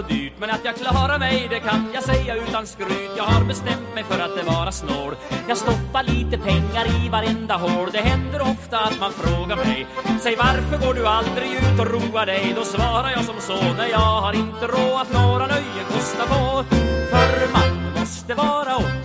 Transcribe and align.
så 0.00 0.14
dyrt 0.14 0.32
Men 0.38 0.50
att 0.50 0.64
jag 0.64 0.76
klarar 0.76 1.18
mig 1.18 1.46
det 1.50 1.60
kan 1.60 1.90
jag 1.94 2.02
säga 2.02 2.34
utan 2.34 2.66
skryt. 2.66 3.10
Jag 3.16 3.24
har 3.24 3.44
bestämt 3.44 3.94
mig 3.94 4.04
för 4.04 4.18
att 4.18 4.36
det 4.36 4.42
vara 4.42 4.72
snål. 4.72 5.14
Jag 5.48 5.56
stoppar 5.56 6.02
lite 6.02 6.38
pengar 6.38 6.84
i 6.86 7.08
varenda 7.08 7.56
hål. 7.56 7.88
Det 7.92 7.98
händer 7.98 8.40
ofta 8.42 8.78
att 8.78 9.00
man 9.00 9.12
frågar 9.12 9.56
mig 9.56 9.86
Säg 10.20 10.36
varför 10.36 10.86
går 10.86 10.94
du 10.94 11.06
aldrig 11.06 11.50
ut 11.50 11.80
och 11.80 11.86
roar 11.86 12.26
dig? 12.26 12.52
Då 12.56 12.64
svarar 12.64 13.10
jag 13.10 13.24
som 13.24 13.40
så 13.40 13.72
Nej 13.78 13.90
jag 13.90 14.20
har 14.24 14.32
inte 14.32 14.66
råd 14.66 15.00
att 15.00 15.12
några 15.12 15.46
nöjen 15.46 15.86
kostar 15.88 16.26
på. 16.26 16.64
För 17.10 17.52
man 17.52 18.00
måste 18.00 18.34
vara 18.34 18.76
om 18.76 18.99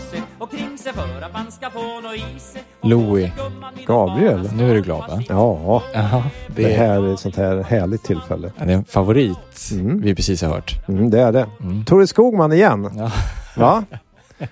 sig 0.51 0.57
och 0.63 0.67
kring 0.67 0.77
sig 0.77 0.93
för 0.93 1.21
att 1.21 1.33
man 1.33 1.51
ska 1.51 1.69
få 1.69 2.01
nå 2.03 2.13
i 2.13 2.39
sig 2.39 2.61
Louis. 2.81 3.31
Gabriel. 3.85 4.49
Nu 4.57 4.69
är 4.71 4.75
du 4.75 4.81
glad 4.81 4.99
va? 5.09 5.21
Ja, 5.29 5.81
Jaha, 5.93 6.23
det 6.47 6.63
det, 6.63 6.73
är, 6.73 6.77
här 6.77 7.01
är 7.03 7.13
ett 7.13 7.19
sånt 7.19 7.35
här 7.35 7.63
härligt 7.63 8.03
tillfälle. 8.03 8.51
det 8.57 8.63
är 8.63 8.67
en 8.69 8.85
favorit 8.85 9.37
Mm. 9.71 10.01
vi 10.01 10.15
precis 10.15 10.41
har 10.41 10.49
hört. 10.49 10.87
Mm, 10.87 11.09
det 11.09 11.21
är 11.21 11.31
det. 11.31 11.47
Mm. 11.61 11.85
Tore 11.85 12.07
Skogman 12.07 12.53
igen. 12.53 12.89
Ja. 12.97 13.11
Va? 13.57 13.83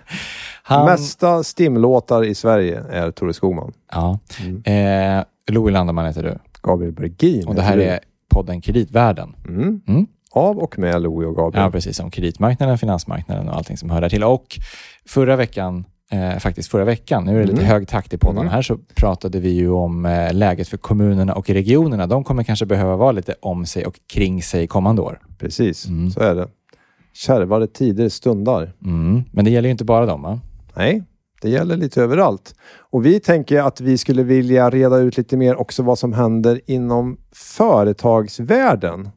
Han, 0.63 0.85
Mesta 0.85 1.43
stimlåtar 1.43 2.23
i 2.23 2.35
Sverige 2.35 2.84
är 2.89 3.12
Tore 3.12 3.34
Skogman. 3.34 3.73
ja. 3.91 4.20
Mm. 4.41 5.17
Eh, 5.20 5.23
Louis 5.48 5.73
Landeman 5.73 6.05
heter 6.05 6.23
du. 6.23 6.37
Gabriel 6.62 6.93
Bergin. 6.93 7.48
Och 7.48 7.55
det 7.55 7.62
här 7.62 7.77
heter 7.77 7.91
är 7.93 7.99
podden 8.29 8.62
Kreditvärlden. 8.62 9.35
du. 9.43 9.53
Mm. 9.53 9.81
Mm. 9.87 10.07
Av 10.35 10.57
och 10.59 10.79
med 10.79 11.01
Louie 11.01 11.27
och 11.27 11.35
Gabriel. 11.35 11.63
Ja, 11.65 11.71
precis. 11.71 11.99
Om 11.99 12.11
kreditmarknaden, 12.11 12.77
finansmarknaden 12.77 13.49
och 13.49 13.55
allting 13.57 13.77
som 13.77 13.89
hör 13.89 14.01
där 14.01 14.09
till. 14.09 14.23
Och 14.23 14.45
förra 15.07 15.35
veckan, 15.35 15.85
eh, 16.11 16.39
faktiskt 16.39 16.69
förra 16.71 16.85
veckan, 16.85 17.23
nu 17.25 17.31
är 17.35 17.39
det 17.39 17.43
lite 17.45 17.57
Mm. 17.57 17.65
hög 17.71 17.87
takt 17.87 18.13
i 18.13 18.17
podden 18.17 18.37
Mm. 18.41 18.53
här, 18.53 18.61
så 18.61 18.77
pratade 18.95 19.40
vi 19.40 19.49
ju 19.49 19.70
om 19.70 20.05
eh, 20.05 20.34
läget 20.34 20.67
för 20.67 20.77
kommunerna 20.77 21.34
och 21.34 21.49
regionerna. 21.49 22.07
De 22.07 22.23
kommer 22.23 22.43
kanske 22.43 22.65
behöva 22.65 22.95
vara 22.95 23.12
lite 23.12 23.35
om 23.41 23.65
sig 23.65 23.85
och 23.85 23.99
kring 24.13 24.43
sig 24.43 24.67
kommande 24.67 25.01
år. 25.01 25.20
Precis, 25.40 25.87
Mm. 25.87 26.12
så 26.12 26.20
är 26.20 26.35
det. 26.35 26.47
Kärvare 27.13 27.68
tider 27.68 28.09
stundar. 28.09 28.73
Mm. 28.85 29.23
Men 29.31 29.45
det 29.45 29.51
gäller 29.51 29.68
ju 29.70 29.71
inte 29.71 29.85
bara 29.85 30.05
dem, 30.05 30.21
va? 30.21 30.40
Nej, 30.75 31.03
det 31.41 31.49
gäller 31.49 31.77
lite 31.77 32.01
överallt. 32.01 32.55
Och 32.91 33.05
vi 33.05 33.20
tänker 33.20 33.62
att 33.62 33.81
vi 33.81 33.97
skulle 33.97 34.23
vilja 34.23 34.70
reda 34.70 34.97
ut 34.97 35.18
lite 35.18 35.37
mer 35.37 35.55
också 35.55 35.84
vad 35.84 35.99
som 35.99 36.13
händer 36.13 36.62
inom 36.68 37.18
företagsvärlden. 37.35 39.09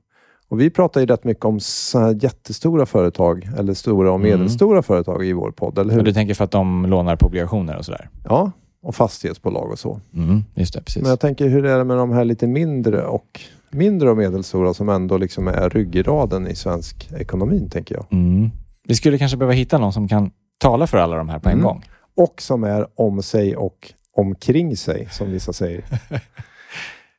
Och 0.48 0.60
vi 0.60 0.70
pratar 0.70 1.00
ju 1.00 1.06
rätt 1.06 1.24
mycket 1.24 1.44
om 1.44 1.60
så 1.60 1.98
här 1.98 2.18
jättestora 2.24 2.86
företag 2.86 3.48
eller 3.58 3.74
stora 3.74 4.10
och 4.12 4.16
Mm. 4.20 4.30
medelstora 4.30 4.82
företag 4.82 5.26
i 5.26 5.32
vår 5.32 5.50
podd, 5.50 5.78
eller 5.78 5.90
Och 5.90 5.96
hur? 5.96 6.02
du 6.02 6.12
tänker 6.12 6.34
för 6.34 6.44
att 6.44 6.50
de 6.50 6.86
lånar 6.86 7.16
på 7.16 7.26
obligationer 7.26 7.76
och 7.76 7.84
sådär? 7.84 8.08
Ja, 8.24 8.50
och 8.82 8.94
fastighetsbolag 8.94 9.70
och 9.72 9.78
så. 9.78 10.00
Mm. 10.14 10.44
Just 10.54 10.74
det, 10.74 10.82
precis. 10.82 11.02
Men 11.02 11.10
jag 11.10 11.20
tänker, 11.20 11.48
hur 11.48 11.64
är 11.66 11.78
det 11.78 11.84
med 11.84 11.96
de 11.96 12.12
här 12.12 12.24
lite 12.24 12.46
mindre 12.46 13.06
och 13.06 13.40
mindre 13.70 14.10
och 14.10 14.16
medelstora 14.16 14.74
som 14.74 14.88
ändå 14.88 15.18
liksom 15.18 15.48
är 15.48 15.70
ryggraden 15.70 16.46
i 16.48 16.54
svensk 16.54 17.10
ekonomi, 17.18 17.68
tänker 17.70 17.94
jag. 17.94 18.06
Mm. 18.10 18.50
Vi 18.88 18.94
skulle 18.94 19.18
kanske 19.18 19.36
behöva 19.36 19.52
hitta 19.52 19.78
någon 19.78 19.92
som 19.92 20.08
kan 20.08 20.30
tala 20.58 20.86
för 20.86 20.98
alla 20.98 21.16
de 21.16 21.28
här 21.28 21.38
på 21.38 21.48
en 21.48 21.52
Mm. 21.52 21.64
gång. 21.66 21.84
och 22.16 22.42
som 22.42 22.64
är 22.64 22.86
om 22.94 23.22
sig 23.22 23.56
och 23.56 23.92
omkring 24.12 24.76
sig, 24.76 25.08
som 25.10 25.30
vissa 25.30 25.52
säger. 25.52 25.84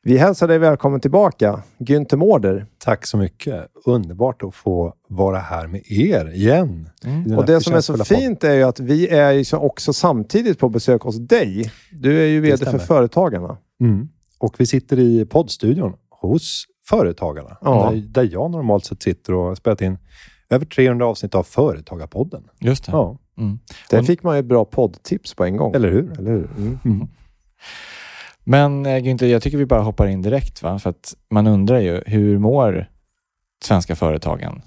Vi 0.07 0.17
hälsar 0.17 0.47
dig 0.47 0.57
välkommen 0.59 0.99
tillbaka, 0.99 1.63
Günther 1.77 2.15
Mårder. 2.17 2.65
Tack 2.77 3.05
så 3.05 3.17
mycket. 3.17 3.67
Underbart 3.85 4.43
att 4.43 4.55
få 4.55 4.93
vara 5.07 5.37
här 5.39 5.67
med 5.67 5.81
er 5.91 6.33
igen. 6.33 6.89
Mm. 7.05 7.37
Och 7.37 7.45
det 7.45 7.61
som 7.61 7.73
är 7.73 7.81
så 7.81 7.97
fint 8.05 8.43
är 8.43 8.53
ju 8.53 8.63
att 8.63 8.79
vi 8.79 9.07
är 9.07 9.31
ju 9.31 9.43
så- 9.45 9.57
också 9.57 9.93
samtidigt 9.93 10.59
på 10.59 10.69
besök 10.69 11.01
hos 11.01 11.15
dig. 11.17 11.71
Du 11.91 12.21
är 12.21 12.25
ju 12.25 12.39
VD 12.41 12.65
för. 12.65 12.77
Företagarna. 12.77 13.57
Mm. 13.81 14.09
Och 14.37 14.55
vi 14.57 14.65
sitter 14.65 14.99
i 14.99 15.25
poddstudion 15.25 15.93
hos 16.09 16.65
Företagarna. 16.89 17.57
Ja. 17.61 17.89
Där, 17.91 18.01
där 18.07 18.29
jag 18.31 18.51
normalt 18.51 18.85
sett 18.85 19.03
sitter 19.03 19.33
och 19.33 19.43
har 19.43 19.55
spelat 19.55 19.81
in 19.81 19.97
över 20.49 20.65
300 20.65 21.05
avsnitt 21.07 21.35
av 21.35 21.43
Företagarpodden. 21.43 22.43
Just 22.59 22.85
det. 22.85 22.91
Ja, 22.91 23.17
Mm. 23.37 23.59
Där 23.89 24.03
fick 24.03 24.23
man 24.23 24.35
ju 24.35 24.43
bra 24.43 24.65
poddtips 24.65 25.33
på 25.33 25.45
en 25.45 25.57
gång. 25.57 25.75
eller 25.75 25.91
hur? 25.91 26.19
Eller 26.19 26.31
hur? 26.31 26.47
Mm. 28.47 28.61
Mm. 28.61 28.81
Men 28.81 28.85
eh, 28.95 29.03
Günther, 29.03 29.25
jag 29.27 29.41
tycker 29.41 29.57
vi 29.57 29.65
bara 29.65 29.81
hoppar 29.81 30.07
in 30.07 30.21
direkt. 30.21 30.63
Va? 30.63 30.79
För 30.79 30.89
att 30.89 31.15
man 31.29 31.47
undrar 31.47 31.79
ju, 31.79 32.01
hur 32.05 32.37
mår 32.39 32.89
svenska 33.63 33.95
företagen 33.95 34.61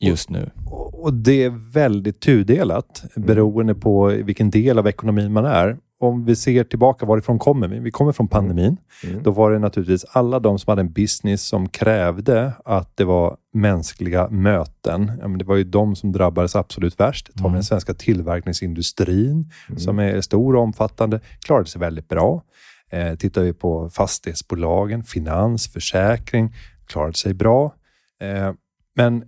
just 0.00 0.30
nu? 0.30 0.50
Och 0.66 0.92
och 1.02 1.14
det 1.14 1.44
är 1.44 1.72
väldigt 1.72 2.20
tudelat 2.20 3.04
beroende 3.16 3.74
på 3.74 4.06
vilken 4.06 4.50
del 4.50 4.78
av 4.78 4.86
ekonomin 4.88 5.32
man 5.32 5.44
är. 5.44 5.76
Om 5.98 6.24
vi 6.24 6.36
ser 6.36 6.64
tillbaka 6.64 7.06
varifrån 7.06 7.38
kommer 7.38 7.68
vi? 7.68 7.78
Vi 7.78 7.90
kommer 7.90 8.12
från 8.12 8.28
pandemin. 8.28 8.76
Mm. 9.04 9.22
Då 9.22 9.30
var 9.30 9.50
det 9.52 9.58
naturligtvis 9.58 10.04
alla 10.12 10.40
de 10.40 10.58
som 10.58 10.70
hade 10.70 10.80
en 10.80 10.92
business 10.92 11.42
som 11.42 11.68
krävde 11.68 12.52
att 12.64 12.96
det 12.96 13.04
var 13.04 13.36
mänskliga 13.52 14.28
möten. 14.28 15.12
Ja, 15.20 15.28
men 15.28 15.38
det 15.38 15.44
var 15.44 15.56
ju 15.56 15.64
de 15.64 15.96
som 15.96 16.12
drabbades 16.12 16.56
absolut 16.56 17.00
värst. 17.00 17.30
Vi 17.34 17.40
Mm. 17.40 17.52
den 17.52 17.64
svenska 17.64 17.94
tillverkningsindustrin 17.94 19.50
Mm. 19.68 19.78
som 19.78 19.98
är 19.98 20.20
stor 20.20 20.56
och 20.56 20.62
omfattande, 20.62 21.20
klarade 21.44 21.68
sig 21.68 21.80
väldigt 21.80 22.08
bra. 22.08 22.42
Eh, 22.92 23.14
tittar 23.14 23.42
vi 23.42 23.52
på 23.52 23.90
fastighetsbolagen, 23.90 25.02
finans, 25.04 25.72
försäkring, 25.72 26.54
klarade 26.86 27.14
sig 27.14 27.34
bra. 27.34 27.74
Eh, 28.20 28.52
men 28.96 29.24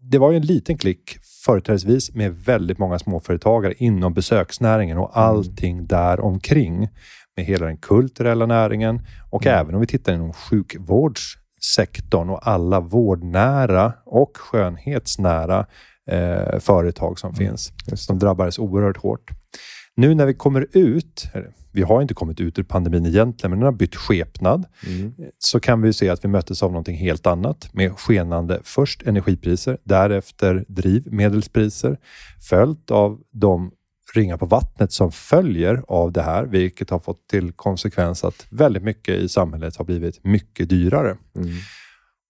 det 0.00 0.18
var 0.18 0.30
ju 0.30 0.36
en 0.36 0.46
liten 0.46 0.78
klick 0.78 1.18
företrädesvis 1.44 2.14
med 2.14 2.34
väldigt 2.34 2.78
många 2.78 2.98
småföretagare 2.98 3.74
inom 3.76 4.14
besöksnäringen 4.14 4.98
och 4.98 5.18
allting 5.18 5.86
där 5.86 6.20
omkring 6.20 6.88
med 7.36 7.44
hela 7.44 7.66
den 7.66 7.76
kulturella 7.76 8.46
näringen 8.46 9.00
och 9.30 9.46
även 9.46 9.74
om 9.74 9.80
vi 9.80 9.86
tittar 9.86 10.14
inom 10.14 10.32
sjukvårdssektorn 10.32 12.30
och 12.30 12.48
alla 12.48 12.80
vårdnära 12.80 13.92
och 14.04 14.36
skönhetsnära 14.36 15.66
eh, 16.10 16.58
företag 16.58 17.18
som 17.18 17.34
finns. 17.34 17.72
Som 17.94 18.18
drabbades 18.18 18.58
oerhört 18.58 18.96
hårt. 18.96 19.30
Nu 19.94 20.14
när 20.14 20.26
vi 20.26 20.34
kommer 20.34 20.66
ut, 20.72 21.24
vi 21.76 21.82
har 21.82 22.02
inte 22.02 22.14
kommit 22.14 22.40
ut 22.40 22.58
ur 22.58 22.62
pandemin 22.62 23.06
egentligen, 23.06 23.50
men 23.50 23.58
den 23.60 23.64
har 23.64 23.72
bytt 23.72 23.96
skepnad, 23.96 24.64
Mm. 24.86 25.14
så 25.38 25.60
kan 25.60 25.82
vi 25.82 25.92
se 25.92 26.08
att 26.08 26.24
vi 26.24 26.28
möttes 26.28 26.62
av 26.62 26.70
någonting 26.70 26.96
helt 26.96 27.26
annat 27.26 27.68
med 27.72 27.92
skenande 27.98 28.60
först 28.64 29.02
energipriser, 29.02 29.78
därefter 29.84 30.64
drivmedelspriser, 30.68 31.98
följt 32.40 32.90
av 32.90 33.20
de 33.32 33.70
ringar 34.14 34.36
på 34.36 34.46
vattnet 34.46 34.92
som 34.92 35.12
följer 35.12 35.82
av 35.88 36.12
det 36.12 36.22
här, 36.22 36.44
vilket 36.46 36.90
har 36.90 36.98
fått 36.98 37.28
till 37.28 37.52
konsekvens 37.52 38.24
att 38.24 38.46
väldigt 38.50 38.82
mycket 38.82 39.14
i 39.14 39.28
samhället 39.28 39.76
har 39.76 39.84
blivit 39.84 40.24
mycket 40.24 40.68
dyrare. 40.68 41.16
Mm. 41.36 41.48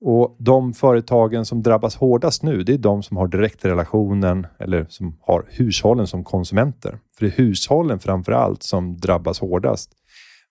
Och 0.09 0.37
de 0.39 0.73
företagen 0.73 1.45
som 1.45 1.63
drabbas 1.63 1.97
hårdast 1.97 2.43
nu, 2.43 2.63
det 2.63 2.75
är 2.75 2.79
de 2.79 3.03
som 3.03 3.17
har 3.17 3.29
direktrelationen 3.29 4.47
eller 4.59 4.87
som 4.89 5.17
har 5.21 5.47
hushållen 5.51 6.07
som 6.07 6.25
konsumenter. 6.25 6.99
För 7.19 7.27
det 7.27 7.33
är 7.33 7.37
hushållen 7.37 7.99
framför 7.99 8.33
allt 8.33 8.63
som 8.63 8.97
drabbas 8.97 9.41
hårdast. 9.41 9.91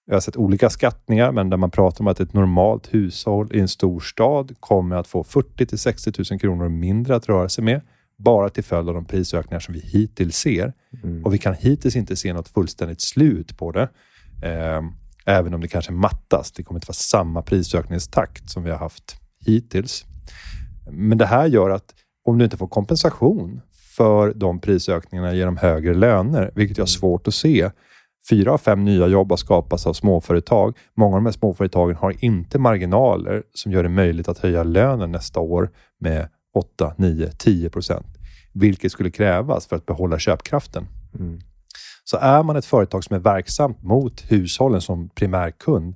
Jag 0.05 0.15
har 0.15 0.19
sett 0.19 0.37
olika 0.37 0.69
skattningar, 0.69 1.31
men 1.31 1.49
där 1.49 1.57
man 1.57 1.71
pratar 1.71 2.01
om 2.03 2.07
att 2.07 2.19
ett 2.19 2.33
normalt 2.33 2.93
hushåll 2.93 3.55
i 3.55 3.59
en 3.59 3.67
stor 3.67 3.99
stad 3.99 4.55
kommer 4.59 4.95
att 4.95 5.07
få 5.07 5.23
40 5.23 5.65
till 5.65 5.79
60 5.79 6.11
000 6.31 6.39
kronor 6.39 6.69
mindre 6.69 7.15
att 7.15 7.29
röra 7.29 7.49
sig 7.49 7.63
med, 7.63 7.81
bara 8.17 8.49
till 8.49 8.63
följd 8.63 8.89
av 8.89 8.95
de 8.95 9.05
prisökningar 9.05 9.59
som 9.59 9.73
vi 9.73 9.79
hittills 9.79 10.37
ser. 10.37 10.73
Mm. 11.03 11.25
Och 11.25 11.33
vi 11.33 11.37
kan 11.37 11.53
hittills 11.53 11.95
inte 11.95 12.15
se 12.15 12.33
något 12.33 12.47
fullständigt 12.47 13.01
slut 13.01 13.57
på 13.57 13.71
det. 13.71 13.89
Eh, 14.43 14.81
även 15.25 15.53
om 15.53 15.61
det 15.61 15.67
kanske 15.67 15.91
mattas. 15.91 16.51
Det 16.51 16.63
kommer 16.63 16.77
inte 16.77 16.87
vara 16.87 16.93
samma 16.93 17.41
prisökningstakt 17.41 18.49
som 18.49 18.63
vi 18.63 18.71
har 18.71 18.77
haft 18.77 19.21
hittills. 19.45 20.05
Men 20.91 21.17
det 21.17 21.25
här 21.25 21.45
gör 21.45 21.69
att 21.69 21.93
om 22.25 22.37
du 22.37 22.45
inte 22.45 22.57
får 22.57 22.67
kompensation 22.67 23.61
för 23.97 24.33
de 24.33 24.59
prisökningarna 24.59 25.33
genom 25.33 25.57
högre 25.57 25.93
löner, 25.93 26.51
vilket 26.55 26.77
jag 26.77 26.81
har 26.81 26.87
svårt 26.87 27.27
att 27.27 27.33
se. 27.33 27.69
Fyra 28.29 28.51
av 28.51 28.57
fem 28.57 28.83
nya 28.83 29.07
jobb 29.07 29.29
har 29.29 29.37
skapats 29.37 29.87
av 29.87 29.93
småföretag. 29.93 30.77
Många 30.97 31.15
av 31.15 31.21
de 31.21 31.25
här 31.25 31.33
småföretagen 31.33 31.95
har 31.95 32.23
inte 32.23 32.59
marginaler 32.59 33.43
som 33.53 33.71
gör 33.71 33.83
det 33.83 33.89
möjligt 33.89 34.27
att 34.27 34.37
höja 34.37 34.63
lönen 34.63 35.11
nästa 35.11 35.39
år 35.39 35.69
med 35.99 36.27
8, 36.55 36.93
9, 36.97 37.29
10 37.37 37.69
procent, 37.69 38.07
vilket 38.53 38.91
skulle 38.91 39.11
krävas 39.11 39.67
för 39.67 39.75
att 39.75 39.85
behålla 39.85 40.19
köpkraften. 40.19 40.87
Mm. 41.19 41.39
Så 42.03 42.17
är 42.17 42.43
man 42.43 42.55
ett 42.55 42.65
företag 42.65 43.03
som 43.03 43.15
är 43.15 43.19
verksamt 43.19 43.83
mot 43.83 44.31
hushållen 44.31 44.81
som 44.81 45.09
primärkund, 45.09 45.95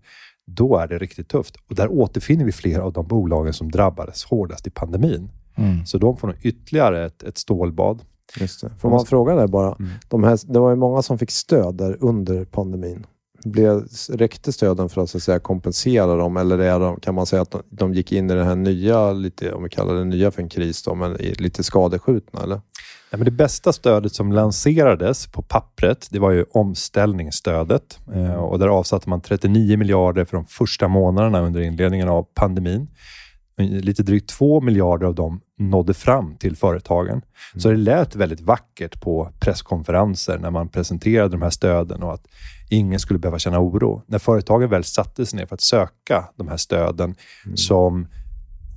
då 0.55 0.77
är 0.77 0.87
det 0.87 0.97
riktigt 0.97 1.27
tufft. 1.27 1.55
Och 1.69 1.75
där 1.75 1.91
återfinner 1.91 2.45
vi 2.45 2.51
flera 2.51 2.83
av 2.83 2.93
de 2.93 3.07
bolagen 3.07 3.53
som 3.53 3.71
drabbades 3.71 4.23
hårdast 4.23 4.67
i 4.67 4.69
pandemin. 4.69 5.31
Mm. 5.55 5.85
Så 5.85 5.97
de 5.97 6.17
får 6.17 6.27
nog 6.27 6.37
ytterligare 6.41 7.05
ett, 7.05 7.23
ett 7.23 7.37
stålbad. 7.37 8.01
Just 8.39 8.61
det. 8.61 8.69
Får 8.79 8.89
man 8.89 9.05
fråga 9.05 9.35
där 9.35 9.47
bara? 9.47 9.75
Mm. 9.79 9.91
De 10.07 10.23
här, 10.23 10.39
det 10.53 10.59
var 10.59 10.69
ju 10.69 10.75
många 10.75 11.01
som 11.01 11.17
fick 11.17 11.31
stöd 11.31 11.75
där 11.75 11.97
under 11.99 12.45
pandemin. 12.45 13.05
Blev, 13.43 13.87
räckte 14.09 14.51
stöden 14.51 14.89
för 14.89 15.01
att, 15.01 15.09
så 15.09 15.17
att 15.17 15.23
säga, 15.23 15.39
kompensera 15.39 16.15
dem 16.15 16.37
eller 16.37 16.59
är 16.59 16.79
de, 16.79 16.99
kan 16.99 17.15
man 17.15 17.25
säga 17.25 17.41
att 17.41 17.51
de, 17.51 17.61
de 17.69 17.93
gick 17.93 18.11
in 18.11 18.29
i 18.29 18.33
den 18.33 18.45
här 18.45 18.55
nya, 18.55 19.13
lite, 19.13 19.53
om 19.53 19.63
vi 19.63 19.69
kallar 19.69 19.93
det 19.93 20.05
nya 20.05 20.31
för 20.31 20.41
en 20.41 20.49
kris, 20.49 20.83
då, 20.83 20.95
men 20.95 21.13
lite 21.13 21.63
skadeskjutna? 21.63 22.43
Eller? 22.43 22.61
Ja, 23.11 23.17
men 23.17 23.25
det 23.25 23.31
bästa 23.31 23.73
stödet 23.73 24.13
som 24.13 24.31
lanserades 24.31 25.27
på 25.27 25.41
pappret, 25.41 26.07
det 26.11 26.19
var 26.19 26.31
ju 26.31 26.45
omställningsstödet. 26.51 27.99
Eh, 28.13 28.33
och 28.33 28.59
där 28.59 28.67
avsatte 28.67 29.09
man 29.09 29.21
39 29.21 29.77
miljarder 29.77 30.25
för 30.25 30.37
de 30.37 30.45
första 30.45 30.87
månaderna 30.87 31.41
under 31.41 31.61
inledningen 31.61 32.09
av 32.09 32.23
pandemin. 32.33 32.87
Lite 33.57 34.03
drygt 34.03 34.29
2 34.29 34.61
miljarder 34.61 35.07
av 35.07 35.15
dem 35.15 35.41
nådde 35.57 35.93
fram 35.93 36.35
till 36.37 36.55
företagen. 36.55 37.21
Så 37.55 37.69
det 37.69 37.77
lät 37.77 38.15
väldigt 38.15 38.41
vackert 38.41 39.01
på 39.01 39.31
presskonferenser 39.39 40.37
när 40.37 40.51
man 40.51 40.69
presenterade 40.69 41.29
de 41.29 41.41
här 41.41 41.49
stöden 41.49 42.03
och 42.03 42.13
att 42.13 42.27
ingen 42.69 42.99
skulle 42.99 43.19
behöva 43.19 43.39
känna 43.39 43.59
oro. 43.59 44.03
När 44.07 44.19
företagen 44.19 44.69
väl 44.69 44.83
satte 44.83 45.25
sig 45.25 45.39
ner 45.39 45.45
för 45.45 45.55
att 45.55 45.61
söka 45.61 46.29
de 46.35 46.47
här 46.47 46.57
stöden 46.57 47.15
som, 47.55 48.07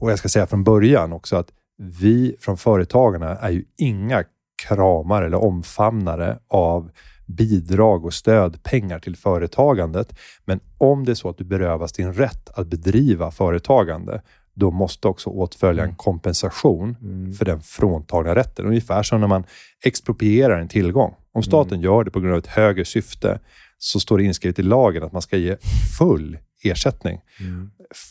och 0.01 0.11
jag 0.11 0.19
ska 0.19 0.29
säga 0.29 0.47
från 0.47 0.65
början 0.65 1.13
också 1.13 1.37
att 1.37 1.49
vi 1.83 2.37
från 2.41 2.57
företagarna 2.57 3.37
är 3.37 3.51
ju 3.51 3.65
inga 3.77 4.25
kramare 4.69 5.27
eller 5.27 5.43
omfamnare 5.43 6.39
av 6.49 6.91
bidrag 7.27 8.05
och 8.05 8.15
stöd, 8.15 8.63
pengar 8.63 8.99
till 8.99 9.17
företagandet. 9.17 10.19
Men 10.45 10.61
om 10.79 11.05
det 11.05 11.13
är 11.13 11.15
så 11.15 11.29
att 11.29 11.39
du 11.39 11.45
berövas 11.45 11.93
din 11.93 12.13
rätt 12.13 12.51
att 12.51 12.67
bedriva 12.67 13.31
företagande, 13.31 14.23
då 14.55 14.71
måste 14.71 15.09
också 15.09 15.31
åtfölja 15.31 15.85
en 15.85 15.95
kompensation 15.95 16.97
för 17.39 17.45
den 17.45 17.61
fråntagna 17.61 18.35
rätten. 18.35 18.67
Ungefär 18.67 19.03
som 19.03 19.21
när 19.21 19.29
man 19.29 19.45
exproprierar 19.85 20.61
en 20.61 20.69
tillgång. 20.69 21.15
Om 21.33 21.43
staten 21.43 21.81
gör 21.81 22.05
det 22.05 22.11
på 22.11 22.21
grund 22.21 22.33
av 22.33 22.39
ett 22.39 22.47
högre 22.47 22.85
syfte, 22.85 23.41
så 23.79 24.01
står 24.01 24.19
det 24.19 24.25
inskrivet 24.25 24.59
i 24.59 24.63
lagen 24.63 25.03
att 25.03 25.13
man 25.13 25.23
ska 25.23 25.37
ge 25.37 25.57
full 25.99 26.39
ersättning. 26.63 27.21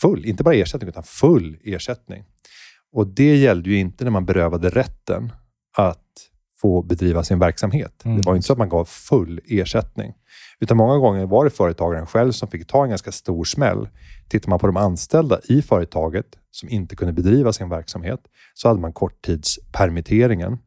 Full, 0.02 0.26
inte 0.26 0.44
bara 0.44 0.56
ersättning, 0.56 0.90
utan 0.90 1.04
full 1.04 1.58
ersättning. 1.64 2.24
Och 2.94 3.08
det 3.08 3.36
gällde 3.36 3.70
ju 3.70 3.78
inte 3.78 4.04
när 4.04 4.12
man 4.12 4.26
berövade 4.26 4.70
rätten 4.70 5.32
att 5.78 5.98
få 6.62 6.82
bedriva 6.82 7.24
sin 7.24 7.40
verksamhet. 7.40 7.94
Det 8.04 8.26
var 8.26 8.36
inte 8.36 8.48
så 8.48 8.54
att 8.54 8.60
man 8.60 8.70
gav 8.70 8.86
full 8.86 9.40
ersättning. 9.46 10.14
Utan 10.60 10.78
många 10.78 10.98
gånger 10.98 11.26
var 11.26 11.44
det 11.44 11.50
företagaren 11.50 12.06
själv 12.06 12.32
som 12.32 12.48
fick 12.48 12.68
ta 12.68 12.84
en 12.84 12.90
ganska 12.90 13.12
stor 13.12 13.44
smäll. 13.44 13.90
Tittar 14.30 14.50
man 14.50 14.60
på 14.60 14.68
de 14.68 14.78
anställda 14.78 15.40
i 15.44 15.62
företaget 15.62 16.26
som 16.52 16.70
inte 16.70 16.96
kunde 16.96 17.14
bedriva 17.14 17.54
sin 17.54 17.70
verksamhet, 17.70 18.20
så 18.54 18.68
hade 18.68 18.80
man 18.80 18.94
korttidspermitteringen, 18.94 20.58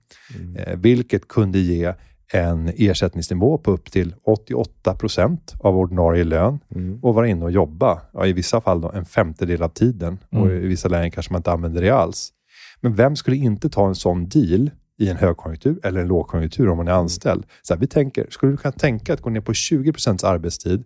eh, 0.59 0.76
vilket 0.76 1.29
kunde 1.29 1.59
ge 1.59 1.94
en 2.32 2.73
ersättningsnivå 2.76 3.59
på 3.59 3.71
upp 3.71 3.91
till 3.93 4.15
88 4.25 4.94
procent 4.94 5.55
av 5.61 5.79
ordinarie 5.79 6.25
lön 6.25 6.59
och 7.03 7.15
vara 7.15 7.29
inne 7.29 7.44
och 7.44 7.50
jobba. 7.50 8.00
Ja, 8.12 8.26
I 8.26 8.32
vissa 8.32 8.61
fall 8.61 8.81
då 8.81 8.91
en 8.91 9.05
femtedel 9.05 9.62
av 9.62 9.69
tiden 9.69 10.19
och 10.31 10.50
i 10.50 10.67
vissa 10.67 10.88
lägen 10.88 11.11
kanske 11.11 11.32
man 11.32 11.38
inte 11.38 11.53
använder 11.53 11.82
det 11.82 11.91
alls. 11.91 12.32
Men 12.81 12.94
vem 12.94 13.17
skulle 13.17 13.37
inte 13.37 13.69
ta 13.69 13.88
en 13.88 13.94
sån 13.94 14.29
deal 14.29 14.71
i 14.99 15.09
en 15.11 15.17
högkonjunktur 15.17 15.81
eller 15.82 16.00
en 16.00 16.09
lågkonjunktur 16.09 16.69
om 16.69 16.76
man 16.76 16.88
är 16.88 16.93
anställd? 16.93 17.47
Så 17.62 17.75
här, 17.75 17.81
vi 17.81 17.87
tänker, 17.87 18.26
skulle 18.31 18.53
du 18.53 18.56
kunna 18.56 18.73
tänka 18.73 19.15
att 19.15 19.21
gå 19.21 19.31
ner 19.31 19.41
på 19.41 19.55
20 19.55 19.93
procents 19.93 20.25
arbetstid 20.25 20.85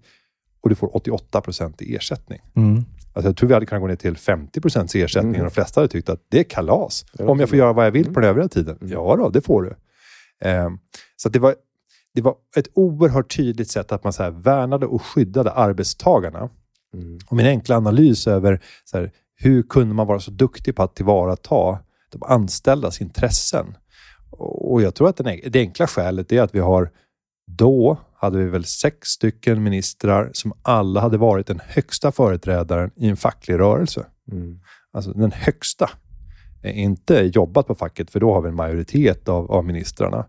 och 0.60 0.68
du 0.68 0.74
får 0.74 0.96
88 0.96 1.40
procent 1.40 1.82
i 1.82 1.96
ersättning? 1.96 2.40
Mm. 2.56 2.84
Alltså 3.12 3.28
jag 3.28 3.36
tror 3.36 3.48
vi 3.48 3.54
hade 3.54 3.66
kunnat 3.66 3.82
gå 3.82 3.86
ner 3.86 3.96
till 3.96 4.16
50 4.16 4.60
procents 4.60 4.94
ersättning 4.94 5.36
och 5.36 5.44
de 5.44 5.50
flesta 5.50 5.80
hade 5.80 5.88
tyckt 5.88 6.08
att 6.08 6.20
det 6.28 6.38
är 6.38 6.44
kalas. 6.44 7.04
Om 7.18 7.40
jag 7.40 7.48
får 7.48 7.58
göra 7.58 7.72
vad 7.72 7.86
jag 7.86 7.90
vill 7.90 8.14
på 8.14 8.20
den 8.20 8.30
övriga 8.30 8.48
tiden. 8.48 8.78
Ja 8.80 9.16
då, 9.16 9.28
det 9.28 9.40
får 9.40 9.62
du. 9.62 9.74
Ehm, 10.48 10.78
så 11.22 11.28
det, 11.28 11.38
var, 11.38 11.54
det 12.14 12.22
var 12.22 12.34
ett 12.56 12.68
oerhört 12.74 13.36
tydligt 13.36 13.70
sätt 13.70 13.92
att 13.92 14.04
man 14.04 14.12
så 14.12 14.22
här 14.22 14.30
värnade 14.30 14.86
och 14.86 15.02
skyddade 15.02 15.52
arbetstagarna. 15.52 16.50
Och 17.30 17.36
min 17.36 17.46
enkla 17.46 17.76
analys 17.76 18.26
över 18.26 18.60
så 18.84 18.98
här, 18.98 19.12
hur 19.34 19.62
kunde 19.62 19.94
man 19.94 20.06
vara 20.06 20.20
så 20.20 20.30
duktig 20.30 20.76
på 20.76 20.82
att 20.82 20.96
tillvarata 20.96 21.78
de 22.10 22.22
anställdas 22.22 23.00
intressen? 23.00 23.76
Och 24.30 24.82
jag 24.82 24.94
tror 24.94 25.08
att 25.08 25.16
den, 25.16 25.40
det 25.46 25.58
enkla 25.58 25.86
skälet 25.86 26.32
är 26.32 26.42
att 26.42 26.54
vi 26.54 26.58
har 26.58 26.90
då 27.46 27.98
hade 28.14 28.38
vi 28.38 28.44
väl 28.44 28.64
sex 28.64 29.08
stycken 29.08 29.62
ministrar 29.62 30.30
som 30.32 30.52
alla 30.62 31.00
hade 31.00 31.16
varit 31.18 31.46
den 31.46 31.60
högsta 31.64 32.12
företrädaren 32.12 32.90
i 32.96 33.08
en 33.08 33.16
facklig 33.16 33.58
rörelse. 33.58 34.06
Alltså 34.92 35.12
den 35.12 35.32
högsta. 35.32 35.90
Eh, 36.62 36.78
Inte 36.78 37.30
jobbat 37.34 37.66
på 37.66 37.74
facket, 37.74 38.10
för 38.10 38.20
då 38.20 38.34
har 38.34 38.42
vi 38.42 38.48
en 38.48 38.54
majoritet 38.54 39.28
av, 39.28 39.50
av 39.52 39.64
ministrarna. 39.64 40.26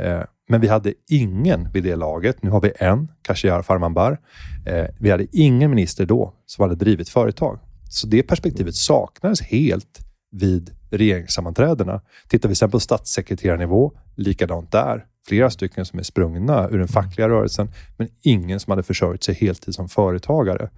Eh, 0.00 0.22
men 0.48 0.60
vi 0.60 0.68
hade 0.68 0.94
ingen 1.10 1.72
vid 1.72 1.84
det 1.84 1.96
laget. 1.96 2.42
Nu 2.42 2.50
har 2.50 2.60
vi 2.60 2.72
en, 2.76 3.08
Khashayar 3.22 3.62
Farmanbar. 3.62 4.18
Eh, 4.66 4.86
vi 5.00 5.10
hade 5.10 5.26
ingen 5.32 5.70
minister 5.70 6.06
då 6.06 6.34
som 6.46 6.62
hade 6.62 6.74
drivit 6.74 7.08
företag. 7.08 7.58
Så 7.90 8.06
det 8.06 8.22
perspektivet 8.22 8.74
saknades 8.74 9.42
helt 9.42 9.98
vid 10.32 10.70
regeringssammanträdena. 10.90 12.00
Tittar 12.28 12.48
vi 12.48 12.52
exempel 12.52 12.72
på 12.72 12.80
statssekreterarnivå, 12.80 13.92
likadant 14.16 14.72
där. 14.72 15.04
Flera 15.28 15.50
stycken 15.50 15.84
som 15.84 15.98
är 15.98 16.02
sprungna 16.02 16.68
ur 16.68 16.78
den 16.78 16.88
fackliga 16.88 17.28
rörelsen, 17.28 17.70
men 17.96 18.08
ingen 18.22 18.60
som 18.60 18.70
hade 18.70 18.82
försörjt 18.82 19.24
sig 19.24 19.34
heltid 19.34 19.74
som 19.74 19.88
företagare. 19.88 20.70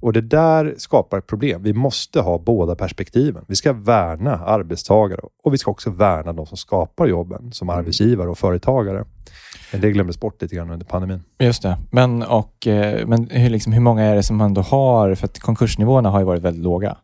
Och 0.00 0.12
Det 0.12 0.20
där 0.20 0.74
skapar 0.78 1.20
problem. 1.20 1.62
Vi 1.62 1.72
måste 1.72 2.20
ha 2.20 2.38
båda 2.38 2.74
perspektiven. 2.74 3.44
Vi 3.48 3.56
ska 3.56 3.72
värna 3.72 4.36
arbetstagare 4.36 5.20
och 5.44 5.54
vi 5.54 5.58
ska 5.58 5.70
också 5.70 5.90
värna 5.90 6.32
de 6.32 6.46
som 6.46 6.56
skapar 6.56 7.06
jobben 7.06 7.52
som 7.52 7.70
arbetsgivare 7.70 8.28
och 8.28 8.38
företagare. 8.38 9.04
Men 9.72 9.80
det 9.80 9.90
glömdes 9.90 10.20
bort 10.20 10.42
lite 10.42 10.54
grann 10.54 10.70
under 10.70 10.86
pandemin. 10.86 11.22
Just 11.38 11.62
det. 11.62 11.78
Men, 11.90 12.22
och, 12.22 12.66
eh, 12.66 13.06
men 13.06 13.30
hur, 13.30 13.50
liksom, 13.50 13.72
hur 13.72 13.80
många 13.80 14.02
är 14.02 14.14
det 14.14 14.22
som 14.22 14.40
ändå 14.40 14.60
har, 14.60 15.14
för 15.14 15.24
att 15.24 15.38
konkursnivåerna 15.38 16.10
har 16.10 16.18
ju 16.18 16.24
varit 16.24 16.42
väldigt 16.42 16.62
låga. 16.62 16.96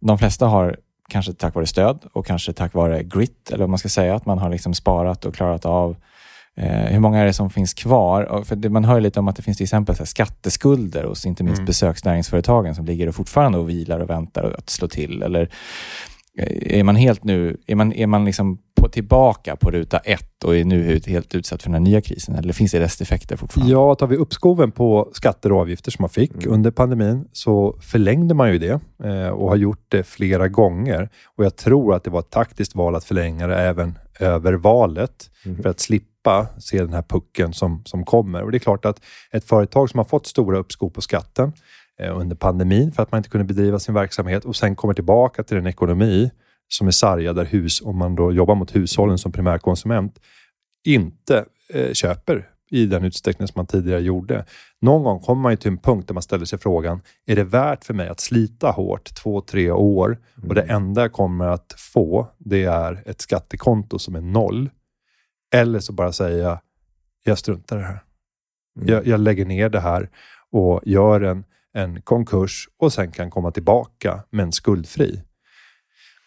De 0.00 0.18
flesta 0.18 0.46
har 0.46 0.76
kanske 1.08 1.32
tack 1.32 1.54
vare 1.54 1.66
stöd 1.66 1.98
och 2.12 2.26
kanske 2.26 2.52
tack 2.52 2.74
vare 2.74 3.02
grit, 3.02 3.50
eller 3.50 3.58
vad 3.58 3.70
man 3.70 3.78
ska 3.78 3.88
säga, 3.88 4.14
att 4.14 4.26
man 4.26 4.38
har 4.38 4.50
liksom 4.50 4.74
sparat 4.74 5.24
och 5.24 5.34
klarat 5.34 5.66
av 5.66 5.96
hur 6.62 7.00
många 7.00 7.18
är 7.18 7.26
det 7.26 7.32
som 7.32 7.50
finns 7.50 7.74
kvar? 7.74 8.22
Och 8.22 8.46
För 8.46 8.56
det, 8.56 8.70
man 8.70 8.84
hör 8.84 8.94
ju 8.94 9.00
lite 9.00 9.20
om 9.20 9.28
att 9.28 9.36
det 9.36 9.42
finns 9.42 9.56
till 9.56 9.64
exempel 9.64 9.96
så 9.96 10.06
skatteskulder 10.06 11.04
hos 11.04 11.26
inte 11.26 11.44
minst 11.44 11.66
besöksnäringsföretagen 11.66 12.74
som 12.74 12.84
ligger 12.84 13.08
och 13.08 13.14
fortfarande 13.14 13.58
och 13.58 13.68
vilar 13.68 14.00
och 14.00 14.10
väntar 14.10 14.54
att 14.58 14.70
slå 14.70 14.88
till. 14.88 15.22
Eller 15.22 15.50
eh, 16.38 16.78
är 16.78 16.82
man 16.82 16.96
helt 16.96 17.24
nu, 17.24 17.56
är 17.66 17.74
man, 17.74 17.92
är 17.92 18.06
man 18.06 18.24
liksom 18.24 18.58
på, 18.80 18.88
tillbaka 18.88 19.56
på 19.56 19.70
ruta 19.70 19.98
ett 19.98 20.44
och 20.44 20.56
är 20.56 20.64
nu 20.64 21.00
helt 21.06 21.34
utsatt 21.34 21.62
för 21.62 21.70
den 21.70 21.74
här 21.74 21.90
nya 21.90 22.00
krisen? 22.00 22.34
Eller 22.34 22.52
finns 22.52 22.72
det 22.72 22.80
resteffekter 22.80 23.36
fortfarande? 23.36 23.72
Ja, 23.72 23.94
tar 23.94 24.06
vi 24.06 24.16
uppskoven 24.16 24.72
på 24.72 25.10
skatter 25.12 25.52
och 25.52 25.60
avgifter 25.60 25.90
som 25.90 26.02
man 26.02 26.10
fick 26.10 26.46
under 26.46 26.70
pandemin 26.70 27.28
så 27.32 27.78
förlängde 27.80 28.34
man 28.34 28.52
ju 28.52 28.58
det 28.58 28.80
eh, 29.04 29.28
och 29.28 29.48
har 29.48 29.56
gjort 29.56 29.84
det 29.88 30.02
flera 30.02 30.48
gånger. 30.48 31.08
Och 31.36 31.44
Jag 31.44 31.56
tror 31.56 31.94
att 31.94 32.04
det 32.04 32.10
var 32.10 32.20
ett 32.20 32.30
taktiskt 32.30 32.74
val 32.74 32.94
att 32.94 33.04
förlänga 33.04 33.46
det 33.46 33.56
även 33.56 33.98
över 34.20 34.52
valet 34.52 35.30
för 35.62 35.68
att 35.68 35.80
slippa 35.80 36.15
se 36.58 36.78
den 36.78 36.92
här 36.92 37.02
pucken 37.02 37.52
som, 37.52 37.82
som 37.84 38.04
kommer. 38.04 38.42
Och 38.42 38.50
Det 38.50 38.56
är 38.56 38.60
klart 38.60 38.84
att 38.84 39.00
ett 39.30 39.44
företag 39.44 39.90
som 39.90 39.98
har 39.98 40.04
fått 40.04 40.26
stora 40.26 40.58
uppskov 40.58 40.90
på 40.90 41.00
skatten 41.00 41.52
eh, 42.00 42.18
under 42.18 42.36
pandemin 42.36 42.92
för 42.92 43.02
att 43.02 43.12
man 43.12 43.18
inte 43.18 43.30
kunde 43.30 43.44
bedriva 43.44 43.78
sin 43.78 43.94
verksamhet 43.94 44.44
och 44.44 44.56
sen 44.56 44.76
kommer 44.76 44.94
tillbaka 44.94 45.42
till 45.42 45.56
en 45.56 45.66
ekonomi 45.66 46.30
som 46.68 46.86
är 46.86 46.90
sargad 46.90 47.36
där 47.36 47.44
hus, 47.44 47.82
om 47.84 47.98
man 47.98 48.14
då 48.14 48.32
jobbar 48.32 48.54
mot 48.54 48.76
hushållen 48.76 49.18
som 49.18 49.32
primärkonsument, 49.32 50.20
inte 50.84 51.44
eh, 51.74 51.92
köper 51.92 52.48
i 52.70 52.86
den 52.86 53.04
utsträckning 53.04 53.48
som 53.48 53.52
man 53.56 53.66
tidigare 53.66 54.00
gjorde. 54.00 54.44
Någon 54.80 55.04
gång 55.04 55.20
kommer 55.20 55.42
man 55.42 55.52
ju 55.52 55.56
till 55.56 55.70
en 55.70 55.78
punkt 55.78 56.08
där 56.08 56.14
man 56.14 56.22
ställer 56.22 56.44
sig 56.44 56.58
frågan, 56.58 57.00
är 57.26 57.36
det 57.36 57.44
värt 57.44 57.84
för 57.84 57.94
mig 57.94 58.08
att 58.08 58.20
slita 58.20 58.70
hårt 58.70 59.14
två, 59.14 59.40
tre 59.40 59.70
år 59.70 60.18
och 60.48 60.54
det 60.54 60.62
enda 60.62 61.02
jag 61.02 61.12
kommer 61.12 61.46
att 61.46 61.74
få, 61.78 62.28
det 62.38 62.64
är 62.64 63.02
ett 63.06 63.20
skattekonto 63.20 63.98
som 63.98 64.14
är 64.14 64.20
noll. 64.20 64.70
Eller 65.56 65.80
så 65.80 65.92
bara 65.92 66.12
säga, 66.12 66.60
jag 67.24 67.38
struntar 67.38 67.76
i 67.76 67.80
det 67.80 67.86
här. 67.86 68.02
Jag, 68.80 69.06
jag 69.06 69.20
lägger 69.20 69.44
ner 69.44 69.68
det 69.68 69.80
här 69.80 70.10
och 70.52 70.80
gör 70.84 71.20
en, 71.20 71.44
en 71.74 72.02
konkurs 72.02 72.68
och 72.78 72.92
sen 72.92 73.12
kan 73.12 73.30
komma 73.30 73.50
tillbaka 73.50 74.22
men 74.30 74.52
skuldfri. 74.52 75.22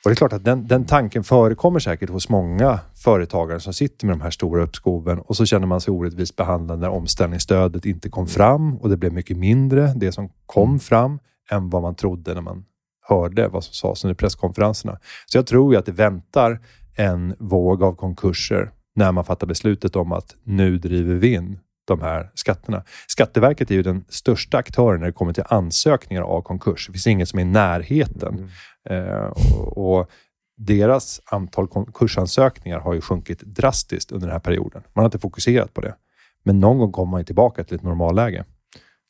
Och 0.03 0.09
det 0.09 0.13
är 0.13 0.15
klart 0.15 0.33
att 0.33 0.43
den, 0.43 0.67
den 0.67 0.85
tanken 0.85 1.23
förekommer 1.23 1.79
säkert 1.79 2.09
hos 2.09 2.29
många 2.29 2.79
företagare 2.95 3.59
som 3.59 3.73
sitter 3.73 4.07
med 4.07 4.13
de 4.17 4.21
här 4.21 4.29
stora 4.31 4.63
uppskoven 4.63 5.19
och 5.19 5.35
så 5.35 5.45
känner 5.45 5.67
man 5.67 5.81
sig 5.81 5.91
orättvist 5.91 6.35
behandlad 6.35 6.79
när 6.79 6.89
omställningsstödet 6.89 7.85
inte 7.85 8.09
kom 8.09 8.27
fram 8.27 8.77
och 8.77 8.89
det 8.89 8.97
blev 8.97 9.13
mycket 9.13 9.37
mindre, 9.37 9.93
det 9.95 10.11
som 10.11 10.29
kom 10.45 10.79
fram, 10.79 11.19
än 11.51 11.69
vad 11.69 11.81
man 11.81 11.95
trodde 11.95 12.33
när 12.33 12.41
man 12.41 12.65
hörde 13.01 13.47
vad 13.47 13.63
som 13.63 13.73
sades 13.73 14.03
under 14.03 14.15
presskonferenserna. 14.15 14.99
Så 15.25 15.37
jag 15.37 15.47
tror 15.47 15.73
ju 15.73 15.79
att 15.79 15.85
det 15.85 15.91
väntar 15.91 16.59
en 16.95 17.35
våg 17.39 17.83
av 17.83 17.95
konkurser 17.95 18.71
när 18.95 19.11
man 19.11 19.25
fattar 19.25 19.47
beslutet 19.47 19.95
om 19.95 20.11
att 20.11 20.35
nu 20.43 20.77
driver 20.77 21.15
vi 21.15 21.33
in 21.33 21.59
de 21.85 22.01
här 22.01 22.31
skatterna. 22.33 22.83
Skatteverket 23.07 23.71
är 23.71 23.75
ju 23.75 23.83
den 23.83 24.05
största 24.09 24.57
aktören 24.57 24.99
när 24.99 25.07
det 25.07 25.13
kommer 25.13 25.33
till 25.33 25.43
ansökningar 25.47 26.21
av 26.21 26.41
konkurs. 26.41 26.87
Det 26.87 26.93
finns 26.93 27.07
ingen 27.07 27.27
som 27.27 27.39
är 27.39 27.43
i 27.43 27.45
närheten. 27.45 28.49
Eh, 28.89 29.33
och, 29.55 29.99
och 29.99 30.09
deras 30.57 31.21
antal 31.25 31.67
konkursansökningar 31.67 32.79
har 32.79 32.93
ju 32.93 33.01
sjunkit 33.01 33.39
drastiskt 33.41 34.11
under 34.11 34.27
den 34.27 34.33
här 34.33 34.39
perioden. 34.39 34.83
Man 34.93 35.01
har 35.03 35.07
inte 35.07 35.19
fokuserat 35.19 35.73
på 35.73 35.81
det. 35.81 35.95
Men 36.43 36.59
någon 36.59 36.77
gång 36.77 36.91
kommer 36.91 37.11
man 37.11 37.25
tillbaka 37.25 37.63
till 37.63 37.75
ett 37.75 37.83
normalläge. 37.83 38.45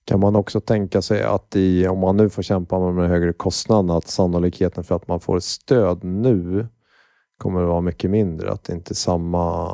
Kan 0.05 0.19
man 0.19 0.35
också 0.35 0.59
tänka 0.59 1.01
sig 1.01 1.23
att 1.23 1.55
i, 1.55 1.87
om 1.87 1.99
man 1.99 2.17
nu 2.17 2.29
får 2.29 2.43
kämpa 2.43 2.79
med 2.79 2.87
de 2.87 3.09
högre 3.09 3.33
kostnaderna, 3.33 3.97
att 3.97 4.07
sannolikheten 4.07 4.83
för 4.83 4.95
att 4.95 5.07
man 5.07 5.19
får 5.19 5.39
stöd 5.39 6.03
nu 6.03 6.67
kommer 7.39 7.61
att 7.61 7.67
vara 7.67 7.81
mycket 7.81 8.11
mindre. 8.11 8.51
Att 8.51 8.63
det 8.63 8.73
inte 8.73 8.95
samma... 8.95 9.69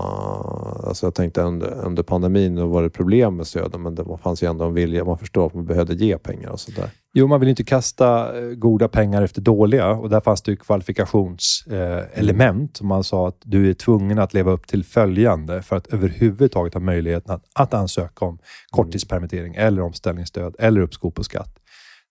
Alltså 0.87 1.05
jag 1.05 1.15
tänkte 1.15 1.41
under, 1.41 1.85
under 1.85 2.03
pandemin 2.03 2.55
då 2.55 2.67
var 2.67 2.83
det 2.83 2.89
problem 2.89 3.35
med 3.35 3.47
stöden, 3.47 3.81
men 3.81 3.95
det 3.95 4.17
fanns 4.23 4.43
ju 4.43 4.49
ändå 4.49 4.65
en 4.65 4.73
vilja. 4.73 5.05
Man 5.05 5.17
förstår 5.17 5.47
att 5.47 5.53
man 5.53 5.65
behövde 5.65 5.93
ge 5.93 6.17
pengar 6.17 6.49
och 6.49 6.59
sådär. 6.59 6.89
Jo, 7.13 7.27
man 7.27 7.39
vill 7.39 7.49
inte 7.49 7.63
kasta 7.63 8.39
eh, 8.39 8.43
goda 8.43 8.87
pengar 8.87 9.21
efter 9.21 9.41
dåliga 9.41 9.89
och 9.89 10.09
där 10.09 10.21
fanns 10.21 10.41
det 10.41 10.51
ju 10.51 10.57
kvalifikationselement. 10.57 12.79
Eh, 12.81 12.87
man 12.87 13.03
sa 13.03 13.27
att 13.27 13.37
du 13.43 13.69
är 13.69 13.73
tvungen 13.73 14.19
att 14.19 14.33
leva 14.33 14.51
upp 14.51 14.67
till 14.67 14.83
följande 14.83 15.61
för 15.61 15.75
att 15.75 15.87
överhuvudtaget 15.87 16.73
ha 16.73 16.81
möjligheten 16.81 17.35
att, 17.35 17.43
att 17.53 17.73
ansöka 17.73 18.25
om 18.25 18.37
korttidspermittering 18.69 19.55
eller 19.55 19.81
omställningsstöd 19.81 20.55
eller 20.59 20.81
uppskov 20.81 21.11
på 21.11 21.23
skatt. 21.23 21.59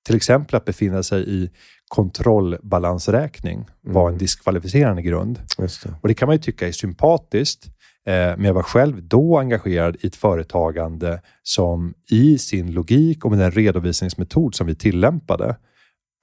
Till 0.04 0.16
exempel 0.16 0.56
att 0.56 0.64
befinna 0.64 1.02
sig 1.02 1.42
i 1.42 1.50
kontrollbalansräkning 1.88 3.66
var 3.80 4.08
en 4.08 4.18
diskvalificerande 4.18 5.02
grund. 5.02 5.40
Det. 5.56 5.94
Och 6.00 6.08
Det 6.08 6.14
kan 6.14 6.26
man 6.26 6.37
ju 6.37 6.42
tycka 6.42 6.68
är 6.68 6.73
sympatiskt. 6.73 7.64
Eh, 8.06 8.12
men 8.12 8.44
jag 8.44 8.54
var 8.54 8.62
själv 8.62 9.02
då 9.02 9.38
engagerad 9.38 9.96
i 10.00 10.06
ett 10.06 10.16
företagande 10.16 11.20
som 11.42 11.94
i 12.11 12.38
sin 12.38 12.73
logik 12.73 13.25
och 13.25 13.30
med 13.30 13.40
den 13.40 13.50
redovisningsmetod 13.50 14.54
som 14.54 14.66
vi 14.66 14.75
tillämpade 14.75 15.56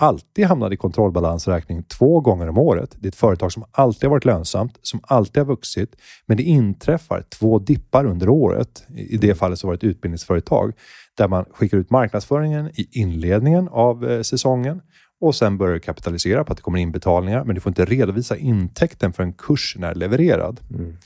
alltid 0.01 0.45
hamnade 0.45 0.73
i 0.73 0.77
kontrollbalansräkning 0.77 1.83
två 1.83 2.19
gånger 2.19 2.49
om 2.49 2.57
året. 2.57 2.95
Det 2.99 3.07
är 3.07 3.09
ett 3.09 3.15
företag 3.15 3.51
som 3.51 3.63
alltid 3.71 4.03
har 4.03 4.09
varit 4.09 4.25
lönsamt, 4.25 4.79
som 4.81 4.99
alltid 5.03 5.37
har 5.37 5.47
vuxit, 5.47 5.95
men 6.25 6.37
det 6.37 6.43
inträffar 6.43 7.23
två 7.39 7.59
dippar 7.59 8.05
under 8.05 8.29
året. 8.29 8.83
I 8.95 9.17
det 9.17 9.35
fallet 9.35 9.59
så 9.59 9.67
var 9.67 9.73
det 9.73 9.77
ett 9.77 9.83
utbildningsföretag 9.83 10.73
där 11.17 11.27
man 11.27 11.45
skickar 11.45 11.77
ut 11.77 11.89
marknadsföringen 11.89 12.69
i 12.73 12.87
inledningen 12.91 13.67
av 13.67 14.09
eh, 14.09 14.21
säsongen 14.21 14.81
och 15.21 15.35
sen 15.35 15.57
börjar 15.57 15.73
du 15.73 15.79
kapitalisera 15.79 16.43
på 16.43 16.51
att 16.51 16.57
det 16.57 16.63
kommer 16.63 16.79
in 16.79 16.91
betalningar, 16.91 17.43
men 17.43 17.55
du 17.55 17.61
får 17.61 17.69
inte 17.69 17.85
redovisa 17.85 18.37
intäkten 18.37 19.13
för 19.13 19.23
en 19.23 19.33
kursen 19.33 19.83
är 19.83 19.95
levererad. 19.95 20.59
Mm. 20.69 20.97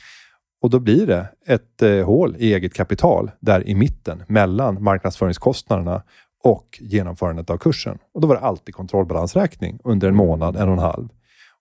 Och 0.62 0.70
då 0.70 0.80
blir 0.80 1.08
det 1.08 1.28
ett 1.46 1.82
eh, 1.82 2.06
hål 2.06 2.36
i 2.40 2.54
eget 2.54 2.74
kapital 2.74 3.32
där 3.40 3.68
i 3.68 3.76
mitten 3.76 4.24
mellan 4.28 4.84
marknadsföringskostnaderna 4.84 6.04
och 6.46 6.80
genomförandet 6.82 7.50
av 7.50 7.58
kursen. 7.58 7.98
Och 8.14 8.22
då 8.22 8.28
var 8.28 8.36
det 8.36 8.42
alltid 8.42 8.76
kontrollbalansräkning 8.76 9.80
under 9.84 10.08
en 10.08 10.16
månad, 10.16 10.56
en 10.56 10.68
och 10.68 10.74
en 10.74 10.80
halv. 10.80 11.08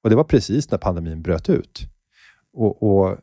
Och 0.03 0.11
det 0.11 0.17
var 0.17 0.25
precis 0.25 0.71
när 0.71 0.79
pandemin 0.79 1.23
bröt 1.23 1.49
ut. 1.49 1.81
Och, 2.55 2.83
och 2.83 3.17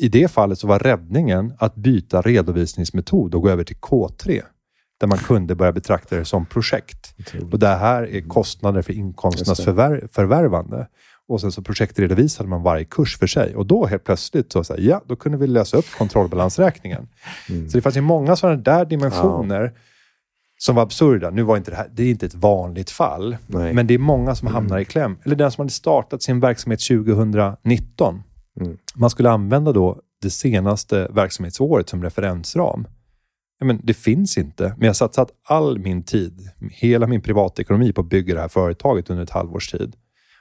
I 0.00 0.08
det 0.08 0.30
fallet 0.30 0.58
så 0.58 0.66
var 0.66 0.78
räddningen 0.78 1.54
att 1.58 1.74
byta 1.74 2.22
redovisningsmetod 2.22 3.34
och 3.34 3.42
gå 3.42 3.48
över 3.48 3.64
till 3.64 3.76
K3 3.76 4.42
där 5.00 5.06
man 5.06 5.18
kunde 5.18 5.54
börja 5.54 5.72
betrakta 5.72 6.16
det 6.16 6.24
som 6.24 6.46
projekt. 6.46 7.14
Och 7.52 7.58
det 7.58 7.68
här 7.68 8.02
är 8.02 8.20
kostnader 8.20 8.82
för 8.82 8.92
inkomsternas 8.92 9.64
förvär 9.64 10.08
förvärvande. 10.12 10.88
Och 11.28 11.40
sen 11.40 11.52
så 11.52 11.62
projektredovisade 11.62 12.48
man 12.48 12.62
varje 12.62 12.84
kurs 12.84 13.18
för 13.18 13.26
sig. 13.26 13.56
Och 13.56 13.66
då 13.66 13.86
helt 13.86 14.04
plötsligt 14.04 14.52
så, 14.52 14.64
så 14.64 14.74
här, 14.74 14.80
ja, 14.80 15.02
då 15.06 15.16
kunde 15.16 15.38
vi 15.38 15.46
lösa 15.46 15.76
upp 15.76 15.90
kontrollbalansräkningen. 15.98 17.08
Mm. 17.48 17.68
Så 17.68 17.78
det 17.78 17.82
fanns 17.82 17.96
ju 17.96 18.00
många 18.00 18.36
sådana 18.36 18.56
där 18.56 18.84
dimensioner 18.84 19.72
som 20.58 20.76
var 20.76 20.82
absurda. 20.82 21.30
Nu 21.30 21.42
var 21.42 21.56
inte 21.56 21.70
det 21.70 21.76
här, 21.76 21.90
det 21.92 22.02
är 22.02 22.10
inte 22.10 22.26
ett 22.26 22.34
vanligt 22.34 22.90
fall, 22.90 23.36
Nej. 23.46 23.74
men 23.74 23.86
det 23.86 23.94
är 23.94 23.98
många 23.98 24.34
som 24.34 24.48
hamnar 24.48 24.78
i 24.78 24.84
kläm. 24.84 25.18
Eller 25.24 25.36
den 25.36 25.50
som 25.50 25.62
hade 25.62 25.72
startat 25.72 26.22
sin 26.22 26.40
verksamhet 26.40 26.80
2019. 26.80 28.22
Mm. 28.60 28.78
Man 28.94 29.10
skulle 29.10 29.30
använda 29.30 29.72
då 29.72 30.00
det 30.22 30.30
senaste 30.30 31.08
verksamhetsåret 31.10 31.88
som 31.88 32.02
referensram. 32.02 32.86
Men 33.60 33.80
det 33.82 33.94
finns 33.94 34.38
inte, 34.38 34.62
men 34.62 34.80
jag 34.80 34.88
har 34.88 34.94
satsat 34.94 35.30
all 35.48 35.78
min 35.78 36.02
tid, 36.02 36.50
hela 36.70 37.06
min 37.06 37.22
privatekonomi 37.22 37.92
på 37.92 38.00
att 38.00 38.08
bygga 38.08 38.34
det 38.34 38.40
här 38.40 38.48
företaget 38.48 39.10
under 39.10 39.24
ett 39.24 39.30
halvårs 39.30 39.70
tid. 39.70 39.96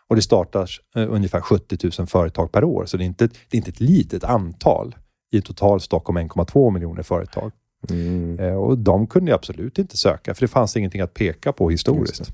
Och 0.08 0.16
det 0.16 0.22
startar 0.22 0.70
eh, 0.96 1.08
ungefär 1.10 1.42
70 1.42 1.90
000 2.00 2.08
företag 2.08 2.52
per 2.52 2.64
år, 2.64 2.86
så 2.86 2.98
det 2.98 3.04
är 3.04 3.06
inte, 3.06 3.28
det 3.28 3.34
är 3.52 3.58
inte 3.58 3.70
ett 3.70 3.80
litet 3.80 4.24
antal 4.24 4.96
i 5.32 5.42
total 5.42 5.82
Stockholm 5.82 6.18
1,2 6.18 6.72
miljoner 6.72 7.04
företag. 7.04 7.52
Mm. 7.90 8.40
Eh, 8.40 8.56
och 8.56 8.78
de 8.78 9.08
kunde 9.08 9.32
jag 9.32 9.38
absolut 9.38 9.80
inte 9.80 9.98
söka, 9.98 10.34
för 10.34 10.42
det 10.42 10.48
fanns 10.48 10.78
ingenting 10.78 11.02
att 11.02 11.14
peka 11.14 11.54
på 11.54 11.70
historiskt. 11.70 12.32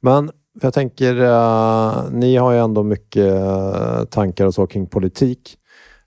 Men 0.00 0.30
jag 0.60 0.74
tänker, 0.74 1.16
eh, 1.20 2.10
ni 2.10 2.36
har 2.36 2.52
ju 2.52 2.58
ändå 2.58 2.82
mycket 2.82 3.32
eh, 3.32 4.04
tankar 4.04 4.46
och 4.46 4.54
så 4.54 4.66
kring 4.66 4.86
politik. 4.86 5.58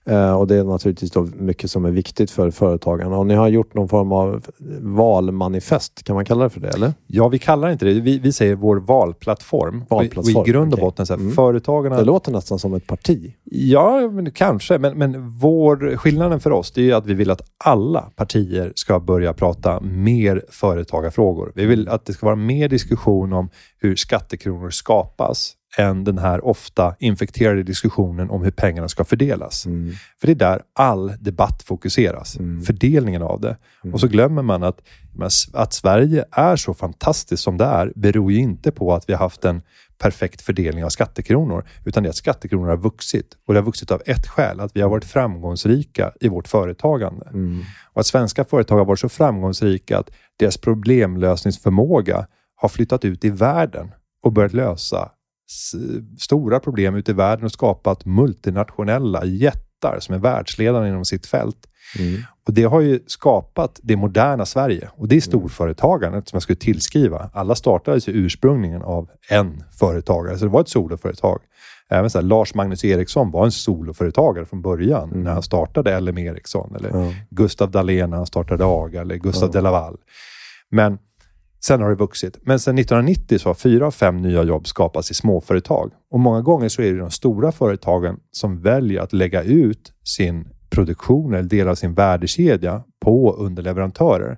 Eh, 0.06 0.32
och 0.32 0.46
det 0.46 0.56
är 0.56 0.64
naturligtvis 0.64 1.10
då 1.10 1.28
mycket 1.36 1.70
som 1.70 1.84
är 1.84 1.90
viktigt 1.90 2.30
för 2.30 2.50
företagarna. 2.50 3.18
Och 3.18 3.26
ni 3.26 3.34
har 3.34 3.48
gjort 3.48 3.74
någon 3.74 3.88
form 3.88 4.12
av 4.12 4.46
valmanifest, 4.80 6.04
kan 6.04 6.14
man 6.14 6.24
kalla 6.24 6.44
det 6.44 6.50
för 6.50 6.60
det? 6.60 6.68
Eller? 6.68 6.92
Ja, 7.06 7.28
vi 7.28 7.38
kallar 7.38 7.70
inte 7.70 7.84
det. 7.84 8.00
Vi, 8.00 8.18
vi 8.18 8.32
säger 8.32 8.54
vår 8.54 8.76
valplattform. 8.76 9.84
Valplattform, 9.88 10.36
och 10.36 10.48
I 10.48 10.50
grund 10.50 10.72
och 10.72 10.78
okej. 10.78 10.84
botten, 10.84 11.06
så 11.06 11.12
här, 11.12 11.20
Mm. 11.20 11.32
företagarna... 11.32 11.96
Det 11.96 12.04
låter 12.04 12.32
nästan 12.32 12.58
som 12.58 12.74
ett 12.74 12.86
parti. 12.86 13.34
Ja, 13.44 14.10
men 14.10 14.30
kanske. 14.30 14.78
Men, 14.78 14.98
men 14.98 15.30
vår, 15.38 15.96
skillnaden 15.96 16.40
för 16.40 16.50
oss 16.52 16.78
är 16.78 16.94
att 16.94 17.06
vi 17.06 17.14
vill 17.14 17.30
att 17.30 17.42
alla 17.64 18.00
partier 18.00 18.72
ska 18.74 19.00
börja 19.00 19.32
prata 19.32 19.80
mer 19.80 20.44
företagarfrågor. 20.50 21.52
Vi 21.54 21.66
vill 21.66 21.88
att 21.88 22.04
det 22.04 22.12
ska 22.12 22.26
vara 22.26 22.36
mer 22.36 22.68
diskussion 22.68 23.32
om 23.32 23.48
hur 23.78 23.96
skattekronor 23.96 24.70
skapas 24.70 25.52
än 25.78 26.04
den 26.04 26.18
här 26.18 26.44
ofta 26.44 26.94
infekterade 26.98 27.62
diskussionen 27.62 28.30
om 28.30 28.42
hur 28.44 28.50
pengarna 28.50 28.88
ska 28.88 29.04
fördelas. 29.04 29.62
För 30.20 30.26
det 30.26 30.32
är 30.32 30.34
där 30.34 30.62
all 30.72 31.12
debatt 31.20 31.62
fokuseras. 31.62 32.38
Fördelningen 32.66 33.22
av 33.22 33.40
det. 33.40 33.56
Och 33.92 34.00
så 34.00 34.08
glömmer 34.08 34.42
man 34.42 34.62
att, 34.62 34.80
att 35.52 35.72
Sverige 35.72 36.24
är 36.30 36.56
så 36.56 36.74
fantastiskt 36.74 37.42
som 37.42 37.56
det 37.58 37.64
är 37.64 37.92
beror 37.96 38.32
ju 38.32 38.38
inte 38.38 38.70
på 38.70 38.94
att 38.94 39.08
vi 39.08 39.12
har 39.12 39.20
haft 39.20 39.44
en 39.44 39.62
perfekt 39.98 40.42
fördelning 40.42 40.84
av 40.84 40.88
skattekronor, 40.88 41.64
utan 41.84 42.02
det 42.02 42.06
är 42.06 42.10
att 42.10 42.16
skattekronor 42.16 42.68
har 42.68 42.76
vuxit. 42.76 43.36
Och 43.46 43.54
det 43.54 43.60
har 43.60 43.64
vuxit 43.64 43.90
av 43.90 44.02
ett 44.06 44.26
skäl, 44.26 44.60
att 44.60 44.76
vi 44.76 44.80
har 44.80 44.88
varit 44.88 45.04
framgångsrika 45.04 46.12
i 46.20 46.28
vårt 46.28 46.48
företagande. 46.48 47.26
Och 47.92 48.00
att 48.00 48.06
svenska 48.06 48.44
företag 48.44 48.76
har 48.78 48.84
varit 48.84 49.00
så 49.00 49.08
framgångsrika 49.08 49.98
att 49.98 50.10
deras 50.38 50.56
problemlösningsförmåga 50.56 52.26
har 52.54 52.68
flyttat 52.68 53.04
ut 53.04 53.24
i 53.24 53.30
världen 53.30 53.92
och 54.22 54.32
börjat 54.32 54.52
lösa 54.52 55.10
stora 56.18 56.60
problem 56.60 56.94
ute 56.94 57.10
i 57.10 57.14
världen 57.14 57.44
och 57.44 57.52
skapat 57.52 58.04
multinationella 58.04 59.24
jättar 59.24 59.96
som 60.00 60.14
är 60.14 60.18
världsledande 60.18 60.88
inom 60.88 61.04
sitt 61.04 61.26
fält. 61.26 61.66
Och 62.46 62.54
Det 62.54 62.62
har 62.62 62.80
ju 62.80 63.00
skapat 63.06 63.80
det 63.82 63.96
moderna 63.96 64.46
Sverige 64.46 64.88
och 64.92 65.08
det 65.08 65.16
är 65.16 65.20
storföretagandet 65.20 66.28
som 66.28 66.36
jag 66.36 66.42
skulle 66.42 66.56
tillskriva. 66.56 67.30
Alla 67.34 67.54
startades 67.54 68.08
ju 68.08 68.12
ursprungligen 68.12 68.82
av 68.82 69.08
en 69.28 69.62
företagare, 69.78 70.38
så 70.38 70.44
det 70.44 70.50
var 70.50 70.60
ett 70.60 70.68
soloföretag. 70.68 71.40
Även 71.88 72.10
så 72.10 72.18
här, 72.18 72.22
Lars 72.22 72.54
Magnus 72.54 72.84
Eriksson 72.84 73.30
var 73.30 73.44
en 73.44 73.52
soloföretagare 73.52 74.46
från 74.46 74.62
början 74.62 75.10
när 75.14 75.32
han 75.32 75.42
startade 75.42 76.00
LM 76.00 76.18
Ericsson. 76.18 76.74
Eller 76.76 76.90
Gustav 77.30 77.70
Dahlén 77.70 78.10
när 78.10 78.16
han 78.16 78.26
startade 78.26 78.64
AGA 78.66 79.00
eller 79.00 79.16
Gustav 79.16 79.50
de 79.50 79.60
Laval. 79.60 79.96
Men 80.70 80.98
sen 81.60 81.80
har 81.80 81.90
det 81.90 81.96
vuxit. 81.96 82.38
Men 82.42 82.60
sen 82.60 82.78
1990 82.78 83.38
så 83.38 83.48
har 83.48 83.54
fyra 83.54 83.86
av 83.86 83.90
fem 83.90 84.16
nya 84.16 84.42
jobb 84.42 84.66
skapats 84.66 85.10
i 85.10 85.14
småföretag. 85.14 85.92
Och 86.10 86.20
många 86.20 86.40
gånger 86.40 86.68
så 86.68 86.82
är 86.82 86.92
det 86.92 86.98
de 86.98 87.10
stora 87.10 87.52
företagen 87.52 88.20
som 88.30 88.60
väljer 88.60 89.00
att 89.00 89.12
lägga 89.12 89.42
ut 89.42 89.92
sin 90.04 90.48
produktion 90.70 91.34
eller 91.34 91.48
del 91.48 91.68
av 91.68 91.74
sin 91.74 91.94
värdekedja 91.94 92.82
på 93.00 93.32
underleverantörer. 93.32 94.36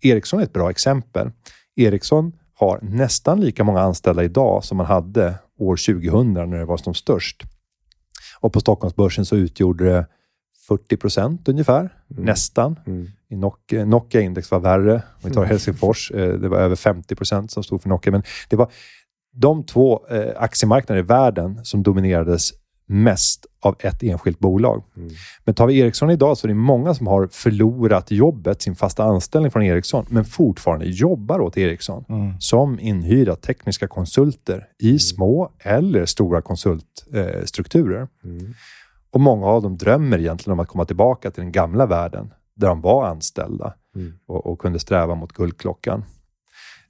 Ericsson 0.00 0.40
är 0.40 0.44
ett 0.44 0.52
bra 0.52 0.70
exempel. 0.70 1.30
Ericsson 1.76 2.32
har 2.54 2.78
nästan 2.82 3.40
lika 3.40 3.64
många 3.64 3.80
anställda 3.80 4.24
idag 4.24 4.64
som 4.64 4.76
man 4.76 4.86
hade 4.86 5.34
år 5.58 5.76
2000 5.76 6.32
när 6.32 6.58
det 6.58 6.64
var 6.64 6.76
som 6.76 6.94
störst. 6.94 7.42
Och 8.40 8.52
på 8.52 8.60
Stockholmsbörsen 8.60 9.24
så 9.24 9.36
utgjorde 9.36 9.84
det 9.84 10.06
40 10.68 10.96
procent 10.96 11.48
ungefär, 11.48 11.90
nästan. 12.08 12.76
I 13.32 13.36
Nokia, 13.36 13.84
Nokia 13.84 14.20
index 14.20 14.50
var 14.50 14.60
värre. 14.60 14.94
Om 14.94 15.28
vi 15.28 15.30
tar 15.30 15.44
Helsingfors, 15.44 16.10
eh, 16.10 16.32
det 16.32 16.48
var 16.48 16.58
över 16.58 16.76
50 16.76 17.14
procent 17.14 17.50
som 17.50 17.62
stod 17.62 17.82
för 17.82 17.88
Nokia. 17.88 18.10
Men 18.12 18.22
det 18.48 18.56
var 18.56 18.70
de 19.34 19.64
två 19.64 20.06
eh, 20.10 20.32
aktiemarknader 20.36 21.00
i 21.00 21.02
världen 21.02 21.64
som 21.64 21.82
dominerades 21.82 22.52
mest 22.86 23.46
av 23.60 23.76
ett 23.78 24.02
enskilt 24.02 24.38
bolag. 24.38 24.82
Men 25.44 25.54
tar 25.54 25.66
vi 25.66 25.78
Ericsson 25.78 26.10
idag 26.10 26.38
så 26.38 26.46
är 26.46 26.48
det 26.48 26.54
många 26.54 26.94
som 26.94 27.06
har 27.06 27.26
förlorat 27.26 28.10
jobbet, 28.10 28.62
sin 28.62 28.74
fasta 28.74 29.04
anställning 29.04 29.50
från 29.50 29.62
Ericsson, 29.62 30.06
men 30.08 30.24
fortfarande 30.24 30.86
jobbar 30.86 31.40
åt 31.40 31.58
Ericsson 31.58 32.04
som 32.38 32.80
inhyrda 32.80 33.36
tekniska 33.36 33.88
konsulter 33.88 34.66
i 34.78 34.98
små 34.98 35.52
eller 35.58 36.06
stora 36.06 36.42
konsultstrukturer. 36.42 38.08
Och 39.10 39.20
många 39.20 39.46
av 39.46 39.62
dem 39.62 39.76
drömmer 39.76 40.18
egentligen 40.18 40.52
om 40.52 40.60
att 40.60 40.68
komma 40.68 40.84
tillbaka 40.84 41.30
till 41.30 41.42
den 41.42 41.52
gamla 41.52 41.86
världen 41.86 42.30
där 42.62 42.68
de 42.68 42.80
var 42.80 43.06
anställda 43.06 43.74
och, 44.26 44.46
och 44.46 44.58
kunde 44.58 44.78
sträva 44.78 45.14
mot 45.14 45.32
guldklockan. 45.32 46.04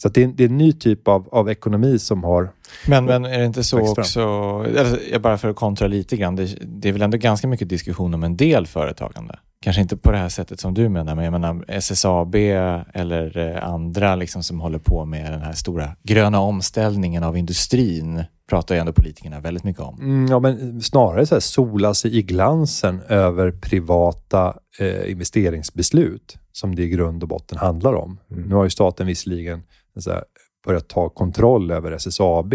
Så 0.02 0.08
det, 0.08 0.22
är, 0.22 0.26
det 0.26 0.44
är 0.44 0.48
en 0.48 0.58
ny 0.58 0.72
typ 0.72 1.08
av, 1.08 1.28
av 1.32 1.50
ekonomi 1.50 1.98
som 1.98 2.24
har... 2.24 2.52
Men, 2.86 3.04
men 3.04 3.24
är 3.24 3.38
det 3.38 3.44
inte 3.44 3.64
så 3.64 3.90
också, 3.90 4.20
eller, 4.68 5.18
bara 5.18 5.38
för 5.38 5.48
att 5.48 5.56
kontra 5.56 5.88
lite 5.88 6.16
grann, 6.16 6.36
det, 6.36 6.58
det 6.60 6.88
är 6.88 6.92
väl 6.92 7.02
ändå 7.02 7.18
ganska 7.18 7.48
mycket 7.48 7.68
diskussion 7.68 8.14
om 8.14 8.22
en 8.24 8.36
del 8.36 8.66
företagande? 8.66 9.38
Kanske 9.60 9.82
inte 9.82 9.96
på 9.96 10.12
det 10.12 10.18
här 10.18 10.28
sättet 10.28 10.60
som 10.60 10.74
du 10.74 10.88
menar, 10.88 11.14
men 11.14 11.24
jag 11.24 11.32
menar 11.32 11.64
SSAB 11.68 12.34
eller 12.34 13.38
eh, 13.38 13.68
andra 13.68 14.14
liksom 14.14 14.42
som 14.42 14.60
håller 14.60 14.78
på 14.78 15.04
med 15.04 15.32
den 15.32 15.42
här 15.42 15.52
stora 15.52 15.96
gröna 16.02 16.40
omställningen 16.40 17.24
av 17.24 17.36
industrin 17.36 18.24
pratar 18.52 18.74
ju 18.74 18.80
ändå 18.80 18.92
politikerna 18.92 19.40
väldigt 19.40 19.64
mycket 19.64 19.82
om. 19.82 20.00
Mm, 20.00 20.26
ja, 20.26 20.40
men 20.40 20.80
snarare 20.82 21.26
så 21.26 21.34
här, 21.34 21.40
sola 21.40 21.94
sig 21.94 22.16
i 22.18 22.22
glansen 22.22 23.00
över 23.08 23.50
privata 23.50 24.54
eh, 24.78 25.10
investeringsbeslut 25.10 26.36
som 26.52 26.74
det 26.74 26.82
i 26.82 26.88
grund 26.88 27.22
och 27.22 27.28
botten 27.28 27.58
handlar 27.58 27.94
om. 27.94 28.18
Mm. 28.30 28.42
Nu 28.42 28.54
har 28.54 28.64
ju 28.64 28.70
staten 28.70 29.06
visserligen 29.06 29.62
så 29.98 30.10
här, 30.10 30.24
börjat 30.66 30.88
ta 30.88 31.08
kontroll 31.08 31.70
över 31.70 31.92
SSAB 31.92 32.54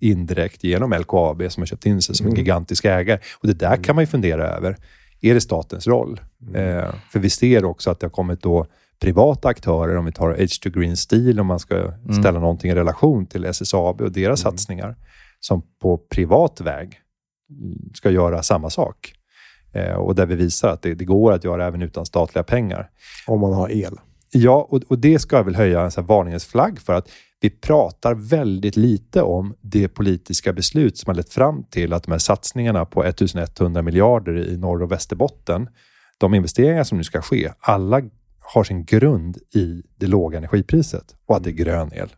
indirekt 0.00 0.64
genom 0.64 0.92
LKAB 0.92 1.42
som 1.52 1.60
har 1.60 1.66
köpt 1.66 1.86
in 1.86 2.02
sig 2.02 2.14
som 2.14 2.26
en 2.26 2.32
Mm. 2.32 2.38
gigantisk 2.44 2.84
ägare. 2.84 3.18
Och 3.42 3.46
Det 3.48 3.54
där 3.58 3.76
kan 3.76 3.94
man 3.94 4.02
ju 4.02 4.06
fundera 4.06 4.48
över. 4.48 4.76
Är 5.20 5.34
det 5.34 5.40
statens 5.40 5.86
roll? 5.86 6.20
Eh, 6.54 6.84
för 7.12 7.18
vi 7.18 7.30
ser 7.30 7.64
också 7.64 7.90
att 7.90 8.00
det 8.00 8.06
har 8.06 8.10
kommit 8.10 8.42
då 8.42 8.66
privata 9.00 9.48
aktörer, 9.48 9.96
om 9.96 10.04
vi 10.04 10.12
tar 10.12 10.34
H2 10.34 10.70
Green 10.80 10.96
Steel, 10.96 11.40
om 11.40 11.46
man 11.46 11.58
ska 11.58 11.92
ställa 12.20 12.40
någonting 12.40 12.70
i 12.70 12.74
relation 12.74 13.26
till 13.26 13.44
SSAB 13.44 14.00
och 14.00 14.12
deras 14.12 14.40
satsningar, 14.40 14.96
som 15.40 15.62
på 15.80 15.98
privat 15.98 16.60
väg 16.60 17.00
mm, 17.50 17.90
ska 17.94 18.10
göra 18.10 18.42
samma 18.42 18.70
sak. 18.70 19.14
Eh, 19.72 19.94
och 19.94 20.14
där 20.14 20.26
vi 20.26 20.34
visar 20.34 20.68
att 20.68 20.82
det, 20.82 20.94
det 20.94 21.04
går 21.04 21.32
att 21.32 21.44
göra 21.44 21.66
även 21.66 21.82
utan 21.82 22.06
statliga 22.06 22.42
pengar. 22.42 22.90
Om 23.26 23.40
man 23.40 23.52
har 23.52 23.70
el. 23.70 23.94
Ja, 24.32 24.66
och, 24.70 24.82
och 24.88 24.98
det 24.98 25.18
ska 25.18 25.36
jag 25.36 25.44
väl 25.44 25.56
höja 25.56 25.90
en 25.96 26.06
varningens 26.06 26.44
flagg 26.44 26.80
för 26.80 26.92
att 26.92 27.08
vi 27.40 27.50
pratar 27.50 28.14
väldigt 28.14 28.76
lite 28.76 29.22
om 29.22 29.54
det 29.60 29.88
politiska 29.88 30.52
beslut 30.52 30.98
som 30.98 31.10
har 31.10 31.14
lett 31.14 31.32
fram 31.32 31.64
till 31.64 31.92
att 31.92 32.02
de 32.02 32.12
här 32.12 32.18
satsningarna 32.18 32.84
på 32.84 33.04
1100 33.04 33.82
miljarder 33.82 34.48
i 34.48 34.56
Norr 34.56 34.82
och 34.82 34.92
Västerbotten, 34.92 35.68
de 36.18 36.34
investeringar 36.34 36.84
som 36.84 36.98
nu 36.98 37.04
ska 37.04 37.22
ske, 37.22 37.52
alla 37.60 38.02
har 38.40 38.64
sin 38.64 38.84
grund 38.84 39.38
i 39.54 39.82
det 39.96 40.06
låga 40.06 40.38
energipriset 40.38 41.14
och 41.26 41.36
att 41.36 41.44
det 41.44 41.50
är 41.50 41.52
grön 41.52 41.90
el. 41.94 42.08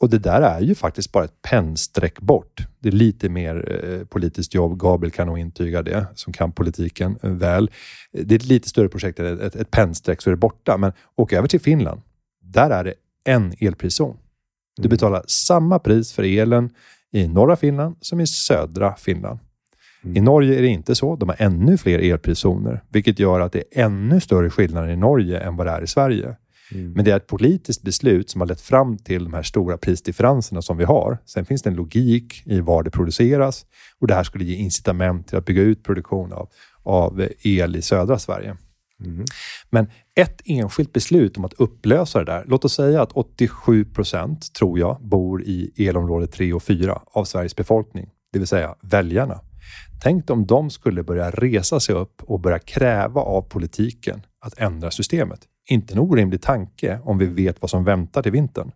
Och 0.00 0.10
det 0.10 0.18
där 0.18 0.42
är 0.42 0.60
ju 0.60 0.74
faktiskt 0.74 1.12
bara 1.12 1.24
ett 1.24 1.42
pennstreck 1.42 2.20
bort. 2.20 2.66
Det 2.78 2.88
är 2.88 2.92
lite 2.92 3.28
mer 3.28 3.84
eh, 3.84 4.06
politiskt 4.06 4.54
jobb. 4.54 4.78
Gabriel 4.80 5.12
kan 5.12 5.26
nog 5.26 5.38
intyga 5.38 5.82
det, 5.82 6.06
som 6.14 6.32
kan 6.32 6.52
politiken 6.52 7.18
eh, 7.22 7.30
väl. 7.30 7.70
Det 8.12 8.34
är 8.34 8.38
ett 8.38 8.44
lite 8.44 8.68
större 8.68 8.88
projekt, 8.88 9.20
ett, 9.20 9.40
ett, 9.40 9.56
ett 9.56 9.70
pennstreck 9.70 10.22
så 10.22 10.30
är 10.30 10.32
det 10.32 10.36
borta. 10.36 10.76
Men 10.76 10.92
åk 11.14 11.32
över 11.32 11.48
till 11.48 11.60
Finland. 11.60 12.00
Där 12.42 12.70
är 12.70 12.84
det 12.84 12.94
en 13.24 13.54
elpriszon. 13.60 14.16
Du 14.76 14.88
betalar 14.88 15.22
samma 15.26 15.78
pris 15.78 16.12
för 16.12 16.22
elen 16.22 16.70
i 17.12 17.28
norra 17.28 17.56
Finland 17.56 17.96
som 18.00 18.20
i 18.20 18.26
södra 18.26 18.94
Finland. 18.96 19.38
I 20.14 20.20
Norge 20.20 20.58
är 20.58 20.62
det 20.62 20.68
inte 20.68 20.94
så. 20.94 21.16
De 21.16 21.28
har 21.28 21.36
ännu 21.38 21.78
fler 21.78 21.98
elpriszoner, 21.98 22.82
vilket 22.88 23.18
gör 23.18 23.40
att 23.40 23.52
det 23.52 23.58
är 23.58 23.84
ännu 23.84 24.20
större 24.20 24.50
skillnader 24.50 24.88
i 24.88 24.96
Norge 24.96 25.40
än 25.40 25.56
vad 25.56 25.66
det 25.66 25.70
är 25.70 25.82
i 25.82 25.86
Sverige. 25.86 26.36
Men 26.70 27.04
det 27.04 27.10
är 27.10 27.16
ett 27.16 27.26
politiskt 27.26 27.82
beslut 27.82 28.30
som 28.30 28.40
har 28.40 28.48
lett 28.48 28.60
fram 28.60 28.98
till 28.98 29.24
de 29.24 29.34
här 29.34 29.42
stora 29.42 29.78
prisdifferenserna 29.78 30.62
som 30.62 30.76
vi 30.76 30.84
har. 30.84 31.18
Sen 31.24 31.44
finns 31.44 31.62
det 31.62 31.70
en 31.70 31.76
logik 31.76 32.42
i 32.46 32.60
var 32.60 32.82
det 32.82 32.90
produceras 32.90 33.66
och 33.98 34.06
det 34.06 34.14
här 34.14 34.24
skulle 34.24 34.44
ge 34.44 34.54
incitament 34.54 35.28
till 35.28 35.38
att 35.38 35.44
bygga 35.44 35.62
ut 35.62 35.84
produktion 35.84 36.32
av, 36.32 36.48
av 36.82 37.28
el 37.42 37.76
i 37.76 37.82
södra 37.82 38.18
Sverige. 38.18 38.56
Men 39.70 39.86
ett 40.14 40.40
enskilt 40.44 40.92
beslut 40.92 41.36
om 41.36 41.44
att 41.44 41.52
upplösa 41.52 42.18
det 42.18 42.24
där. 42.24 42.44
Låt 42.46 42.64
oss 42.64 42.74
säga 42.74 43.02
att 43.02 43.12
87 43.12 43.84
procent, 43.84 44.52
tror 44.52 44.78
jag, 44.78 44.98
bor 45.00 45.42
i 45.42 45.72
elområde 45.76 46.26
3 46.26 46.52
och 46.52 46.62
4 46.62 47.02
av 47.06 47.24
Sveriges 47.24 47.56
befolkning, 47.56 48.10
det 48.32 48.38
vill 48.38 48.48
säga 48.48 48.74
väljarna. 48.82 49.40
Tänk 50.02 50.30
om 50.30 50.46
de 50.46 50.70
skulle 50.70 51.02
börja 51.02 51.30
resa 51.30 51.80
sig 51.80 51.94
upp 51.94 52.22
och 52.22 52.40
börja 52.40 52.58
kräva 52.58 53.20
av 53.20 53.42
politiken 53.42 54.22
att 54.40 54.58
ändra 54.58 54.90
systemet. 54.90 55.40
Inte 55.68 55.94
en 55.94 55.98
orimlig 55.98 56.42
tanke 56.42 57.00
om 57.04 57.18
vi 57.18 57.26
vet 57.26 57.62
vad 57.62 57.70
som 57.70 57.84
väntar 57.84 58.22
till 58.22 58.32
vintern. 58.32 58.72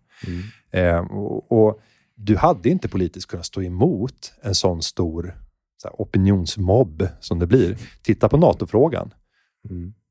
Eh, 0.71 0.99
och, 0.99 1.51
och 1.51 1.79
du 2.15 2.37
hade 2.37 2.69
inte 2.69 2.87
politiskt 2.87 3.27
kunnat 3.27 3.45
stå 3.45 3.61
emot 3.61 4.33
en 4.41 4.55
sån 4.55 4.81
stor 4.81 5.37
så 5.81 5.87
här, 5.87 5.95
opinionsmobb 5.97 7.07
som 7.19 7.39
det 7.39 7.47
blir. 7.47 7.77
Titta 8.03 8.29
på 8.29 8.37
NATO-frågan. 8.37 9.13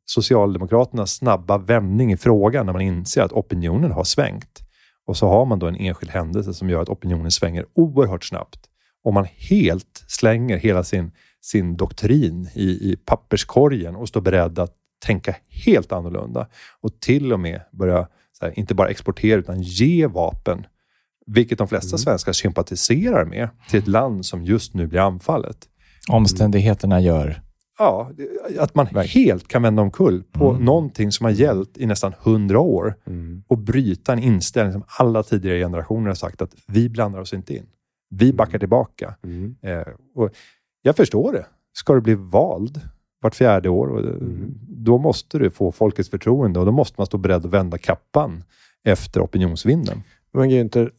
Socialdemokraternas 0.05 1.15
snabba 1.15 1.59
vändning 1.59 2.13
i 2.13 2.17
frågan 2.17 2.67
när 2.67 2.73
man 2.73 2.83
inser 2.83 3.23
att 3.23 3.33
opinionen 3.33 3.93
har 3.93 4.05
svängt. 4.05 4.61
Och 5.07 5.17
så 5.17 5.29
har 5.29 5.47
man 5.47 5.59
då 5.59 5.67
en 5.67 5.77
enskild 5.77 6.11
händelse 6.11 6.55
som 6.55 6.71
gör 6.71 6.83
att 6.83 6.89
opinionen 6.89 7.31
svänger 7.31 7.67
oerhört 7.75 8.25
snabbt. 8.25 8.69
Och 9.05 9.15
man 9.15 9.25
helt 9.25 10.05
slänger 10.09 10.57
hela 10.57 10.85
sin, 10.85 11.13
sin 11.41 11.77
doktrin 11.77 12.49
i, 12.55 12.93
i 12.93 12.97
papperskorgen 13.05 13.97
och 13.97 14.09
står 14.09 14.21
beredd 14.21 14.59
att 14.59 14.77
tänka 15.01 15.37
helt 15.65 15.93
annorlunda. 15.93 16.47
Och 16.81 17.01
till 17.01 17.33
och 17.33 17.41
med 17.41 17.61
börja, 17.73 18.09
här, 18.41 18.59
inte 18.59 18.75
bara 18.75 18.89
exportera 18.89 19.41
utan 19.41 19.63
ge 19.63 20.07
vapen, 20.07 20.67
vilket 21.27 21.59
de 21.59 21.69
flesta 21.69 21.99
svenskar 21.99 22.33
sympatiserar 22.33 23.25
med, 23.25 23.49
till 23.69 23.79
ett 23.79 23.89
land 23.89 24.27
som 24.27 24.45
just 24.45 24.75
nu 24.75 24.87
blir 24.87 25.01
anfallet. 25.01 25.57
Omständigheterna 26.11 27.01
gör... 27.01 27.43
Ja, 27.79 28.11
att 28.59 28.75
man 28.75 28.87
helt 28.87 29.49
kan 29.49 29.63
vända 29.63 29.83
omkull 29.83 30.23
på 30.33 30.53
någonting 30.53 31.13
som 31.13 31.25
har 31.25 31.31
gällt 31.31 31.79
i 31.79 31.87
nästan 31.87 32.15
hundra 32.19 32.61
år 32.61 32.95
och 33.49 33.59
bryta 33.59 34.13
en 34.13 34.19
inställning 34.19 34.73
som 34.73 34.85
alla 34.99 35.23
tidigare 35.23 35.59
generationer 35.59 36.09
har 36.09 36.15
sagt 36.15 36.43
att 36.43 36.55
vi 36.67 36.89
blandar 36.89 37.21
oss 37.21 37.33
inte 37.33 37.57
in. 37.57 37.67
Vi 38.11 38.33
backar 38.33 38.59
tillbaka. 38.59 39.15
Eh, 39.63 39.93
och 40.15 40.31
jag 40.83 40.97
förstår 40.97 41.33
det. 41.33 41.47
Ska 41.73 41.95
du 41.95 42.01
bli 42.01 42.15
vald 42.15 42.81
vart 43.23 43.35
fjärde 43.35 43.69
år, 43.69 43.87
och, 43.89 44.01
eh, 44.01 44.15
då 44.69 44.99
måste 44.99 45.39
du 45.39 45.51
få 45.51 45.73
folkets 45.73 46.11
förtroende 46.11 46.61
och 46.61 46.67
då 46.67 46.73
måste 46.73 46.95
man 46.99 47.07
stå 47.07 47.19
beredd 47.19 47.37
att 47.47 47.53
vända 47.53 47.79
kappan 47.79 48.45
efter 48.85 49.25
opinionsvinden. 49.25 50.03
Men 50.33 50.51
Günther, 50.51 50.91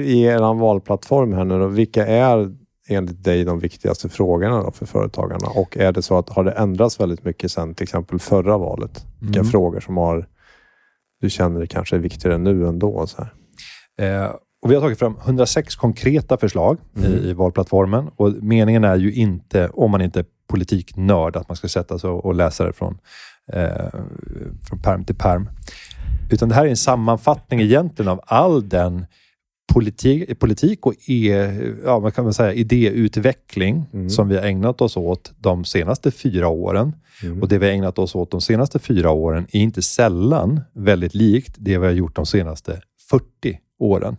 i 0.00 0.22
er 0.22 0.54
valplattform 0.54 1.32
här 1.32 1.44
nu 1.44 1.58
då, 1.58 1.66
vilka 1.66 2.06
är 2.06 2.54
enligt 2.88 3.24
dig 3.24 3.44
de 3.44 3.58
viktigaste 3.58 4.08
frågorna 4.08 4.70
för 4.70 4.86
företagarna? 4.86 5.46
Och 5.54 5.76
är 5.76 5.92
det 5.92 6.02
så 6.02 6.18
att 6.18 6.28
har 6.28 6.44
det 6.44 6.50
ändrats 6.50 7.00
väldigt 7.00 7.24
mycket 7.24 7.50
sedan 7.50 7.74
till 7.74 7.82
exempel 7.84 8.18
förra 8.18 8.58
valet? 8.58 9.06
Vilka 9.20 9.40
Mm. 9.40 9.50
frågor 9.50 9.80
som 9.80 9.96
har 9.96 10.26
du 11.20 11.30
känner 11.30 11.66
kanske 11.66 11.96
är 11.96 12.00
viktigare 12.00 12.38
nu 12.38 12.66
ändå? 12.66 13.06
Så. 13.06 13.22
Eh, 14.02 14.30
och 14.62 14.70
vi 14.70 14.74
har 14.74 14.82
tagit 14.82 14.98
fram 14.98 15.16
106 15.24 15.76
konkreta 15.76 16.36
förslag 16.36 16.78
Mm. 16.96 17.12
i, 17.12 17.28
i 17.28 17.32
valplattformen. 17.32 18.10
Och 18.16 18.32
meningen 18.42 18.84
är 18.84 18.96
ju 18.96 19.12
inte, 19.12 19.68
om 19.68 19.90
man 19.90 20.00
inte 20.00 20.24
politiknörd, 20.52 21.36
att 21.36 21.48
man 21.48 21.56
ska 21.56 21.68
sätta 21.68 21.98
sig 21.98 22.10
och 22.10 22.24
och 22.24 22.34
läsa 22.34 22.66
det 22.66 22.72
från, 22.72 22.98
eh, 23.52 23.88
från 24.68 24.78
perm 24.82 25.04
till 25.04 25.14
perm. 25.16 25.48
Utan 26.30 26.48
det 26.48 26.54
här 26.54 26.64
är 26.66 26.70
en 26.70 26.76
sammanfattning 26.76 27.60
egentligen 27.60 28.08
av 28.08 28.20
all 28.26 28.68
den 28.68 29.06
politik, 29.74 30.38
politik 30.38 30.86
och 30.86 30.94
e, 31.10 31.50
ja, 31.84 31.98
vad 31.98 32.14
kan 32.14 32.24
man 32.24 32.32
säga, 32.34 32.52
idéutveckling 32.52 33.84
Mm. 33.92 34.10
som 34.10 34.28
vi 34.28 34.36
har 34.36 34.42
ägnat 34.42 34.80
oss 34.80 34.96
åt 34.96 35.32
de 35.38 35.64
senaste 35.64 36.10
fyra 36.10 36.48
åren. 36.48 36.92
Mm. 37.22 37.42
Och 37.42 37.48
det 37.48 37.58
vi 37.58 37.66
har 37.66 37.72
ägnat 37.72 37.98
oss 37.98 38.14
åt 38.14 38.30
de 38.30 38.40
senaste 38.40 38.78
fyra 38.78 39.10
åren 39.10 39.46
är 39.52 39.60
inte 39.60 39.82
sällan 39.82 40.60
väldigt 40.74 41.14
likt 41.14 41.54
det 41.58 41.78
vi 41.78 41.86
har 41.86 41.92
gjort 41.92 42.16
de 42.16 42.26
senaste 42.26 42.80
40 43.10 43.58
åren. 43.78 44.16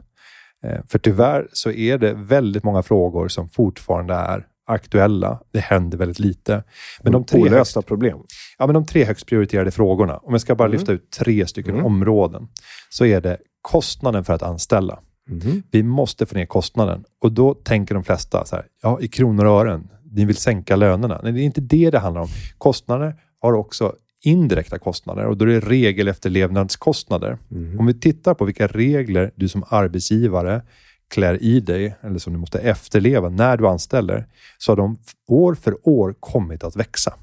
Eh, 0.64 0.80
För 0.88 1.00
tyvärr 1.00 1.48
så 1.54 1.72
är 1.72 1.98
det 1.98 2.14
väldigt 2.14 2.64
många 2.64 2.84
frågor 2.84 3.28
som 3.28 3.50
fortfarande 3.50 4.14
är 4.14 4.46
aktuella. 4.66 5.40
Det 5.52 5.60
händer 5.60 5.98
väldigt 5.98 6.20
lite. 6.20 6.64
Men 7.04 7.14
de 7.14 7.24
tre, 7.26 7.50
högst, 7.50 7.86
problem. 7.86 8.18
ja, 8.58 8.68
men 8.68 8.74
de 8.74 8.86
tre 8.86 9.04
högst 9.06 9.26
prioriterade 9.26 9.72
frågorna, 9.72 10.18
om 10.18 10.32
jag 10.34 10.42
ska 10.42 10.56
bara 10.56 10.68
lyfta 10.68 10.92
ut 10.92 11.12
tre 11.12 11.48
stycken 11.48 11.74
Mm. 11.74 11.86
områden, 11.86 12.48
så 12.90 13.06
är 13.06 13.22
det 13.22 13.38
kostnaden 13.62 14.24
för 14.24 14.34
att 14.34 14.44
anställa. 14.44 15.00
Mhm. 15.30 15.64
Vi 15.72 15.84
måste 15.84 16.26
få 16.26 16.36
ner 16.36 16.46
kostnaden. 16.46 17.04
Och 17.22 17.32
då 17.32 17.54
tänker 17.54 17.96
de 17.96 18.04
flesta 18.04 18.46
så 18.46 18.56
här, 18.56 18.66
ja, 18.82 19.00
i 19.02 19.08
kronor 19.08 19.46
och 19.46 19.60
ören. 19.62 19.88
Ni 20.12 20.26
vill 20.26 20.36
sänka 20.36 20.76
lönerna. 20.76 21.20
Nej, 21.24 21.32
det 21.32 21.42
är 21.42 21.44
inte 21.44 21.62
det 21.62 21.90
det 21.90 22.00
handlar 22.00 22.22
om. 22.22 22.28
Kostnader 22.58 23.16
har 23.42 23.54
också 23.54 23.96
indirekta 24.26 24.80
kostnader 24.80 25.26
och 25.26 25.38
då 25.38 25.46
är 25.46 25.50
det 25.50 25.60
regelefterlevnadskostnader. 25.60 27.38
Mm. 27.52 27.80
Om 27.80 27.86
vi 27.86 27.94
tittar 27.94 28.34
på 28.34 28.46
vilka 28.46 28.68
regler 28.68 29.32
du 29.36 29.48
som 29.48 29.64
arbetsgivare 29.70 30.62
klär 31.14 31.44
i 31.44 31.60
dig 31.60 31.96
eller 32.02 32.20
som 32.20 32.34
du 32.34 32.40
måste 32.40 32.60
efterleva 32.60 33.30
när 33.30 33.58
du 33.58 33.68
anställer, 33.68 34.28
så 34.58 34.72
har 34.72 34.78
de 34.78 34.98
år 35.28 35.56
för 35.56 35.88
år 35.88 36.16
kommit 36.20 36.64
att 36.64 36.76
växa. 36.76 37.14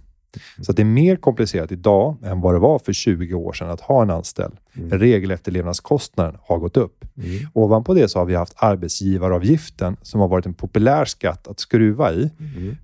Så 0.61 0.71
att 0.73 0.77
det 0.77 0.83
är 0.83 0.85
mer 0.85 1.17
komplicerat 1.17 1.73
idag 1.73 2.17
än 2.25 2.41
vad 2.41 2.55
det 2.55 2.59
var 2.59 2.79
för 2.79 2.93
20 2.93 3.35
år 3.35 3.53
sedan 3.53 3.71
att 3.71 3.81
ha 3.81 4.03
en 4.03 4.11
anställd. 4.11 4.57
Regelefterlevnadskostnaden 4.91 6.37
har 6.43 6.59
gått 6.59 6.77
upp. 6.77 7.05
Ovanpå 7.53 7.95
det 7.95 8.09
så 8.09 8.19
har 8.19 8.27
vi 8.27 8.35
haft 8.35 8.53
arbetsgivaravgiften 8.57 9.97
som 10.03 10.21
har 10.21 10.29
varit 10.29 10.47
en 10.47 10.55
populär 10.55 11.05
skatt 11.05 11.49
att 11.49 11.61
skruva 11.61 12.13
i. 12.13 12.31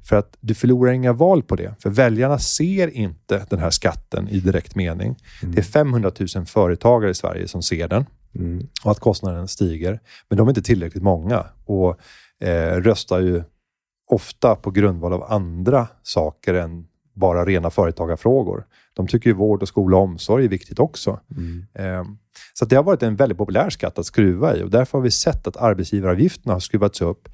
För 0.05 0.16
att 0.16 0.37
du 0.40 0.55
förlorar 0.55 0.92
inga 0.92 1.12
val 1.12 1.42
på 1.42 1.57
det. 1.57 1.75
För 1.83 1.90
väljarna 1.90 2.38
ser 2.38 2.88
inte 2.88 3.47
den 3.51 3.59
här 3.59 3.71
skatten 3.71 4.29
i 4.29 4.40
direkt 4.40 4.77
mening. 4.77 5.16
Det 5.42 5.59
är 5.59 5.62
500 5.62 6.11
000 6.37 6.47
företagare 6.47 7.11
i 7.11 7.14
Sverige 7.14 7.49
som 7.49 7.62
ser 7.62 7.88
den 7.88 8.07
Mm. 8.38 8.66
och 8.85 8.90
att 8.90 9.01
kostnaden 9.01 9.49
stiger. 9.49 10.01
Men 10.29 10.38
de 10.38 10.49
är 10.49 10.51
inte 10.51 10.62
tillräckligt 10.62 11.03
många 11.03 11.46
och 11.64 12.01
eh, 12.40 12.77
röstar 12.77 13.20
ju 13.20 13.42
ofta 14.09 14.55
på 14.55 14.70
grundval 14.70 15.12
av 15.12 15.33
andra 15.33 15.88
saker 16.03 16.55
än 16.55 16.87
bara 17.14 17.44
rena 17.44 17.70
företagarfrågor. 17.70 18.66
De 18.94 19.07
tycker 19.07 19.31
ju 19.31 19.37
vård 19.37 19.62
och 19.62 19.68
skola 19.68 19.96
och 19.96 20.03
omsorg 20.03 20.44
är 20.44 20.49
viktigt 20.49 20.79
också. 20.79 21.20
Eh, 21.75 22.05
så 22.55 22.64
det 22.64 22.77
har 22.77 22.83
varit 22.83 23.03
en 23.03 23.16
väldigt 23.16 23.38
populär 23.38 23.70
skatt 23.70 23.99
att 23.99 24.07
skruva 24.07 24.57
i 24.57 24.62
och 24.62 24.70
därför 24.70 24.99
har 24.99 25.03
vi 25.03 25.11
sett 25.11 25.46
att 25.46 25.57
arbetsgivaravgifterna 25.57 26.53
har 26.53 26.61
skruvats 26.61 27.01
upp. 27.01 27.29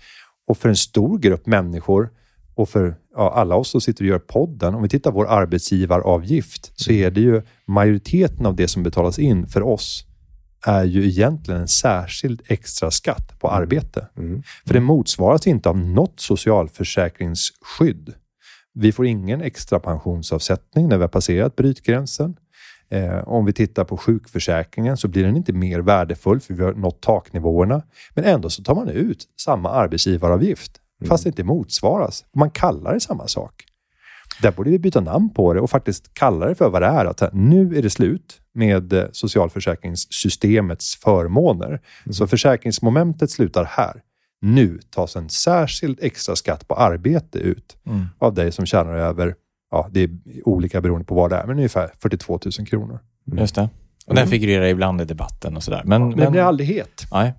Och 0.47 0.59
för 0.59 0.69
en 0.69 0.77
stor 0.77 1.19
grupp 1.19 1.47
människor 1.47 2.11
och 2.55 2.69
för 2.69 2.95
ja, 3.15 3.33
alla 3.33 3.57
oss 3.57 3.69
som 3.69 3.81
sitter 3.81 4.05
och 4.05 4.09
gör 4.09 4.19
podden, 4.19 4.75
om 4.75 4.83
vi 4.83 4.88
tittar 4.88 5.11
på 5.11 5.17
vår 5.17 5.27
arbetsgivaravgift, 5.27 6.73
så 6.81 6.93
är 6.93 7.11
det 7.11 7.21
ju 7.21 7.43
majoriteten 7.67 8.47
av 8.47 8.57
det 8.57 8.69
som 8.69 8.83
betalas 8.83 9.19
in 9.19 9.47
för 9.47 9.62
oss 9.62 10.07
är 10.66 10.85
ju 10.85 11.07
egentligen 11.07 11.61
en 11.61 11.68
särskild 11.68 12.42
extra 12.46 12.90
skatt 12.90 13.38
på 13.38 13.51
arbete. 13.51 14.09
För 14.66 14.75
det 14.75 14.81
motsvaras 14.81 15.46
inte 15.46 15.68
av 15.68 15.79
något 15.79 16.20
socialförsäkringsskydd. 16.20 18.14
Vi 18.75 18.92
får 18.92 19.07
ingen 19.07 19.40
extra 19.40 19.81
pensionsavsättning 19.81 20.88
när 20.88 20.96
vi 20.96 21.03
har 21.03 21.09
passerat 21.09 21.57
brytgränsen. 21.57 22.37
Eh, 22.90 23.29
om 23.29 23.44
vi 23.44 23.53
tittar 23.53 23.85
på 23.85 23.96
sjukförsäkringen 23.96 24.96
så 24.96 25.09
blir 25.09 25.25
den 25.25 25.37
inte 25.37 25.53
mer 25.53 25.81
värdefull 25.81 26.40
för 26.40 26.55
vi 26.55 26.62
har 26.62 26.72
nått 26.72 27.03
taknivåerna. 27.03 27.83
Men 28.14 28.25
ändå 28.25 28.51
så 28.51 28.62
tar 28.62 28.75
man 28.75 28.88
ut 28.88 29.25
samma 29.44 29.70
arbetsgivaravgift 29.70 30.81
fast 31.09 31.25
det 31.25 31.29
inte 31.29 31.44
motsvaras. 31.44 32.25
Man 32.35 32.51
kallar 32.51 32.94
det 32.94 33.01
samma 33.01 33.27
sak. 33.27 33.64
Där 34.42 34.53
borde 34.53 34.70
vi 34.70 34.79
byta 34.79 35.01
namn 35.01 35.35
på 35.35 35.55
det 35.55 35.61
och 35.61 35.70
faktiskt 35.70 36.14
kalla 36.14 36.46
det 36.46 36.55
för 36.55 36.70
vad 36.70 36.83
det 36.83 36.87
är. 36.87 37.05
Att 37.05 37.33
nu 37.33 37.77
är 37.77 37.83
det 37.83 37.90
slut 37.90 38.41
med 38.55 38.93
eh, 38.93 39.05
socialförsäkringssystemets 39.12 40.97
förmåner. 40.97 41.81
Så 42.11 42.27
försäkringsmomentet 42.27 43.31
slutar 43.31 43.65
här. 43.65 44.03
Nu 44.41 44.79
tas 44.91 45.17
en 45.17 45.29
särskild 45.29 45.99
extra 46.03 46.37
skatt 46.37 46.69
på 46.69 46.75
arbete 46.75 47.38
ut 47.38 47.77
av 48.19 48.35
dig 48.35 48.53
som 48.53 48.67
tjänar 48.67 48.95
över, 48.95 49.35
ja, 49.71 49.88
det 49.91 50.01
är 50.03 50.11
olika 50.45 50.81
beroende 50.81 51.05
på 51.05 51.15
vad 51.15 51.31
det 51.31 51.37
är, 51.37 51.47
men 51.47 51.57
ungefär 51.57 51.91
42 52.03 52.38
000 52.59 52.67
kronor. 52.67 52.99
Just 53.38 53.55
det. 53.55 53.69
Och 54.07 54.15
den 54.15 54.27
figurerar 54.27 54.65
ibland 54.67 55.01
i 55.01 55.05
debatten 55.05 55.57
och 55.57 55.62
sådär. 55.62 55.83
Men, 55.85 56.09
Men 56.09 56.19
det 56.19 56.31
blir 56.31 56.41
aldrig 56.41 56.69
het. 56.69 57.07
Nej. 57.12 57.35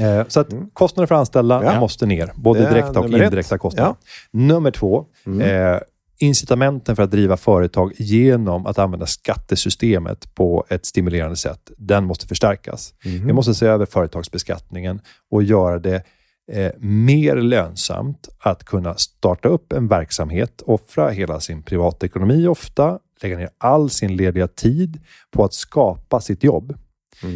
Eh, 0.00 0.26
Så 0.28 0.40
att 0.40 0.48
kostnader 0.72 1.06
för 1.06 1.14
anställda 1.14 1.64
Ja. 1.64 1.80
måste 1.80 2.06
ner, 2.06 2.32
både 2.36 2.60
direkta 2.68 3.00
och 3.00 3.04
nummer 3.06 3.18
ett. 3.18 3.24
indirekta 3.24 3.58
kostnader. 3.58 3.88
Ja. 3.90 3.96
Nummer 4.38 4.70
två, 4.70 5.04
eh, 5.42 5.78
incitamenten 6.18 6.96
för 6.96 7.02
att 7.02 7.10
driva 7.10 7.36
företag 7.36 7.92
genom 7.96 8.66
att 8.66 8.78
använda 8.78 9.06
skattesystemet 9.06 10.34
på 10.34 10.64
ett 10.68 10.86
stimulerande 10.86 11.36
sätt, 11.36 11.70
den 11.76 12.04
måste 12.04 12.26
förstärkas. 12.26 12.94
Vi 13.02 13.32
måste 13.32 13.54
se 13.54 13.66
över 13.66 13.86
företagsbeskattningen 13.86 15.00
och 15.30 15.42
göra 15.42 15.78
det 15.78 16.02
eh, 16.52 16.72
mer 16.78 17.36
lönsamt 17.36 18.28
att 18.38 18.64
kunna 18.64 18.94
starta 18.94 19.48
upp 19.48 19.72
en 19.72 19.88
verksamhet, 19.88 20.62
offra 20.66 21.10
hela 21.10 21.40
sin 21.40 21.62
privatekonomi 21.62 22.46
ofta, 22.46 22.98
lägga 23.22 23.36
ner 23.36 23.50
all 23.58 23.90
sin 23.90 24.16
lediga 24.16 24.48
tid 24.48 25.00
på 25.30 25.44
att 25.44 25.54
skapa 25.54 26.20
sitt 26.20 26.44
jobb. 26.44 26.78
Och 27.22 27.28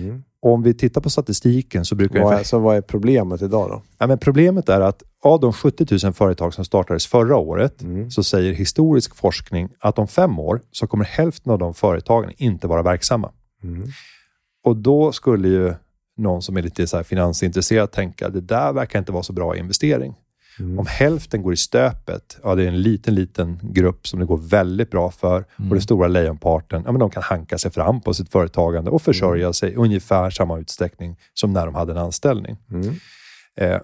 om 0.42 0.62
vi 0.62 0.74
tittar 0.74 1.00
på 1.00 1.10
statistiken 1.10 1.84
så 1.84 1.94
brukar 1.94 2.14
Vad 2.14 2.22
ungefär 2.22 2.40
är, 2.40 2.44
så 2.44 2.58
vad 2.58 2.76
är 2.76 2.80
problemet 2.80 3.42
idag 3.42 3.70
då? 3.70 3.82
Ja, 3.98 4.06
men 4.06 4.18
problemet 4.18 4.68
är 4.68 4.80
att 4.80 5.02
av 5.22 5.40
de 5.40 5.52
70 5.52 6.04
000 6.04 6.12
företag 6.12 6.54
som 6.54 6.64
startades 6.64 7.06
förra 7.06 7.36
året 7.36 7.82
så 8.10 8.24
säger 8.24 8.52
historisk 8.52 9.16
forskning 9.16 9.68
att 9.78 9.98
om 9.98 10.08
fem 10.08 10.38
år 10.38 10.60
så 10.70 10.86
kommer 10.86 11.04
hälften 11.04 11.52
av 11.52 11.58
de 11.58 11.74
företagen 11.74 12.32
inte 12.36 12.66
vara 12.66 12.82
verksamma. 12.82 13.30
Och 14.64 14.76
då 14.76 15.12
skulle 15.12 15.48
ju 15.48 15.74
någon 16.16 16.42
som 16.42 16.56
är 16.56 16.62
lite 16.62 16.86
så 16.86 17.04
finansintresserad 17.04 17.90
tänka 17.90 18.28
det 18.28 18.40
där 18.40 18.72
verkar 18.72 18.98
inte 18.98 19.12
vara 19.12 19.22
så 19.22 19.32
bra 19.32 19.56
investering. 19.56 20.14
Om 20.58 20.86
hälften 20.88 21.42
går 21.42 21.52
i 21.52 21.56
stöpet, 21.56 22.38
ja 22.42 22.54
det 22.54 22.62
är 22.62 22.68
en 22.68 22.82
liten, 22.82 23.14
liten 23.14 23.58
grupp 23.62 24.06
som 24.06 24.20
det 24.20 24.26
går 24.26 24.36
väldigt 24.36 24.90
bra 24.90 25.10
för 25.10 25.44
och 25.56 25.74
den 25.74 25.80
stora 25.80 26.08
lejonparten, 26.08 26.82
ja 26.86 26.92
men 26.92 26.98
de 26.98 27.10
kan 27.10 27.22
hanka 27.22 27.58
sig 27.58 27.70
fram 27.70 28.00
på 28.00 28.14
sitt 28.14 28.32
företagande 28.32 28.90
och 28.90 29.02
försörja 29.02 29.52
sig 29.52 29.72
i 29.72 29.74
ungefär 29.74 30.30
samma 30.30 30.58
utsträckning 30.58 31.16
som 31.34 31.52
när 31.52 31.66
de 31.66 31.74
hade 31.74 31.92
en 31.92 31.98
anställning. 31.98 32.56
Eh, 33.56 33.78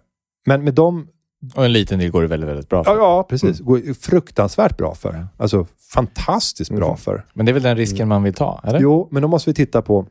men 0.47 0.65
med 0.65 0.75
de 0.75 1.09
Och 1.55 1.65
en 1.65 1.73
liten 1.73 1.99
del 1.99 2.11
går 2.11 2.23
det 2.23 2.29
väldigt, 2.29 2.49
väldigt 2.49 2.69
bra 2.69 2.85
för. 2.85 2.91
Ja, 2.91 2.97
ja 2.99 3.23
precis. 3.23 3.61
Går 3.61 3.79
ju 3.79 3.95
fruktansvärt 3.95 4.77
bra 4.77 4.95
för. 4.95 5.27
Alltså 5.37 5.67
fantastiskt 5.95 6.71
bra 6.71 6.97
för. 6.97 7.25
Men 7.33 7.47
det 7.47 7.53
är 7.53 7.55
väl 7.55 7.63
den 7.63 7.77
risken 7.77 8.09
man 8.09 8.23
vill 8.23 8.35
ta, 8.35 8.61
eller? 8.65 8.81
Jo, 8.81 9.09
men 9.11 9.23
då 9.23 9.29
måste 9.29 9.51
vi 9.51 9.55
titta 9.55 9.83
på 9.83 10.07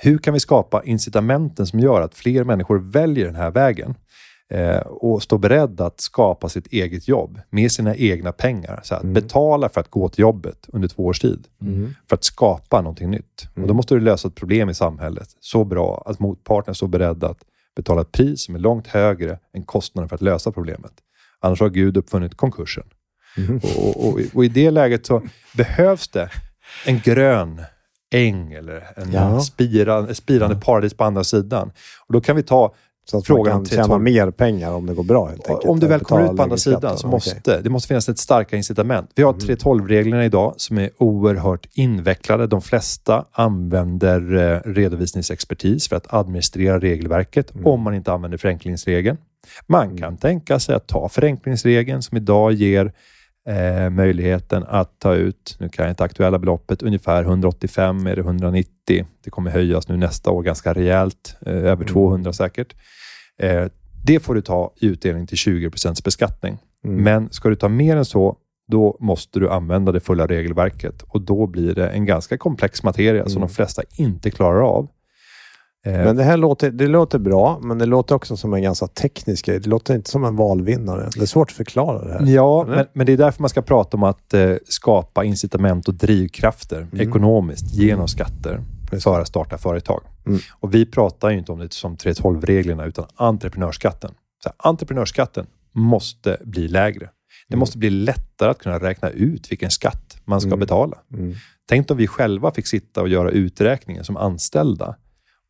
hur 0.00 0.18
kan 0.18 0.34
vi 0.34 0.40
skapa 0.40 0.82
incitamenten 0.84 1.66
som 1.66 1.80
gör 1.80 2.00
att 2.00 2.14
fler 2.14 2.44
människor 2.44 2.78
väljer 2.78 3.26
den 3.26 3.34
här 3.34 3.50
vägen 3.50 3.94
eh, 4.50 4.78
och 4.78 5.22
står 5.22 5.38
beredda 5.38 5.86
att 5.86 6.00
skapa 6.00 6.48
sitt 6.48 6.66
eget 6.66 7.08
jobb 7.08 7.40
med 7.50 7.72
sina 7.72 7.96
egna 7.96 8.32
pengar. 8.32 8.80
Så 8.84 8.94
att 8.94 9.02
Betala 9.02 9.68
för 9.68 9.80
att 9.80 9.90
gå 9.90 10.08
till 10.08 10.20
jobbet 10.22 10.66
under 10.68 10.88
två 10.88 11.04
års 11.06 11.20
tid 11.20 11.46
för 12.08 12.14
att 12.16 12.24
skapa 12.24 12.80
någonting 12.80 13.10
nytt. 13.10 13.48
Och 13.56 13.66
Då 13.68 13.74
måste 13.74 13.94
du 13.94 14.00
lösa 14.00 14.28
ett 14.28 14.34
problem 14.34 14.68
i 14.70 14.74
samhället 14.74 15.28
så 15.40 15.64
bra 15.64 16.02
att 16.06 16.18
motparten 16.20 16.70
är 16.70 16.74
så 16.74 16.86
beredda 16.86 17.28
att 17.28 17.44
betala 17.76 18.00
ett 18.00 18.12
pris 18.12 18.44
som 18.44 18.54
är 18.54 18.58
långt 18.58 18.86
högre 18.86 19.38
än 19.54 19.62
kostnaden 19.62 20.08
för 20.08 20.14
att 20.16 20.22
lösa 20.22 20.52
problemet. 20.52 20.92
Annars 21.40 21.60
har 21.60 21.68
Gud 21.68 21.96
uppfunnit 21.96 22.34
konkursen. 22.36 22.84
Och, 23.62 23.78
och, 23.86 24.08
och, 24.08 24.20
och 24.34 24.44
I 24.44 24.48
det 24.48 24.70
läget 24.70 25.06
så 25.06 25.22
behövs 25.56 26.08
det 26.08 26.30
en 26.86 27.00
grön 27.00 27.62
äng 28.14 28.52
eller 28.52 28.86
en 28.96 29.12
Ja. 29.12 29.40
spirande, 29.40 30.14
spirande 30.14 30.56
paradis 30.56 30.94
på 30.94 31.04
andra 31.04 31.24
sidan. 31.24 31.72
Och 32.06 32.12
Då 32.12 32.20
kan 32.20 32.36
vi 32.36 32.42
ta 32.42 32.74
Så 33.10 33.18
att 33.18 33.26
frågan 33.26 33.56
man 33.56 33.64
kan 33.64 33.76
tjäna 33.76 33.84
torg. 33.84 34.02
mer 34.02 34.30
pengar 34.30 34.72
om 34.72 34.86
det 34.86 34.94
går 34.94 35.02
bra 35.02 35.26
helt 35.26 35.48
enkelt. 35.48 35.70
Om 35.70 35.80
du 35.80 35.86
väl 35.86 36.00
kommer 36.00 36.30
ut 36.30 36.36
på 36.36 36.42
andra 36.42 36.56
sidan 36.56 36.98
så 36.98 37.08
måste 37.08 37.60
det 37.60 37.70
måste 37.70 37.88
finnas 37.88 38.08
ett 38.08 38.18
starka 38.18 38.56
incitament. 38.56 39.10
Vi 39.14 39.22
har 39.22 39.32
3.12-reglerna 39.32 40.24
idag 40.24 40.54
som 40.56 40.78
är 40.78 40.90
oerhört 40.98 41.66
invecklade. 41.72 42.46
De 42.46 42.62
flesta 42.62 43.24
använder 43.32 44.36
eh, 44.36 44.70
redovisningsexpertis 44.70 45.88
för 45.88 45.96
att 45.96 46.14
administrera 46.14 46.78
regelverket 46.80 47.52
om 47.64 47.80
man 47.80 47.94
inte 47.94 48.12
använder 48.12 48.38
förenklingsregeln. 48.38 49.18
Man 49.66 49.98
kan 49.98 50.16
tänka 50.16 50.58
sig 50.58 50.74
att 50.74 50.86
ta 50.86 51.08
förenklingsregeln 51.08 52.02
som 52.02 52.16
idag 52.16 52.52
ger 52.52 52.92
eh, 53.48 53.90
möjligheten 53.90 54.64
att 54.68 54.98
ta 54.98 55.14
ut, 55.14 55.56
nu 55.60 55.68
kan 55.68 55.84
jag 55.84 55.92
inte 55.92 56.04
aktuella 56.04 56.38
beloppet, 56.38 56.82
ungefär 56.82 57.22
185 57.22 58.06
eller 58.06 58.22
190. 58.22 59.06
Det 59.24 59.30
kommer 59.30 59.50
höjas 59.50 59.88
nu 59.88 59.96
nästa 59.96 60.30
år 60.30 60.42
ganska 60.42 60.72
rejält, 60.72 61.36
eh, 61.46 61.52
över 61.52 61.84
200 61.84 62.32
säkert. 62.32 62.74
Eh, 63.38 63.66
det 64.04 64.20
får 64.20 64.34
du 64.34 64.40
ta 64.40 64.72
i 64.76 64.86
utdelning 64.86 65.26
till 65.26 65.36
20% 65.36 66.04
beskattning. 66.04 66.58
Men 66.82 67.30
ska 67.30 67.48
du 67.48 67.56
ta 67.56 67.68
mer 67.68 67.96
än 67.96 68.04
så, 68.04 68.36
då 68.68 68.96
måste 69.00 69.40
du 69.40 69.50
använda 69.50 69.92
det 69.92 70.00
fulla 70.00 70.26
regelverket 70.26 71.02
och 71.02 71.20
då 71.20 71.46
blir 71.46 71.74
det 71.74 71.88
en 71.88 72.04
ganska 72.04 72.38
komplex 72.38 72.82
materia 72.82 73.28
som 73.28 73.40
de 73.40 73.48
flesta 73.48 73.82
inte 73.96 74.30
klarar 74.30 74.60
av. 74.60 74.88
Eh, 75.86 75.92
Men 75.92 76.16
det 76.16 76.22
här 76.22 76.36
låter, 76.36 76.70
det 76.70 76.86
låter 76.86 77.18
bra, 77.18 77.58
men 77.62 77.78
det 77.78 77.86
låter 77.86 78.14
också 78.14 78.36
som 78.36 78.54
en 78.54 78.62
ganska 78.62 78.86
teknisk 78.86 79.46
grej. 79.46 79.60
Det 79.60 79.68
låter 79.68 79.94
inte 79.94 80.10
som 80.10 80.24
en 80.24 80.36
valvinnare. 80.36 81.10
Det 81.14 81.22
är 81.22 81.26
svårt 81.26 81.50
att 81.50 81.56
förklara 81.56 82.04
det 82.04 82.12
här. 82.12 82.26
Ja, 82.34 82.64
men, 82.68 82.86
men 82.92 83.06
det 83.06 83.12
är 83.12 83.16
därför 83.16 83.42
man 83.42 83.48
ska 83.48 83.62
prata 83.62 83.96
om 83.96 84.02
att 84.02 84.34
eh, 84.34 84.52
skapa 84.68 85.24
incitament 85.24 85.88
och 85.88 85.94
drivkrafter 85.94 86.86
ekonomiskt 86.92 87.74
genom 87.74 88.08
skatter 88.08 88.60
för 89.02 89.20
att 89.20 89.28
starta 89.28 89.58
företag. 89.58 90.02
Mm. 90.26 90.38
Och 90.60 90.74
Vi 90.74 90.86
pratar 90.86 91.30
ju 91.30 91.38
inte 91.38 91.52
om 91.52 91.58
det 91.58 91.72
som 91.72 91.96
3.12-reglerna 91.96 92.84
utan 92.86 93.06
entreprenörsskatten. 93.14 94.10
Så 94.42 94.48
här, 94.48 94.70
entreprenörsskatten 94.70 95.46
måste 95.72 96.36
bli 96.44 96.68
lägre. 96.68 97.10
Det 97.48 97.56
måste 97.56 97.78
bli 97.78 97.90
lättare 97.90 98.50
att 98.50 98.58
kunna 98.58 98.78
räkna 98.78 99.10
ut 99.10 99.52
vilken 99.52 99.70
skatt 99.70 100.16
man 100.24 100.40
ska 100.40 100.56
betala. 100.56 100.96
Tänk 101.68 101.90
om 101.90 101.96
vi 101.96 102.06
själva 102.06 102.50
fick 102.50 102.66
sitta 102.66 103.02
och 103.02 103.08
göra 103.08 103.30
uträkningen 103.30 104.04
som 104.04 104.16
anställda 104.16 104.96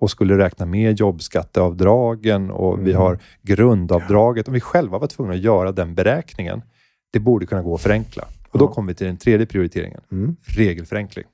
och 0.01 0.11
skulle 0.11 0.39
räkna 0.39 0.67
med 0.67 1.01
jobbskatteavdragen 1.01 2.51
och 2.51 2.87
vi 2.87 2.93
har 2.93 3.19
grundavdraget. 3.43 4.49
Om 4.49 4.55
vi 4.55 4.61
själva 4.61 4.99
var 4.99 5.07
tvungna 5.07 5.35
att 5.35 5.41
göra 5.41 5.73
den 5.73 5.95
beräkningen, 5.95 6.63
det 7.11 7.19
borde 7.19 7.47
kunna 7.47 7.63
gå 7.63 7.75
att 7.75 7.81
förenkla. 7.81 8.25
Och 8.51 8.59
då 8.59 8.69
kommer 8.69 8.89
vi 8.89 8.95
till 8.95 9.07
den 9.07 9.17
tredje 9.17 9.47
prioriteringen, 9.47 10.01
regelförenkling. 10.47 11.25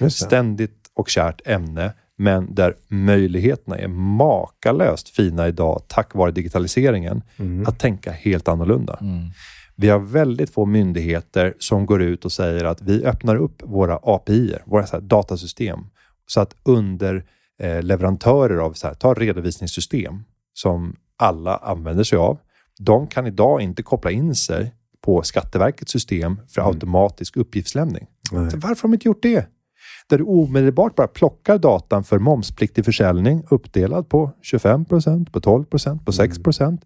Just 0.00 0.20
det. 0.20 0.26
Ständigt 0.26 0.90
och 0.94 1.08
kärt 1.08 1.40
ämne, 1.44 1.92
men 2.16 2.54
där 2.54 2.74
möjligheterna 2.88 3.78
är 3.78 3.88
makalöst 3.88 5.08
fina 5.08 5.48
idag 5.48 5.82
tack 5.86 6.14
vare 6.14 6.30
digitaliseringen, 6.30 7.22
att 7.66 7.78
tänka 7.78 8.12
helt 8.12 8.48
annorlunda. 8.48 8.98
Vi 9.76 9.88
har 9.88 9.98
väldigt 9.98 10.50
få 10.50 10.66
myndigheter 10.66 11.54
som 11.58 11.86
går 11.86 12.02
ut 12.02 12.24
och 12.24 12.32
säger 12.32 12.64
att 12.64 12.82
vi 12.82 13.04
öppnar 13.04 13.36
upp 13.36 13.62
våra 13.64 13.98
API, 14.02 14.54
våra 14.64 14.86
så 14.86 14.96
här 14.96 15.00
datasystem, 15.00 15.78
så 16.26 16.40
att 16.40 16.56
under 16.62 17.24
eh, 17.60 17.82
leverantörer 17.82 18.56
av 18.56 18.72
så 18.72 18.86
här, 18.86 18.94
ta 18.94 19.14
redovisningssystem 19.14 20.22
som 20.54 20.96
alla 21.16 21.56
använder 21.56 22.04
sig 22.04 22.18
av. 22.18 22.38
De 22.78 23.06
kan 23.06 23.26
idag 23.26 23.60
inte 23.60 23.82
koppla 23.82 24.10
in 24.10 24.34
sig 24.34 24.74
på 25.04 25.22
Skatteverkets 25.22 25.92
system 25.92 26.40
för 26.48 26.62
automatisk 26.68 27.36
uppgiftslämning. 27.36 28.06
Varför 28.32 28.82
har 28.82 28.88
de 28.88 28.94
inte 28.94 29.08
gjort 29.08 29.22
det? 29.22 29.46
Där 30.08 30.18
du 30.18 30.24
omedelbart 30.24 30.94
bara 30.94 31.08
plockar 31.08 31.58
datan 31.58 32.04
för 32.04 32.18
momspliktig 32.18 32.84
försäljning 32.84 33.44
uppdelad 33.50 34.08
på 34.08 34.32
25% 34.52 35.30
på 35.30 35.40
12% 35.40 36.04
på 36.04 36.12
6% 36.12 36.78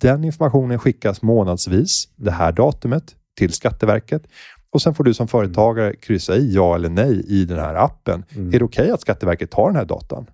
Den 0.00 0.24
informationen 0.24 0.78
skickas 0.78 1.22
månadsvis, 1.22 2.08
det 2.16 2.30
här 2.30 2.52
datumet, 2.52 3.14
till 3.36 3.52
Skatteverket. 3.52 4.22
Och 4.72 4.82
sen 4.82 4.94
får 4.94 5.04
du 5.04 5.14
som 5.14 5.28
företagare 5.28 5.96
kryssa 5.96 6.36
i 6.36 6.54
ja 6.54 6.74
eller 6.74 6.88
nej 6.88 7.24
i 7.28 7.44
den 7.44 7.58
här 7.58 7.74
appen. 7.74 8.24
Mm. 8.36 8.54
Är 8.54 8.58
det 8.58 8.64
okej 8.64 8.90
att 8.90 9.00
Skatteverket 9.00 9.50
tar 9.50 9.66
den 9.66 9.76
här 9.76 9.84
datan? 9.84 10.26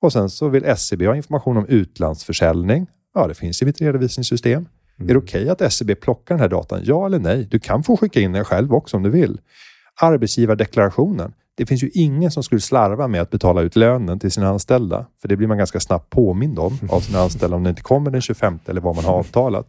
Och 0.00 0.12
sen 0.12 0.30
så 0.30 0.48
vill 0.48 0.64
SCB 0.64 1.06
ha 1.06 1.16
information 1.16 1.56
om 1.56 1.66
utlandsförsäljning. 1.66 2.86
Ja, 3.14 3.26
det 3.26 3.34
finns 3.34 3.62
i 3.62 3.64
mitt 3.64 3.80
redovisningssystem. 3.80 4.68
Är 4.98 5.06
det 5.06 5.16
okej 5.16 5.48
att 5.48 5.60
SCB 5.60 5.94
plockar 5.94 6.34
den 6.34 6.40
här 6.40 6.48
datan? 6.48 6.80
Ja 6.84 7.06
eller 7.06 7.18
nej? 7.18 7.48
Du 7.50 7.58
kan 7.58 7.82
få 7.82 7.96
skicka 7.96 8.20
in 8.20 8.32
den 8.32 8.44
själv 8.44 8.74
också 8.74 8.96
om 8.96 9.02
du 9.02 9.10
vill. 9.10 9.40
Arbetsgivardeklarationen. 10.00 11.32
Det 11.54 11.66
finns 11.66 11.82
ju 11.82 11.90
ingen 11.94 12.30
som 12.30 12.42
skulle 12.42 12.60
slarva 12.60 13.08
med 13.08 13.22
att 13.22 13.30
betala 13.30 13.62
ut 13.62 13.76
lönen 13.76 14.18
till 14.18 14.30
sina 14.30 14.48
anställda. 14.48 15.06
För 15.20 15.28
det 15.28 15.36
blir 15.36 15.46
man 15.46 15.58
ganska 15.58 15.80
snabbt 15.80 16.10
påmind 16.10 16.58
om 16.58 16.78
av 16.90 17.00
sina 17.00 17.20
anställda 17.20 17.56
om 17.56 17.64
det 17.64 17.70
inte 17.70 17.82
kommer 17.82 18.10
den 18.10 18.20
25 18.20 18.58
eller 18.66 18.80
vad 18.80 18.96
man 18.96 19.04
har 19.04 19.14
avtalat. 19.14 19.68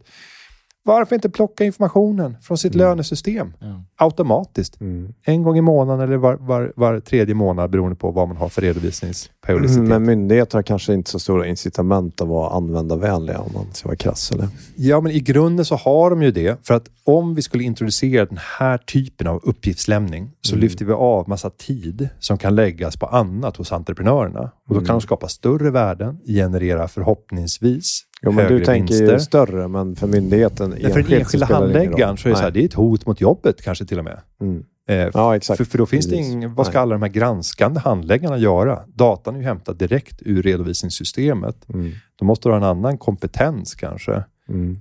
Varför 0.88 1.16
inte 1.16 1.30
plocka 1.30 1.64
informationen 1.64 2.38
från 2.42 2.58
sitt 2.58 2.76
lönesystem 2.76 3.54
Ja. 3.60 3.84
automatiskt? 3.96 4.82
Mm. 4.82 5.14
En 5.24 5.44
gång 5.44 5.58
i 5.58 5.62
månaden 5.62 6.08
eller 6.08 6.18
var, 6.18 6.36
var, 6.36 6.74
var 6.76 7.00
tredje 7.00 7.36
månad 7.36 7.70
beroende 7.70 7.96
på 7.96 8.12
vad 8.12 8.28
man 8.28 8.38
har 8.38 8.50
för 8.50 8.62
redovisningsperiodicitet. 8.62 9.84
Men 9.84 10.04
myndigheter 10.06 10.58
har 10.58 10.64
kanske 10.64 10.94
inte 10.94 11.12
så 11.12 11.20
stora 11.20 11.48
incitament 11.48 12.22
att 12.22 12.28
vara 12.28 12.50
användarvänliga 12.50 13.40
om 13.40 13.52
man 13.54 13.66
ska 13.74 13.90
vara 13.90 13.96
krass. 13.98 14.32
Eller? 14.32 14.48
Ja, 14.76 15.02
men 15.02 15.12
i 15.12 15.20
grunden 15.20 15.66
så 15.66 15.76
har 15.76 16.10
de 16.10 16.24
ju 16.24 16.32
det. 16.32 16.68
För 16.68 16.74
att 16.74 16.90
om 17.04 17.36
vi 17.36 17.42
skulle 17.42 17.64
introducera 17.64 18.26
den 18.26 18.40
här 18.60 18.78
typen 18.78 19.28
av 19.28 19.42
uppgiftslämning 19.44 20.32
så 20.42 20.56
lyfter 20.56 20.86
vi 20.86 20.94
av 20.94 21.30
massa 21.30 21.50
tid 21.50 22.10
som 22.20 22.38
kan 22.38 22.56
läggas 22.56 22.98
på 22.98 23.06
annat 23.06 23.58
hos 23.58 23.72
entreprenörerna. 23.72 24.52
Och 24.70 24.76
då 24.76 24.82
kan 24.82 24.96
de 24.96 25.02
skapa 25.02 25.28
större 25.28 25.72
värden, 25.72 26.20
generera 26.28 26.88
förhoppningsvis 26.88 28.04
Jo, 28.22 28.32
men 28.32 28.52
du 28.52 28.66
tänker 28.66 28.94
vinster. 28.94 29.14
ju 29.14 29.20
större, 29.20 29.68
men 29.68 29.96
för 29.96 30.08
myndigheten 30.08 30.70
Men 30.70 30.80
för 30.80 30.88
den 30.88 30.98
enskilt 30.98 31.20
enskilda 31.22 31.48
det 31.48 31.54
handläggaren 31.54 32.18
så 32.18 32.28
är 32.28 32.32
det, 32.32 32.38
så 32.38 32.44
här, 32.44 32.52
det 32.52 32.62
är 32.62 32.66
ett 32.66 32.74
hot 32.74 33.06
mot 33.06 33.22
jobbet 33.22 33.62
kanske 33.62 33.86
till 33.86 34.00
och 34.00 34.04
med. 34.06 34.20
Mm. 34.42 34.64
Eh, 34.90 35.10
Ja, 35.14 35.36
exakt. 35.36 35.58
För, 35.58 35.66
för 35.66 35.78
då 35.78 35.86
finns 35.86 36.06
det 36.06 36.16
Precis. 36.16 36.32
ingen, 36.34 36.56
vad 36.56 36.66
ska 36.66 36.74
Nej. 36.74 36.82
alla 36.82 36.96
de 36.96 37.02
här 37.02 37.10
granskande 37.10 37.80
handläggarna 37.80 38.38
göra? 38.38 38.80
Datan 38.88 39.36
är 39.36 39.40
ju 39.40 39.46
hämtad 39.46 39.78
direkt 39.78 40.22
ur 40.26 40.44
redovisningssystemet. 40.44 41.70
Mm. 41.74 41.92
Då 42.16 42.26
måste 42.26 42.50
du 42.50 42.54
ha 42.54 42.58
en 42.58 42.64
annan 42.64 42.98
kompetens 42.98 43.76
kanske. 43.76 44.24
Mm. 44.50 44.80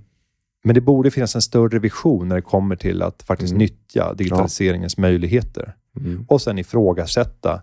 Men 0.63 0.75
det 0.75 0.81
borde 0.81 1.11
finnas 1.11 1.35
en 1.35 1.41
större 1.41 1.79
vision 1.79 2.27
när 2.27 2.35
det 2.35 2.41
kommer 2.41 2.75
till 2.75 3.01
att 3.01 3.23
faktiskt 3.23 3.51
Mm. 3.51 3.59
nyttja 3.59 4.13
digitaliseringens 4.13 4.97
möjligheter. 4.97 5.75
Mm. 5.99 6.25
Och 6.27 6.41
sen 6.41 6.57
ifrågasätta 6.57 7.61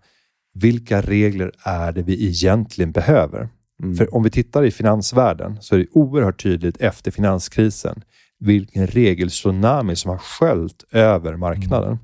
vilka 0.54 1.00
regler 1.00 1.52
är 1.62 1.92
det 1.92 2.02
vi 2.02 2.26
egentligen 2.28 2.92
behöver? 2.92 3.48
Mm. 3.85 3.97
För 3.97 4.14
om 4.14 4.23
vi 4.23 4.31
tittar 4.31 4.64
i 4.64 4.70
finansvärlden 4.70 5.57
så 5.61 5.75
är 5.75 5.79
det 5.79 5.87
oerhört 5.92 6.42
tydligt 6.42 6.77
efter 6.81 7.11
finanskrisen 7.11 8.03
vilken 8.40 8.87
regeltsunami 8.87 9.97
som 9.97 10.11
har 10.11 10.18
sköljt 10.18 10.85
över 10.92 11.37
marknaden. 11.37 11.99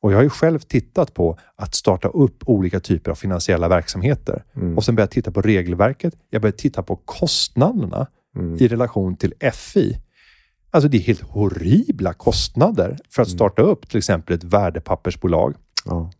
Och 0.00 0.12
Jag 0.12 0.16
har 0.18 0.22
ju 0.22 0.30
själv 0.30 0.58
tittat 0.58 1.14
på 1.14 1.38
att 1.56 1.74
starta 1.74 2.08
upp 2.08 2.42
olika 2.46 2.80
typer 2.80 3.10
av 3.10 3.14
finansiella 3.14 3.68
verksamheter 3.68 4.44
Mm. 4.56 4.76
och 4.76 4.84
sen 4.84 4.94
börjat 4.94 5.10
titta 5.10 5.30
på 5.30 5.40
regelverket. 5.42 6.14
Jag 6.30 6.42
börjat 6.42 6.58
titta 6.58 6.82
på 6.82 6.96
kostnaderna 6.96 8.06
Mm. 8.36 8.56
i 8.60 8.68
relation 8.68 9.16
till 9.16 9.32
FI. 9.52 9.98
Alltså 10.70 10.88
det 10.88 10.96
är 10.96 11.00
helt 11.00 11.22
horribla 11.22 12.12
kostnader 12.12 12.98
för 13.10 13.22
att 13.22 13.28
starta 13.28 13.62
upp 13.62 13.88
till 13.88 13.98
exempel 13.98 14.36
ett 14.36 14.44
värdepappersbolag. 14.44 15.54
Ja. 15.84 16.10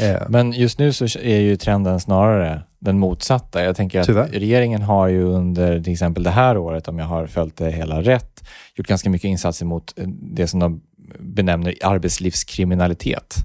Eh, 0.00 0.22
Men 0.28 0.52
just 0.52 0.78
nu 0.78 0.92
så 0.92 1.04
är 1.18 1.40
ju 1.40 1.56
trenden 1.56 2.00
snarare 2.00 2.62
den 2.78 2.98
motsatta. 2.98 3.64
Jag 3.64 3.76
tänker 3.76 4.00
att 4.00 4.06
Tyvärr. 4.06 4.28
regeringen 4.28 4.82
har 4.82 5.08
ju 5.08 5.22
under 5.22 5.80
till 5.82 5.92
exempel 5.92 6.22
det 6.22 6.30
här 6.30 6.58
året, 6.58 6.88
om 6.88 6.98
jag 6.98 7.06
har 7.06 7.26
följt 7.26 7.56
det 7.56 7.70
hela 7.70 8.02
rätt, 8.02 8.44
gjort 8.74 8.86
ganska 8.86 9.10
mycket 9.10 9.28
insatser 9.28 9.66
mot 9.66 9.98
eh, 9.98 10.08
det 10.08 10.46
som 10.46 10.60
de 10.60 10.80
benämner 11.18 11.74
arbetslivskriminalitet. 11.82 13.36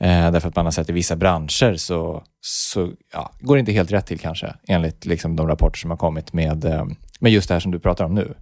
Eh, 0.00 0.30
därför 0.30 0.48
att 0.48 0.56
man 0.56 0.64
har 0.66 0.72
sett 0.72 0.90
i 0.90 0.92
vissa 0.92 1.16
branscher 1.16 1.74
så, 1.74 2.22
så 2.40 2.92
ja, 3.12 3.32
går 3.40 3.56
det 3.56 3.60
inte 3.60 3.72
helt 3.72 3.92
rätt 3.92 4.06
till 4.06 4.18
kanske, 4.18 4.54
enligt 4.68 5.06
liksom 5.06 5.36
de 5.36 5.48
rapporter 5.48 5.78
som 5.78 5.90
har 5.90 5.96
kommit 5.96 6.32
med, 6.32 6.64
eh, 6.64 6.86
med 7.20 7.32
just 7.32 7.48
det 7.48 7.54
här 7.54 7.60
som 7.60 7.72
du 7.72 7.78
pratar 7.78 8.04
om 8.04 8.14
nu. 8.14 8.34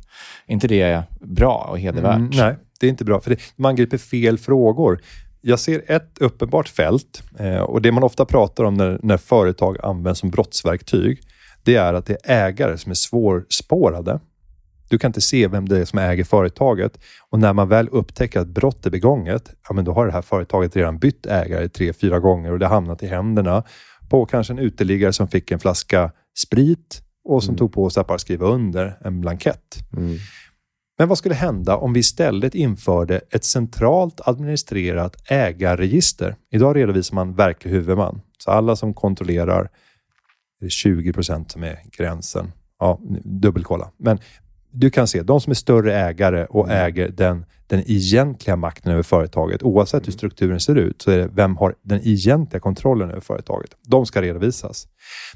Inte 0.46 0.68
det 0.68 1.02
bra 1.20 1.68
och 1.70 1.78
hedervärt? 1.78 2.16
Mm, 2.16 2.30
nej, 2.34 2.56
det 2.80 2.86
är 2.86 2.90
inte 2.90 3.04
bra. 3.04 3.20
För 3.20 3.30
det, 3.30 3.40
man 3.56 3.76
griper 3.76 3.98
fel 3.98 4.38
frågor. 4.38 5.00
Jag 5.48 5.60
ser 5.60 5.82
ett 5.86 6.18
uppenbart 6.20 6.68
fält 6.68 7.22
eh, 7.38 7.60
och 7.60 7.82
det 7.82 7.92
man 7.92 8.02
ofta 8.02 8.24
pratar 8.24 8.64
om 8.64 8.74
när, 8.74 9.00
när 9.02 9.16
företag 9.16 9.76
används 9.82 10.20
som 10.20 10.30
brottsverktyg, 10.30 11.20
det 11.62 11.74
är 11.74 11.94
att 11.94 12.06
det 12.06 12.16
är 12.24 12.46
ägare 12.46 12.78
som 12.78 12.90
är 12.90 12.94
svårspårade. 12.94 14.20
Du 14.88 14.98
kan 14.98 15.08
inte 15.08 15.20
se 15.20 15.48
vem 15.48 15.68
det 15.68 15.78
är 15.78 15.84
som 15.84 15.98
äger 15.98 16.24
företaget 16.24 16.98
och 17.30 17.38
när 17.38 17.52
man 17.52 17.68
väl 17.68 17.88
upptäcker 17.88 18.40
att 18.40 18.48
brott 18.48 18.86
är 18.86 18.90
begånget, 18.90 19.50
ja, 19.68 19.74
men 19.74 19.84
då 19.84 19.92
har 19.92 20.06
det 20.06 20.12
här 20.12 20.22
företaget 20.22 20.76
redan 20.76 20.98
bytt 20.98 21.26
ägare 21.26 21.68
tre, 21.68 21.92
fyra 21.92 22.18
gånger 22.18 22.52
och 22.52 22.58
det 22.58 22.66
har 22.66 22.74
hamnat 22.74 23.02
i 23.02 23.06
händerna 23.06 23.64
på 24.08 24.26
kanske 24.26 24.52
en 24.52 24.58
uteliggare 24.58 25.12
som 25.12 25.28
fick 25.28 25.50
en 25.50 25.60
flaska 25.60 26.12
sprit 26.38 27.02
och 27.24 27.44
som 27.44 27.56
tog 27.56 27.72
på 27.72 27.90
sig 27.90 28.00
att 28.00 28.06
bara 28.06 28.18
skriva 28.18 28.46
under 28.46 28.98
en 29.04 29.20
blankett. 29.20 29.76
Mm. 29.96 30.18
Men 30.98 31.08
vad 31.08 31.18
skulle 31.18 31.34
hända 31.34 31.76
om 31.76 31.92
vi 31.92 32.00
istället 32.00 32.54
införde 32.54 33.20
ett 33.30 33.44
centralt 33.44 34.20
administrerat 34.28 35.16
ägarregister? 35.30 36.36
Idag 36.50 36.76
redovisar 36.76 37.14
man 37.14 37.34
verklig 37.34 37.70
huvudman. 37.70 38.20
Så 38.38 38.50
alla 38.50 38.76
som 38.76 38.94
kontrollerar, 38.94 39.70
är 40.60 40.68
20 40.68 41.12
procent 41.12 41.50
som 41.50 41.64
är 41.64 41.78
gränsen. 41.92 42.52
Ja, 42.78 43.00
dubbelkolla. 43.24 43.90
Men 43.96 44.18
du 44.70 44.90
kan 44.90 45.06
se, 45.06 45.22
de 45.22 45.40
som 45.40 45.50
är 45.50 45.54
större 45.54 45.94
ägare 45.94 46.44
och 46.44 46.70
äger 46.70 47.08
den, 47.08 47.44
den 47.66 47.82
egentliga 47.86 48.56
makten 48.56 48.92
över 48.92 49.02
företaget, 49.02 49.62
oavsett 49.62 50.06
hur 50.06 50.12
strukturen 50.12 50.60
ser 50.60 50.74
ut, 50.74 51.02
så 51.02 51.10
är 51.10 51.18
det 51.18 51.28
vem 51.32 51.56
har 51.56 51.74
den 51.82 52.00
egentliga 52.04 52.60
kontrollen 52.60 53.10
över 53.10 53.20
företaget. 53.20 53.70
De 53.86 54.06
ska 54.06 54.22
redovisas. 54.22 54.88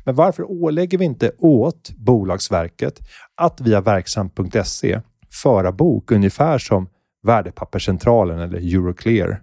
Men 0.05 0.15
varför 0.15 0.51
ålägger 0.51 0.99
vi 0.99 1.05
inte 1.05 1.31
åt 1.39 1.91
Bolagsverket 1.97 3.01
att 3.37 3.61
via 3.61 3.81
verksam.se 3.81 5.01
föra 5.33 5.73
bok 5.73 6.11
ungefär 6.11 6.59
som 6.59 6.89
Värdepapperscentralen 7.23 8.39
eller 8.39 8.59
Euroclear. 8.59 9.43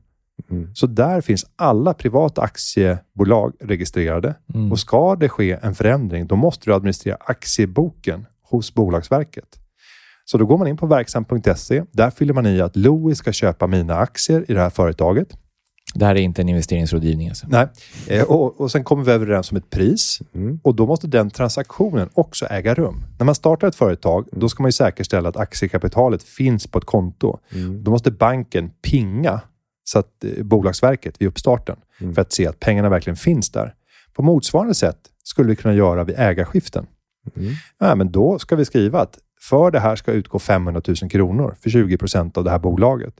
Mm. 0.51 0.75
Så 0.75 0.87
där 0.87 1.21
finns 1.21 1.45
alla 1.55 1.93
privata 1.93 2.41
aktiebolag 2.41 3.53
registrerade. 3.59 4.35
Mm. 4.53 4.71
Och 4.71 4.79
ska 4.79 5.15
det 5.15 5.29
ske 5.29 5.57
en 5.61 5.75
förändring, 5.75 6.27
då 6.27 6.35
måste 6.35 6.69
du 6.69 6.73
administrera 6.73 7.17
aktieboken 7.19 8.25
hos 8.43 8.73
Bolagsverket. 8.73 9.59
Så 10.25 10.37
då 10.37 10.45
går 10.45 10.57
man 10.57 10.67
in 10.67 10.77
på 10.77 10.85
verksam.se. 10.85 11.83
Där 11.91 12.09
fyller 12.09 12.33
man 12.33 12.45
i 12.45 12.61
att 12.61 12.75
Louis 12.75 13.17
ska 13.17 13.31
köpa 13.31 13.67
mina 13.67 13.95
aktier 13.95 14.45
i 14.51 14.53
det 14.53 14.61
här 14.61 14.69
företaget. 14.69 15.37
Det 15.93 16.05
här 16.05 16.15
är 16.15 16.19
inte 16.19 16.41
en 16.41 16.49
investeringsrådgivning 16.49 17.29
alltså? 17.29 17.47
Nej. 17.49 17.67
Eh, 18.07 18.23
och, 18.23 18.61
och 18.61 18.71
sen 18.71 18.83
kommer 18.83 19.03
vi 19.03 19.11
överens 19.11 19.51
om 19.51 19.57
ett 19.57 19.69
pris 19.69 20.21
Mm. 20.35 20.59
och 20.63 20.75
då 20.75 20.85
måste 20.85 21.07
den 21.07 21.29
transaktionen 21.29 22.09
också 22.13 22.45
äga 22.45 22.73
rum. 22.73 23.03
När 23.19 23.25
man 23.25 23.35
startar 23.35 23.67
ett 23.67 23.75
företag, 23.75 24.27
då 24.31 24.49
ska 24.49 24.63
man 24.63 24.67
ju 24.67 24.71
säkerställa 24.73 25.29
att 25.29 25.37
aktiekapitalet 25.37 26.23
finns 26.23 26.67
på 26.67 26.77
ett 26.77 26.85
konto. 26.85 27.39
Mm. 27.55 27.83
Då 27.83 27.91
måste 27.91 28.11
banken 28.11 28.69
pinga 28.81 29.41
så 29.83 29.99
att 29.99 30.23
eh, 30.23 30.43
Bolagsverket 30.43 31.21
vid 31.21 31.27
uppstarten 31.27 31.75
Mm. 32.01 32.15
för 32.15 32.21
att 32.21 32.33
se 32.33 32.47
att 32.47 32.59
pengarna 32.59 32.89
verkligen 32.89 33.17
finns 33.17 33.49
där. 33.51 33.73
På 34.13 34.21
motsvarande 34.23 34.73
sätt 34.73 34.97
skulle 35.23 35.49
vi 35.49 35.55
kunna 35.55 35.73
göra 35.73 36.03
vid 36.03 36.15
ägarskiften. 36.19 36.85
Mm. 37.35 37.53
Ja, 37.79 37.95
men 37.95 38.11
då 38.11 38.39
ska 38.39 38.55
vi 38.55 38.65
skriva 38.65 39.01
att 39.01 39.17
för 39.49 39.71
det 39.71 39.79
här 39.79 39.95
ska 39.95 40.11
utgå 40.11 40.39
500 40.39 40.81
000 41.01 41.09
kronor 41.11 41.55
för 41.61 41.69
20 41.69 41.97
procent 41.97 42.37
av 42.37 42.43
det 42.43 42.49
här 42.51 42.59
bolaget. 42.59 43.13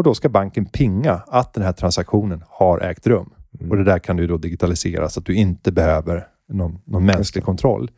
Och 0.00 0.04
då 0.04 0.14
ska 0.14 0.28
banken 0.28 0.66
pinga 0.66 1.22
att 1.26 1.54
den 1.54 1.64
här 1.64 1.72
transaktionen 1.72 2.44
har 2.48 2.80
ägt 2.80 3.06
rum. 3.06 3.30
Mm. 3.60 3.70
Och 3.70 3.76
det 3.76 3.84
där 3.84 3.98
kan 3.98 4.16
du 4.16 4.26
då 4.26 4.36
digitalisera 4.36 5.08
så 5.08 5.20
att 5.20 5.26
du 5.26 5.34
inte 5.34 5.72
behöver 5.72 6.26
någon, 6.48 6.78
någon 6.84 7.06
mänsklig 7.06 7.44
kontroll. 7.44 7.90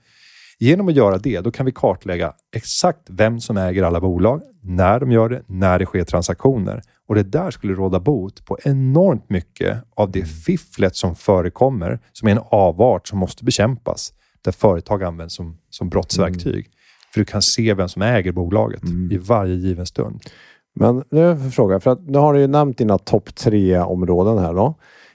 Genom 0.58 0.88
att 0.88 0.94
göra 0.94 1.18
det, 1.18 1.40
då 1.40 1.50
kan 1.50 1.66
vi 1.66 1.72
kartlägga 1.72 2.32
exakt 2.56 3.00
vem 3.10 3.40
som 3.40 3.56
äger 3.56 3.82
alla 3.82 4.00
bolag, 4.00 4.42
när 4.62 5.00
de 5.00 5.12
gör 5.12 5.28
det, 5.28 5.42
när 5.46 5.78
det 5.78 5.86
sker 5.86 6.04
transaktioner. 6.04 6.82
Och 7.08 7.14
det 7.14 7.22
där 7.22 7.50
skulle 7.50 7.74
råda 7.74 8.00
bot 8.00 8.46
på 8.46 8.58
enormt 8.64 9.30
mycket 9.30 9.78
av 9.96 10.10
det 10.10 10.24
fifflet 10.24 10.96
som 10.96 11.14
förekommer, 11.14 11.98
som 12.12 12.28
är 12.28 12.32
en 12.32 12.42
avart 12.50 13.08
som 13.08 13.18
måste 13.18 13.44
bekämpas, 13.44 14.12
där 14.44 14.52
företag 14.52 15.02
används 15.02 15.34
som, 15.34 15.58
som 15.70 15.88
brottsverktyg. 15.88 16.70
För 17.12 17.20
du 17.20 17.24
kan 17.24 17.42
se 17.42 17.74
vem 17.74 17.88
som 17.88 18.02
äger 18.02 18.32
bolaget 18.32 18.82
i 19.10 19.18
varje 19.18 19.54
given 19.54 19.86
stund. 19.86 20.20
Men 20.74 21.04
nu 21.10 21.20
är 21.20 21.30
en 21.30 21.50
fråga, 21.50 21.80
för 21.80 21.90
att 21.90 22.08
nu 22.08 22.18
har 22.18 22.34
du 22.34 22.40
ju 22.40 22.46
nämnt 22.46 22.78
dina 22.78 22.98
topp 22.98 23.34
tre 23.34 23.78
områden 23.78 24.38
här 24.38 24.54
då. 24.54 24.74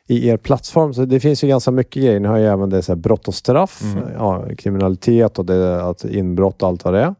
I 0.10 0.30
er 0.30 0.38
plattform, 0.38 0.94
så 0.94 1.06
det 1.06 1.20
finns 1.20 1.44
ju 1.44 1.48
ganska 1.48 1.72
mycket 1.72 2.04
grejer. 2.04 2.20
Ni 2.20 2.28
har 2.28 2.38
ju 2.38 2.46
även 2.46 2.70
det 2.70 2.82
så 2.82 2.92
här 2.92 2.98
brott 2.98 3.28
och 3.28 3.34
straff, 3.34 3.82
ja, 4.18 4.44
kriminalitet 4.58 5.40
och 5.40 5.46
det, 5.46 5.84
att 5.84 6.06
inbrott 6.06 6.62
och 6.62 6.68
allt 6.68 6.86
vad 6.86 6.94
det 6.94 7.02
är. 7.02 7.16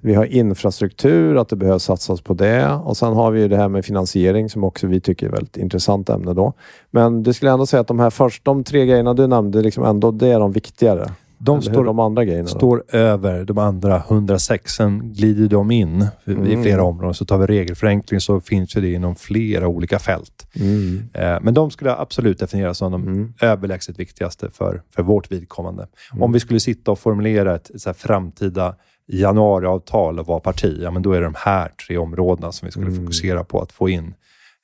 Vi 0.00 0.14
har 0.14 0.24
infrastruktur, 0.24 1.36
att 1.36 1.48
det 1.48 1.56
behövs 1.56 1.84
satsas 1.84 2.20
på 2.20 2.34
det. 2.34 2.80
Och 2.84 2.96
sen 2.96 3.12
har 3.12 3.30
vi 3.30 3.40
ju 3.40 3.48
det 3.48 3.56
här 3.56 3.68
med 3.68 3.84
finansiering 3.84 4.50
som 4.50 4.64
också 4.64 4.86
vi 4.86 5.00
tycker 5.00 5.26
är 5.26 5.30
ett 5.30 5.36
väldigt 5.36 5.56
intressant 5.56 6.08
ämne 6.08 6.34
då. 6.34 6.52
Men 6.90 7.22
du 7.22 7.32
skulle 7.32 7.50
ändå 7.50 7.66
säga 7.66 7.80
att 7.80 7.88
de 7.88 8.00
här 8.00 8.10
först, 8.10 8.44
de 8.44 8.64
tre 8.64 8.86
grejerna 8.86 9.14
du 9.14 9.26
nämnde, 9.26 9.62
liksom 9.62 9.84
ändå, 9.84 10.10
det 10.10 10.28
är 10.28 10.40
de 10.40 10.52
viktigare. 10.52 11.10
De 11.42 11.62
står, 11.62 11.84
de 11.84 11.98
andra 11.98 12.24
grejerna 12.24 12.42
då? 12.52 12.58
står 12.58 12.84
över 12.88 13.44
de 13.44 13.58
andra 13.58 13.96
106. 14.08 14.72
Sen 14.74 15.12
glider 15.12 15.48
de 15.48 15.70
in 15.70 16.06
i 16.26 16.30
Mm. 16.32 16.62
flera 16.62 16.82
områden. 16.84 17.14
Så 17.14 17.24
tar 17.24 17.38
vi 17.38 17.46
regelförenkling 17.46 18.20
så 18.20 18.40
finns 18.40 18.76
ju 18.76 18.80
det 18.80 18.92
inom 18.92 19.14
flera 19.14 19.68
olika 19.68 19.98
fält. 19.98 20.46
Mm. 20.60 21.02
Eh, 21.14 21.38
Men 21.42 21.54
de 21.54 21.70
skulle 21.70 21.90
jag 21.90 22.00
absolut 22.00 22.38
definiera 22.38 22.74
som 22.74 22.92
de 22.92 23.02
Mm. 23.02 23.34
överlägset 23.40 23.98
viktigaste 23.98 24.50
för, 24.50 24.82
för 24.94 25.02
vårt 25.02 25.32
vidkommande. 25.32 25.86
Om 26.20 26.32
vi 26.32 26.40
skulle 26.40 26.60
sitta 26.60 26.90
och 26.90 26.98
formulera 26.98 27.54
ett, 27.54 27.70
ett 27.70 27.80
så 27.80 27.88
här 27.88 27.94
framtida 27.94 28.76
januariavtal 29.06 30.18
och 30.18 30.26
vara 30.26 30.40
parti, 30.40 30.78
ja, 30.82 30.90
men 30.90 31.02
då 31.02 31.12
är 31.12 31.20
det 31.20 31.26
de 31.26 31.34
här 31.36 31.68
tre 31.86 31.96
områdena 31.98 32.52
som 32.52 32.66
vi 32.66 32.72
skulle 32.72 32.86
Mm. 32.90 33.00
fokusera 33.04 33.44
på 33.44 33.60
att 33.62 33.72
få 33.72 33.88
in 33.88 34.14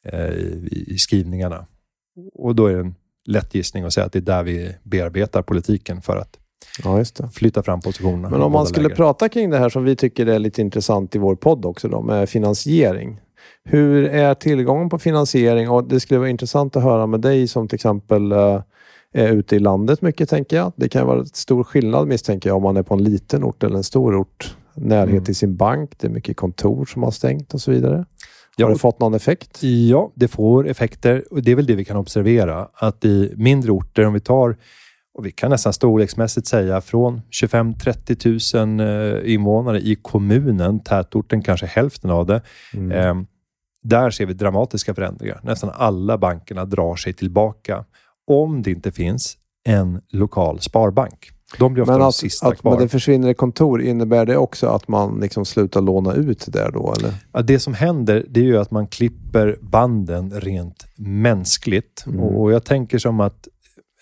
eh, 0.05 0.31
i, 0.31 0.85
i 0.89 0.99
skrivningarna. 0.99 1.67
Och 2.35 2.55
då 2.55 2.67
är 2.67 2.75
det 2.75 2.81
en 2.81 2.95
lätt 3.27 3.55
gissning 3.55 3.85
att 3.85 3.93
säga 3.93 4.07
att 4.07 4.13
det 4.13 4.19
är 4.19 4.21
där 4.21 4.43
vi 4.43 4.73
bearbetar 4.83 5.43
politiken 5.43 6.01
för 6.03 6.17
att 6.17 6.39
Ja, 6.85 6.99
just 6.99 7.17
det. 7.17 7.29
flytta 7.29 7.63
fram 7.63 7.81
positionerna. 7.81 8.31
Men 8.31 8.43
om 8.43 8.53
man 8.53 8.67
skulle 8.67 8.83
läger. 8.83 8.97
prata 8.97 9.29
kring 9.29 9.51
det 9.51 9.59
här 9.59 9.69
som 9.69 9.85
vi 9.85 9.97
tycker 9.97 10.27
är 10.27 10.39
lite 10.39 10.61
intressant 10.61 11.15
i 11.15 11.19
vår 11.19 11.35
podd 11.37 11.65
också 11.67 11.89
då, 11.89 12.03
med 12.03 12.29
finansiering. 12.29 13.21
Hur 13.65 14.05
är 14.05 14.35
tillgången 14.35 14.89
på 14.89 14.99
finansiering? 14.99 15.71
Och 15.71 15.89
Det 15.89 16.01
skulle 16.01 16.19
vara 16.21 16.29
intressant 16.31 16.77
att 16.77 16.83
höra 16.83 17.07
med 17.07 17.21
dig 17.21 17.49
som 17.49 17.69
till 17.69 17.75
exempel 17.77 18.33
eh, 18.33 18.61
är 19.13 19.33
ute 19.33 19.57
i 19.57 19.59
landet 19.59 20.03
mycket, 20.03 20.29
tänker 20.29 20.57
jag. 20.57 20.73
Det 20.77 20.89
kan 20.89 21.07
vara 21.07 21.25
stor 21.25 21.65
skillnad 21.65 22.09
misstänker 22.09 22.51
jag 22.51 22.57
om 22.57 22.63
man 22.63 22.77
är 22.77 22.83
på 22.83 22.95
en 22.95 23.05
liten 23.05 23.45
ort 23.45 23.63
eller 23.63 23.77
en 23.77 23.85
stor 23.85 24.17
ort. 24.17 24.57
Närhet 24.75 25.11
Mm. 25.11 25.25
till 25.25 25.35
sin 25.37 25.57
bank, 25.57 25.91
det 25.99 26.07
är 26.07 26.11
mycket 26.11 26.37
kontor 26.37 26.85
som 26.85 27.03
har 27.03 27.11
stängt 27.11 27.55
och 27.55 27.61
så 27.61 27.71
vidare. 27.71 28.05
Ja, 28.57 28.67
Har 28.67 28.73
det 28.73 28.79
fått 28.79 29.01
någon 29.01 29.15
effekt? 29.15 29.63
Ja, 29.63 30.13
det 30.15 30.29
får 30.29 30.69
effekter 30.69 31.25
och 31.31 31.43
det 31.43 31.51
är 31.53 31.57
väl 31.57 31.67
det 31.67 31.75
vi 31.75 31.85
kan 31.85 31.97
observera. 31.97 32.69
Att 32.75 33.05
i 33.05 33.33
mindre 33.37 33.73
orter, 33.73 34.07
om 34.07 34.13
vi 34.13 34.21
tar, 34.21 34.57
och 35.17 35.27
vi 35.27 35.33
kan 35.33 35.51
nästan 35.51 35.73
storleksmässigt 35.73 36.47
säga 36.47 36.81
från 36.81 37.23
25-30 37.43 38.57
000 38.57 38.81
eh, 38.81 39.33
invånare 39.35 39.81
i 39.81 39.95
kommunen, 40.03 40.81
tätorten 40.81 41.43
kanske 41.43 41.67
hälften 41.67 42.11
av 42.11 42.27
det. 42.27 42.43
Mm. 42.75 42.93
Eh, 42.93 43.27
där 43.83 44.11
ser 44.11 44.27
vi 44.27 44.35
dramatiska 44.35 44.95
förändringar. 44.95 45.41
Nästan 45.43 45.71
alla 45.75 46.19
bankerna 46.19 46.65
drar 46.65 46.97
sig 46.97 47.13
tillbaka. 47.13 47.85
Om 48.27 48.63
det 48.63 48.71
inte 48.71 48.93
finns 48.93 49.37
en 49.65 50.01
lokal 50.11 50.61
sparbank. 50.61 51.31
De 51.59 51.73
blir 51.73 51.83
ofta 51.83 51.93
Men 51.93 52.01
de 52.01 52.09
att, 52.09 52.15
sista 52.15 52.49
att 52.49 52.61
kvar. 52.61 52.73
men 52.73 52.81
det 52.81 52.89
försvinner 52.89 53.35
kontor, 53.35 53.83
innebär 53.83 54.27
det 54.27 54.37
också 54.37 54.67
att 54.67 54.89
man 54.89 55.21
liksom 55.21 55.45
slutar 55.45 55.81
låna 55.81 56.15
ut 56.15 56.45
där 56.49 56.71
då? 56.73 56.95
Eller? 56.99 57.15
Ja, 57.33 57.43
det 57.43 57.59
som 57.59 57.75
händer 57.75 58.25
det 58.29 58.41
är 58.41 58.45
ju 58.45 58.59
att 58.59 58.71
man 58.71 58.87
klipper 58.87 59.59
banden 59.61 60.41
rent 60.41 60.87
mänskligt. 60.97 62.05
Mm. 62.07 62.21
Och 62.21 62.53
jag 62.53 62.65
tänker 62.65 62.99
som 62.99 63.21
att 63.21 63.49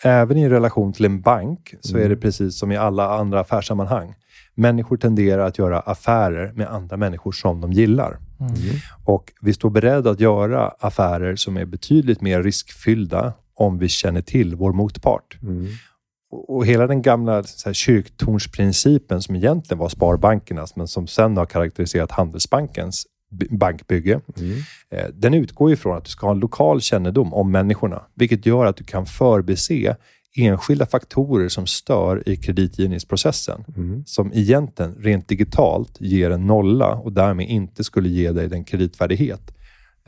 även 0.03 0.37
i 0.37 0.49
relation 0.49 0.93
till 0.93 1.05
en 1.05 1.21
bank 1.21 1.75
så 1.81 1.95
Mm. 1.97 2.05
är 2.05 2.09
det 2.09 2.17
precis 2.17 2.59
som 2.59 2.73
i 2.73 2.77
alla 2.77 3.19
andra 3.19 3.41
affärssammanhang. 3.41 4.15
Människor 4.55 4.97
tenderar 4.97 5.47
att 5.47 5.59
göra 5.59 5.81
affärer 5.81 6.53
med 6.53 6.69
andra 6.69 6.97
människor 6.97 7.33
som 7.33 7.61
de 7.61 7.73
gillar. 7.73 8.19
Och 9.05 9.33
vi 9.41 9.53
står 9.53 9.71
beredda 9.71 10.11
att 10.11 10.21
göra 10.21 10.69
affärer 10.69 11.37
som 11.37 11.57
är 11.57 11.65
betydligt 11.65 12.21
mer 12.21 12.43
riskfyllda 12.43 13.33
om 13.55 13.79
vi 13.79 13.89
känner 13.89 14.23
till 14.23 14.57
vår 14.57 14.73
motpart. 14.73 15.39
Mm. 15.43 15.67
Och 16.31 16.67
hela 16.67 16.87
den 16.87 17.03
gamla 17.03 17.43
så 17.43 17.69
här, 17.69 17.75
kyrktornsprincipen 17.75 19.23
som 19.23 19.37
egentligen 19.37 19.79
var 19.79 19.89
sparbankernas, 19.89 20.77
men 20.77 20.89
som 20.89 21.07
sen 21.07 21.37
har 21.37 21.47
karaktäriserat 21.47 22.11
Handelsbankens 22.11 23.07
bankbygge. 23.51 24.21
Mm. 24.41 24.57
Eh, 24.91 25.07
Den 25.15 25.35
utgår 25.35 25.73
ifrån 25.73 25.97
att 25.97 26.05
du 26.05 26.11
ska 26.11 26.27
ha 26.27 26.33
en 26.33 26.41
lokal 26.41 26.81
kännedom 26.81 27.35
om 27.35 27.51
människorna, 27.51 28.03
vilket 28.15 28.47
gör 28.47 28.67
att 28.67 28.77
du 28.77 28.85
kan 28.85 29.07
förbise 29.07 29.97
enskilda 30.37 30.87
faktorer 30.87 31.49
som 31.49 31.67
stör 31.67 32.29
i 32.29 32.37
kreditgivningsprocessen, 32.37 33.65
Mm. 33.77 34.03
som 34.07 34.33
egentligen 34.35 34.95
rent 34.95 35.29
digitalt 35.29 35.97
ger 36.01 36.31
en 36.31 36.47
nolla 36.47 36.95
och 36.95 37.13
därmed 37.13 37.49
inte 37.49 37.85
skulle 37.85 38.09
ge 38.09 38.33
dig 38.33 38.49
den 38.49 38.65
kreditvärdighet 38.65 39.41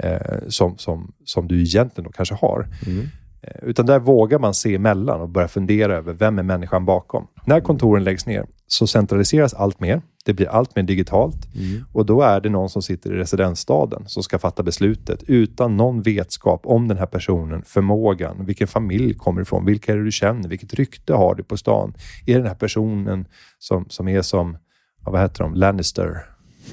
eh, 0.02 0.38
som, 0.48 0.78
som, 0.78 1.12
som 1.24 1.48
du 1.48 1.62
egentligen 1.62 2.04
då 2.04 2.12
kanske 2.12 2.34
har. 2.34 2.68
Mm. 2.86 3.08
Eh, 3.42 3.62
Utan 3.68 3.86
där 3.86 3.98
vågar 3.98 4.38
man 4.38 4.54
se 4.54 4.74
emellan 4.74 5.20
och 5.20 5.28
börja 5.28 5.48
fundera 5.48 5.96
över 5.96 6.12
vem 6.12 6.38
är 6.38 6.42
människan 6.42 6.84
bakom. 6.84 7.26
När 7.46 7.60
kontoren 7.60 8.04
läggs 8.04 8.26
ner 8.26 8.46
så 8.66 8.86
centraliseras 8.86 9.54
allt 9.54 9.80
mer. 9.80 10.02
Det 10.26 10.34
blir 10.34 10.48
allt 10.48 10.76
mer 10.76 10.82
digitalt 10.82 11.36
Mm. 11.54 11.84
och 11.92 12.06
då 12.06 12.22
är 12.22 12.40
det 12.40 12.48
någon 12.48 12.70
som 12.70 12.82
sitter 12.82 13.10
i 13.14 13.16
residensstaden 13.16 14.02
som 14.06 14.22
ska 14.22 14.38
fatta 14.38 14.62
beslutet 14.62 15.22
utan 15.26 15.76
någon 15.76 16.02
vetskap 16.02 16.60
om 16.64 16.88
den 16.88 16.98
här 16.98 17.06
personen, 17.06 17.62
förmågan, 17.62 18.46
vilken 18.46 18.66
familj 18.68 19.14
kommer 19.14 19.42
ifrån, 19.42 19.64
vilka 19.64 19.92
är 19.92 19.96
det 19.96 20.04
du 20.04 20.12
känner, 20.12 20.48
vilket 20.48 20.74
rykte 20.74 21.14
har 21.14 21.34
du 21.34 21.42
på 21.42 21.56
stan? 21.56 21.94
Är 22.26 22.38
den 22.38 22.46
här 22.46 22.54
personen 22.54 23.26
som, 23.58 23.86
som 23.88 24.08
är 24.08 24.22
som, 24.22 24.56
vad 25.04 25.20
heter 25.20 25.42
de, 25.44 25.54
Lannister? 25.54 26.22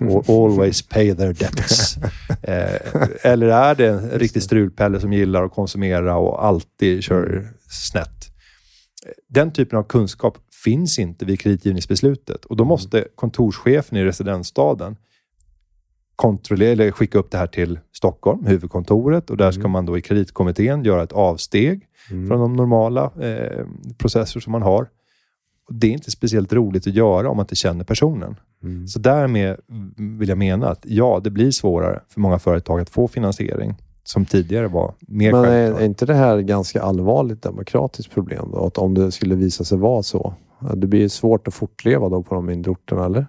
Al- 0.01 0.23
Always 0.27 0.81
pay 0.81 1.15
their 1.15 1.33
debts. 1.33 1.97
Eh, 2.43 2.79
eller 3.21 3.47
är 3.47 3.75
det 3.75 3.87
en 3.87 4.09
riktig 4.09 4.43
strulpelle 4.43 4.99
som 4.99 5.13
gillar 5.13 5.43
att 5.43 5.51
konsumera 5.51 6.15
och 6.17 6.45
alltid 6.45 7.03
kör 7.03 7.47
snett? 7.69 8.29
Den 9.29 9.51
typen 9.53 9.79
av 9.79 9.83
kunskap 9.83 10.37
finns 10.63 10.99
inte 10.99 11.25
vid 11.25 11.39
kreditgivningsbeslutet 11.39 12.45
och 12.45 12.55
då 12.57 12.65
måste 12.65 13.07
kontorschefen 13.15 13.97
i 13.97 14.03
residensstaden 14.03 14.95
kontrollera 16.15 16.71
eller 16.71 16.91
skicka 16.91 17.17
upp 17.17 17.31
det 17.31 17.37
här 17.37 17.47
till 17.47 17.79
Stockholm, 17.91 18.45
huvudkontoret 18.45 19.29
och 19.29 19.37
där 19.37 19.51
ska 19.51 19.67
man 19.67 19.85
då 19.85 19.97
i 19.97 20.01
kreditkommittén 20.01 20.83
göra 20.83 21.03
ett 21.03 21.11
avsteg 21.11 21.87
Mm. 22.11 22.27
från 22.27 22.39
de 22.39 22.53
normala 22.53 23.11
eh, 23.21 23.65
processer 23.97 24.39
som 24.39 24.51
man 24.51 24.61
har. 24.61 24.89
Och 25.67 25.75
det 25.75 25.87
är 25.87 25.91
inte 25.91 26.11
speciellt 26.11 26.53
roligt 26.53 26.87
att 26.87 26.93
göra 26.93 27.29
om 27.29 27.37
man 27.37 27.43
inte 27.43 27.55
känner 27.55 27.83
personen. 27.83 28.35
Mm. 28.63 28.87
Så 28.87 28.99
därmed 28.99 29.57
vill 29.97 30.29
jag 30.29 30.37
mena 30.37 30.69
att 30.69 30.79
ja, 30.87 31.21
det 31.23 31.29
blir 31.29 31.51
svårare 31.51 31.99
för 32.09 32.21
många 32.21 32.39
företag 32.39 32.79
att 32.79 32.89
få 32.89 33.07
finansiering 33.07 33.75
som 34.03 34.25
tidigare 34.25 34.67
var 34.67 34.93
mer 34.99 35.31
Men 35.31 35.43
självklart. 35.43 35.81
är 35.81 35.85
inte 35.85 36.05
det 36.05 36.13
här 36.13 36.37
ett 36.37 36.45
ganska 36.45 36.81
allvarligt 36.81 37.41
demokratiskt 37.41 38.13
problem? 38.13 38.49
Då? 38.51 38.65
Att 38.65 38.77
om 38.77 38.93
det 38.93 39.11
skulle 39.11 39.35
visa 39.35 39.63
sig 39.63 39.77
vara 39.77 40.03
så. 40.03 40.33
Det 40.75 40.87
blir 40.87 41.07
svårt 41.07 41.47
att 41.47 41.53
fortleva 41.53 42.09
då 42.09 42.23
på 42.23 42.35
de 42.35 42.45
mindre 42.45 42.71
orterna, 42.71 43.05
eller? 43.05 43.27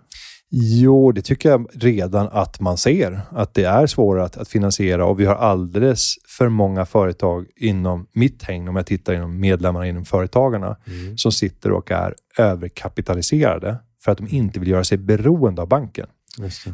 Jo, 0.50 1.12
det 1.12 1.22
tycker 1.22 1.48
jag 1.48 1.66
redan 1.72 2.28
att 2.32 2.60
man 2.60 2.76
ser. 2.76 3.20
Att 3.30 3.54
det 3.54 3.64
är 3.64 3.86
svårare 3.86 4.24
att, 4.24 4.36
att 4.36 4.48
finansiera 4.48 5.06
och 5.06 5.20
vi 5.20 5.24
har 5.24 5.34
alldeles 5.34 6.14
för 6.38 6.48
många 6.48 6.86
företag 6.86 7.46
inom 7.56 8.06
mitt 8.12 8.42
häng, 8.42 8.68
om 8.68 8.76
jag 8.76 8.86
tittar 8.86 9.14
inom 9.14 9.40
medlemmarna 9.40 9.86
inom 9.86 10.04
Företagarna, 10.04 10.76
som 11.16 11.32
sitter 11.32 11.72
och 11.72 11.90
är 11.90 12.14
överkapitaliserade 12.38 13.76
för 14.04 14.12
att 14.12 14.18
de 14.18 14.28
inte 14.28 14.60
vill 14.60 14.68
göra 14.68 14.84
sig 14.84 14.98
beroende 14.98 15.62
av 15.62 15.68
banken. 15.68 16.06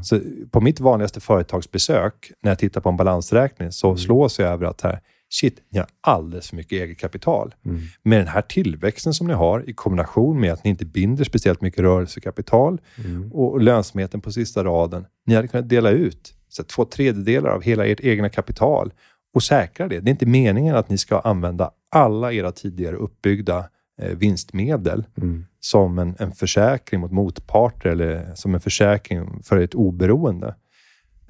Så 0.02 0.20
på 0.50 0.60
mitt 0.60 0.80
vanligaste 0.80 1.20
företagsbesök, 1.20 2.32
när 2.42 2.50
jag 2.50 2.58
tittar 2.58 2.80
på 2.80 2.88
en 2.88 2.96
balansräkning, 2.96 3.72
så 3.72 3.96
slås 3.96 4.38
jag 4.38 4.48
över 4.48 4.66
att 4.66 4.80
här, 4.80 5.00
shit, 5.30 5.62
ni 5.68 5.78
har 5.78 5.88
alldeles 6.00 6.48
för 6.48 6.56
mycket 6.56 6.72
eget 6.72 6.98
kapital. 6.98 7.54
Mm. 7.64 7.80
Med 8.02 8.18
den 8.20 8.28
här 8.28 8.42
tillväxten 8.42 9.14
som 9.14 9.26
ni 9.26 9.32
har 9.32 9.70
i 9.70 9.72
kombination 9.72 10.40
med 10.40 10.52
att 10.52 10.64
ni 10.64 10.70
inte 10.70 10.84
binder 10.84 11.24
speciellt 11.24 11.60
mycket 11.60 11.80
rörelsekapital 11.80 12.80
Mm. 13.04 13.32
och 13.32 13.60
lönsamheten 13.60 14.20
på 14.20 14.32
sista 14.32 14.64
raden. 14.64 15.06
Ni 15.26 15.34
hade 15.34 15.48
kunnat 15.48 15.68
dela 15.68 15.90
ut 15.90 16.34
så 16.48 16.62
två 16.64 16.84
tredjedelar 16.84 17.50
av 17.50 17.62
hela 17.62 17.86
ert 17.86 18.00
egna 18.00 18.28
kapital 18.28 18.92
och 19.34 19.42
säkra 19.42 19.88
det. 19.88 20.00
Det 20.00 20.08
är 20.08 20.12
inte 20.12 20.26
meningen 20.26 20.76
att 20.76 20.88
ni 20.88 20.98
ska 20.98 21.18
använda 21.20 21.70
alla 21.90 22.32
era 22.32 22.52
tidigare 22.52 22.96
uppbyggda 22.96 23.68
eh, 24.02 24.16
vinstmedel 24.16 25.04
Mm. 25.18 25.44
som 25.60 25.98
en, 25.98 26.14
en 26.18 26.32
försäkring 26.32 27.00
mot 27.00 27.10
motparter 27.12 27.88
eller 27.90 28.34
som 28.34 28.54
en 28.54 28.60
försäkring 28.60 29.42
för 29.42 29.56
ett 29.56 29.74
oberoende. 29.74 30.54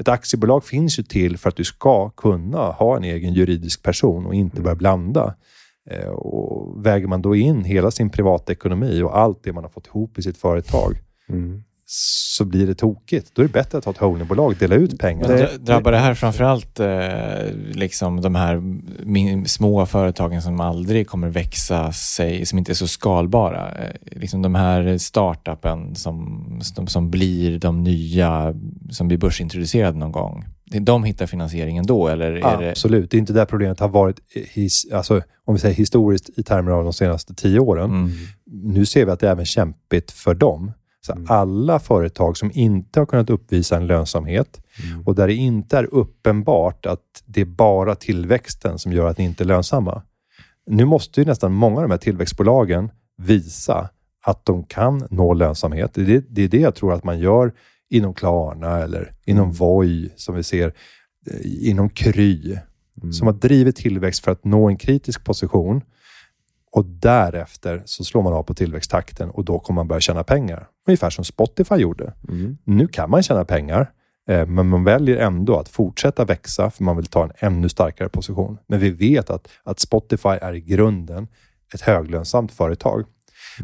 Ett 0.00 0.08
aktiebolag 0.08 0.64
finns 0.64 0.98
ju 0.98 1.02
till 1.02 1.38
för 1.38 1.48
att 1.48 1.56
du 1.56 1.64
ska 1.64 2.10
kunna 2.10 2.58
ha 2.58 2.96
en 2.96 3.04
egen 3.04 3.34
juridisk 3.34 3.82
person 3.82 4.26
och 4.26 4.34
inte 4.34 4.62
börja 4.62 4.76
blanda. 4.76 5.34
Eh, 5.90 6.08
och 6.08 6.86
väger 6.86 7.06
man 7.06 7.22
då 7.22 7.36
in 7.36 7.64
hela 7.64 7.90
sin 7.90 8.10
privatekonomi 8.10 9.02
och 9.02 9.18
allt 9.18 9.42
det 9.42 9.52
man 9.52 9.64
har 9.64 9.70
fått 9.70 9.86
ihop 9.86 10.18
i 10.18 10.22
sitt 10.22 10.36
företag 10.36 10.98
Mm. 11.28 11.62
Så 11.92 12.44
blir 12.44 12.66
det 12.66 12.74
tokigt. 12.74 13.30
Då 13.34 13.42
är 13.42 13.46
det 13.46 13.52
bättre 13.52 13.78
att 13.78 13.84
ha 13.84 13.92
ett 13.92 13.98
holdingbolag, 13.98 14.56
dela 14.58 14.74
ut 14.74 14.98
pengar. 14.98 15.28
Dra- 15.28 15.58
drabbar 15.58 15.92
det 15.92 15.98
här 15.98 16.14
framförallt 16.14 16.80
eh, 16.80 17.54
liksom 17.72 18.20
de 18.20 18.34
här 18.34 18.62
min, 19.04 19.48
små 19.48 19.86
företagen 19.86 20.42
som 20.42 20.60
aldrig 20.60 21.08
kommer 21.08 21.28
växa 21.28 21.92
sig, 21.92 22.46
som 22.46 22.58
inte 22.58 22.72
är 22.72 22.74
så 22.74 22.88
skalbara? 22.88 23.72
Eh, 23.74 23.94
liksom 24.20 24.42
de 24.42 24.54
här 24.54 24.98
startupen 24.98 25.94
som, 25.94 26.44
som, 26.62 26.86
som 26.86 27.10
blir 27.10 27.58
de 27.58 27.82
nya, 27.82 28.54
som 28.90 29.08
blir 29.08 29.18
börsintroducerade 29.18 29.98
någon 29.98 30.12
gång. 30.12 30.44
De 30.80 31.04
hittar 31.04 31.26
finansieringen 31.26 31.86
då, 31.86 32.08
eller 32.08 32.32
är 32.32 32.60
det... 32.60 32.70
Absolut, 32.70 33.10
det 33.10 33.16
är 33.16 33.18
inte 33.18 33.32
där 33.32 33.44
problemet 33.44 33.80
har 33.80 33.88
varit, 33.88 34.16
his, 34.52 34.92
alltså, 34.92 35.22
om 35.44 35.54
vi 35.54 35.60
säger 35.60 35.74
historiskt 35.74 36.30
i 36.38 36.42
termer 36.42 36.70
av 36.70 36.84
de 36.84 36.92
senaste 36.92 37.34
tio 37.34 37.58
åren. 37.60 37.90
Mm. 37.90 38.10
Nu 38.52 38.86
ser 38.86 39.04
vi 39.04 39.10
att 39.10 39.20
det 39.20 39.26
är 39.26 39.32
även 39.32 39.44
kämpigt 39.44 40.10
för 40.10 40.34
dem. 40.34 40.72
Så 41.06 41.14
alla 41.26 41.78
företag 41.78 42.36
som 42.36 42.50
inte 42.54 43.00
har 43.00 43.06
kunnat 43.06 43.30
uppvisa 43.30 43.76
en 43.76 43.86
lönsamhet 43.86 44.60
och 45.06 45.14
där 45.14 45.26
det 45.26 45.34
inte 45.34 45.78
är 45.78 45.94
uppenbart 45.94 46.86
att 46.86 47.22
det 47.26 47.40
är 47.40 47.44
bara 47.44 47.94
tillväxten 47.94 48.78
som 48.78 48.92
gör 48.92 49.06
att 49.06 49.18
ni 49.18 49.24
inte 49.24 49.42
är 49.42 49.46
lönsamma. 49.46 50.02
Nu 50.66 50.84
måste 50.84 51.20
ju 51.20 51.26
nästan 51.26 51.52
många 51.52 51.76
av 51.76 51.82
de 51.82 51.90
här 51.90 51.98
tillväxtbolagen 51.98 52.90
visa 53.18 53.88
att 54.24 54.44
de 54.44 54.64
kan 54.64 55.06
nå 55.10 55.34
lönsamhet. 55.34 55.90
Det 55.94 56.14
är, 56.14 56.22
det 56.28 56.42
är 56.42 56.48
det 56.48 56.60
jag 56.60 56.74
tror 56.74 56.92
att 56.92 57.04
man 57.04 57.18
gör 57.18 57.52
inom 57.90 58.14
Klarna 58.14 58.78
eller 58.78 59.12
inom 59.26 59.44
Mm. 59.44 59.54
Voi, 59.56 60.10
som 60.16 60.34
vi 60.34 60.42
ser 60.42 60.66
eh, 61.30 61.68
inom 61.68 61.90
Kry, 61.90 62.56
Mm. 63.02 63.12
som 63.12 63.26
har 63.26 63.34
drivit 63.34 63.76
tillväxt 63.76 64.24
för 64.24 64.32
att 64.32 64.44
nå 64.44 64.68
en 64.68 64.76
kritisk 64.76 65.24
position. 65.24 65.82
Och 66.72 66.84
därefter 66.84 67.82
så 67.84 68.04
slår 68.04 68.22
man 68.22 68.32
av 68.32 68.42
på 68.42 68.54
tillväxttakten 68.54 69.30
och 69.30 69.44
då 69.44 69.58
kommer 69.58 69.80
man 69.80 69.88
börja 69.88 70.00
tjäna 70.00 70.24
pengar. 70.24 70.68
Ungefär 70.86 71.10
som 71.10 71.24
Spotify 71.24 71.74
gjorde. 71.74 72.14
Mm. 72.28 72.58
Nu 72.64 72.86
kan 72.86 73.10
man 73.10 73.22
tjäna 73.22 73.44
pengar, 73.44 73.90
eh, 74.28 74.46
men 74.46 74.68
man 74.68 74.84
väljer 74.84 75.16
ändå 75.16 75.58
att 75.58 75.68
fortsätta 75.68 76.24
växa 76.24 76.70
för 76.70 76.84
man 76.84 76.96
vill 76.96 77.06
ta 77.06 77.24
en 77.24 77.32
ännu 77.38 77.68
starkare 77.68 78.08
position. 78.08 78.58
Men 78.66 78.80
vi 78.80 78.90
vet 78.90 79.30
att, 79.30 79.48
att 79.64 79.80
Spotify 79.80 80.28
är 80.28 80.52
i 80.54 80.60
grunden 80.60 81.28
ett 81.74 81.80
höglönsamt 81.80 82.52
företag. 82.52 83.04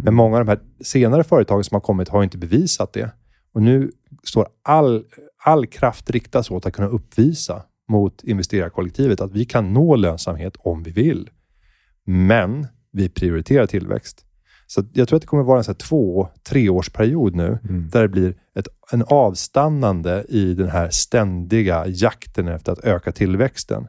Men 0.03 0.15
många 0.15 0.39
av 0.39 0.45
de 0.45 0.51
här 0.51 0.61
senare 0.85 1.25
företagen 1.25 1.65
som 1.65 1.75
har 1.75 1.81
kommit 1.81 2.09
har 2.09 2.23
inte 2.23 2.39
bevisat 2.39 2.93
det. 2.93 3.11
Och 3.53 3.63
nu 3.63 3.91
står 4.25 4.47
all, 4.63 5.05
all 5.45 5.67
kraft 5.67 6.11
riktas 6.11 6.51
åt 6.51 6.67
att 6.67 6.73
kunna 6.73 6.89
uppvisa 6.89 7.63
mot 7.89 8.25
investerarkollektivet 8.25 9.21
att 9.21 9.33
vi 9.33 9.45
kan 9.45 9.73
nå 9.73 9.97
lönsamhet 9.97 10.57
om 10.59 10.83
vi 10.83 10.91
vill. 10.91 11.31
Men 12.05 12.67
vi 12.97 13.09
prioriterar 13.09 13.67
tillväxt. 13.67 14.23
Så 14.67 14.85
jag 14.93 15.09
tror 15.09 15.17
att 15.17 15.23
det 15.23 15.27
kommer 15.27 15.43
vara 15.43 15.59
en 15.59 15.65
så 15.65 15.71
här 15.71 15.77
två, 15.79 16.29
treårsperiod 16.49 17.35
nu 17.35 17.59
Mm. 17.69 17.89
där 17.93 18.03
det 18.03 18.09
blir 18.09 18.35
ett, 18.55 18.69
en 18.93 19.03
avstannande 19.07 20.25
i 20.29 20.55
den 20.55 20.69
här 20.69 20.91
ständiga 20.91 21.87
jakten 21.87 22.49
efter 22.49 22.73
att 22.73 22.85
öka 22.85 23.13
tillväxten. 23.13 23.87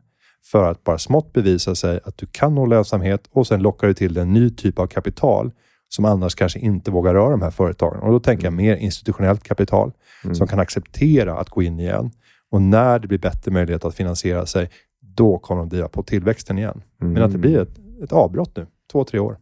För 0.52 0.72
att 0.72 0.84
bara 0.84 0.98
smått 0.98 1.34
bevisa 1.34 1.76
sig 1.76 2.00
att 2.04 2.18
du 2.18 2.26
kan 2.32 2.56
nå 2.56 2.66
lönsamhet 2.66 3.28
och 3.32 3.48
sen 3.48 3.62
lockar 3.62 3.88
du 3.88 3.94
till 3.94 4.18
en 4.18 4.34
ny 4.34 4.50
typ 4.50 4.80
av 4.80 4.88
kapital 4.88 5.52
som 5.90 6.06
annars 6.06 6.36
kanske 6.36 6.60
inte 6.60 6.92
vågar 6.92 7.14
röra 7.14 7.30
de 7.30 7.42
här 7.42 7.52
företagen. 7.52 8.00
Och 8.00 8.12
då 8.12 8.20
tänker 8.20 8.46
jag 8.46 8.54
mer 8.54 8.76
institutionellt 8.76 9.44
kapital 9.44 9.92
som 10.34 10.48
kan 10.48 10.60
acceptera 10.60 11.38
att 11.40 11.50
gå 11.50 11.62
in 11.62 11.80
igen. 11.80 12.12
Och 12.52 12.62
när 12.62 13.00
det 13.00 13.08
blir 13.08 13.20
bättre 13.20 13.52
möjlighet 13.52 13.86
att 13.86 13.96
finansiera 13.96 14.46
sig, 14.46 14.70
då 15.02 15.38
kommer 15.38 15.62
de 15.62 15.70
driva 15.70 15.88
på 15.88 16.04
tillväxten 16.04 16.58
igen. 16.58 16.82
Men 16.98 17.24
att 17.24 17.32
det 17.32 17.38
blir 17.38 17.60
ett, 17.62 18.04
ett 18.04 18.12
avbrott 18.14 18.56
nu, 18.58 18.66
två, 18.92 19.04
tre 19.04 19.20
år. 19.20 19.38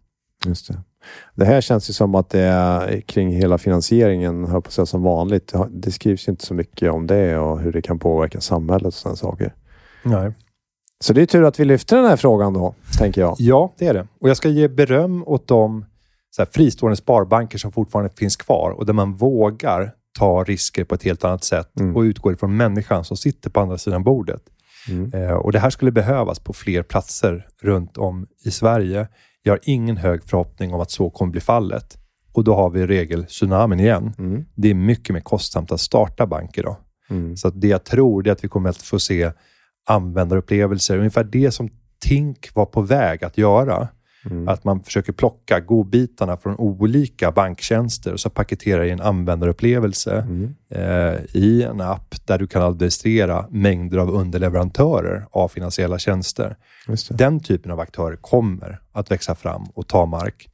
Just 0.46 0.68
det. 0.68 0.78
det 1.36 1.46
här 1.46 1.62
känns 1.62 1.90
ju 1.90 1.94
som 1.94 2.16
att 2.16 2.30
det 2.30 2.42
är 2.42 3.02
kring 3.02 3.30
hela 3.30 3.58
finansieringen, 3.58 4.46
hör 4.46 4.62
på 4.62 4.72
sig 4.72 4.88
som 4.88 5.04
vanligt. 5.04 5.54
Det 5.70 5.92
skrivs 5.92 6.28
ju 6.28 6.32
inte 6.32 6.46
så 6.46 6.54
mycket 6.54 6.92
om 6.92 7.08
det 7.08 7.38
och 7.38 7.60
hur 7.60 7.72
det 7.72 7.82
kan 7.82 8.00
påverka 8.00 8.42
samhället 8.42 8.86
och 8.88 8.94
sådana 8.94 9.16
saker. 9.16 9.54
Nej. 10.04 10.34
Så 11.00 11.14
det 11.14 11.22
är 11.22 11.26
tur 11.26 11.44
att 11.44 11.60
vi 11.60 11.66
lyfter 11.66 11.96
den 11.98 12.06
här 12.06 12.18
frågan 12.18 12.54
då, 12.54 12.76
tänker 12.98 13.22
jag. 13.22 13.36
Ja, 13.40 13.74
det 13.78 13.88
är 13.88 13.94
det. 13.94 14.08
Och 14.22 14.30
jag 14.30 14.38
ska 14.38 14.50
ge 14.50 14.68
beröm 14.68 15.24
åt 15.28 15.48
de 15.48 15.86
så 16.36 16.42
här, 16.42 16.50
fristående 16.54 16.96
sparbanker 16.96 17.58
som 17.58 17.72
fortfarande 17.72 18.14
finns 18.18 18.36
kvar 18.36 18.72
och 18.72 18.86
där 18.86 18.94
man 18.94 19.14
vågar 19.16 19.92
ta 20.20 20.44
risker 20.44 20.84
på 20.84 20.96
ett 20.96 21.04
helt 21.04 21.24
annat 21.24 21.44
sätt 21.44 21.80
Mm. 21.80 21.96
och 21.96 22.02
utgår 22.02 22.34
ifrån 22.34 22.58
människan 22.58 23.06
som 23.06 23.18
sitter 23.18 23.50
på 23.50 23.60
andra 23.60 23.78
sidan 23.78 24.04
bordet. 24.04 24.42
Mm. 24.90 25.14
Eh, 25.14 25.34
och 25.36 25.52
Det 25.52 25.60
här 25.60 25.70
skulle 25.70 25.92
behövas 25.92 26.40
på 26.40 26.54
fler 26.54 26.84
platser 26.84 27.48
runt 27.62 27.98
om 27.98 28.28
i 28.46 28.52
Sverige. 28.52 29.08
Jag 29.48 29.54
har 29.54 29.60
ingen 29.64 29.98
hög 29.98 30.24
förhoppning 30.24 30.74
om 30.74 30.82
att 30.82 30.92
så 30.92 31.10
kommer 31.10 31.32
bli 31.32 31.42
fallet. 31.42 31.98
Och 32.34 32.44
då 32.44 32.56
har 32.56 32.70
vi 32.70 32.88
regel-tsunamin 32.88 33.80
igen. 33.80 34.14
Mm. 34.18 34.46
Det 34.56 34.70
är 34.70 34.74
mycket 34.74 35.14
mer 35.14 35.20
kostsamt 35.20 35.72
att 35.72 35.80
starta 35.80 36.26
bank 36.26 36.58
idag. 36.58 36.76
Mm. 37.10 37.38
Så 37.38 37.50
det 37.50 37.68
jag 37.68 37.84
tror 37.84 38.28
är 38.28 38.32
att 38.32 38.44
vi 38.44 38.48
kommer 38.48 38.70
att 38.70 38.78
få 38.78 39.00
se 39.00 39.32
användarupplevelser, 39.86 40.98
ungefär 40.98 41.24
det 41.24 41.52
som 41.52 41.70
Tink 42.00 42.50
var 42.54 42.66
på 42.66 42.82
väg 42.82 43.24
att 43.24 43.38
göra. 43.38 43.88
Mm. 44.32 44.48
Att 44.48 44.64
man 44.64 44.84
försöker 44.84 45.14
plocka 45.14 45.60
godbitarna 45.60 46.38
från 46.38 46.56
olika 46.56 47.32
banktjänster 47.32 48.14
och 48.14 48.20
så 48.20 48.30
paketerar 48.30 48.84
i 48.84 48.92
en 48.92 49.02
användarupplevelse 49.02 50.16
Mm. 50.28 50.56
eh, 50.70 51.20
i 51.34 51.64
en 51.64 51.82
app 51.82 52.16
där 52.26 52.38
du 52.40 52.48
kan 52.48 52.62
administrera 52.62 53.46
mängder 53.50 53.98
av 53.98 54.10
underleverantörer 54.10 55.26
av 55.32 55.48
finansiella 55.48 56.00
tjänster. 56.00 56.56
Den 57.10 57.40
typen 57.40 57.72
av 57.72 57.80
aktörer 57.80 58.16
kommer 58.16 58.80
att 58.92 59.12
växa 59.12 59.36
fram 59.36 59.64
och 59.74 59.88
ta 59.88 60.06
mark. 60.06 60.50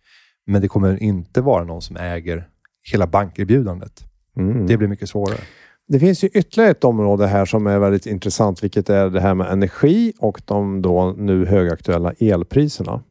Men 0.45 0.61
det 0.61 0.67
kommer 0.67 1.03
inte 1.03 1.41
vara 1.41 1.63
någon 1.63 1.81
som 1.81 1.95
äger 1.97 2.47
hela 2.91 3.07
bankerbjudandet. 3.07 4.03
Mm. 4.37 4.67
Det 4.67 4.77
blir 4.77 4.87
mycket 4.87 5.09
svårare. 5.09 5.39
Det 5.87 5.99
finns 5.99 6.23
ju 6.23 6.27
ytterligare 6.27 6.71
ett 6.71 6.83
område 6.83 7.27
här 7.27 7.45
som 7.45 7.67
är 7.67 7.79
väldigt 7.79 8.05
intressant, 8.05 8.63
vilket 8.63 8.89
är 8.89 9.09
det 9.09 9.21
här 9.21 9.33
med 9.33 9.47
energi 9.51 10.13
och 10.19 10.41
de 10.45 10.81
då 10.81 11.15
nu 11.17 11.45
högaktuella 11.45 12.13
elpriserna. 12.19 13.03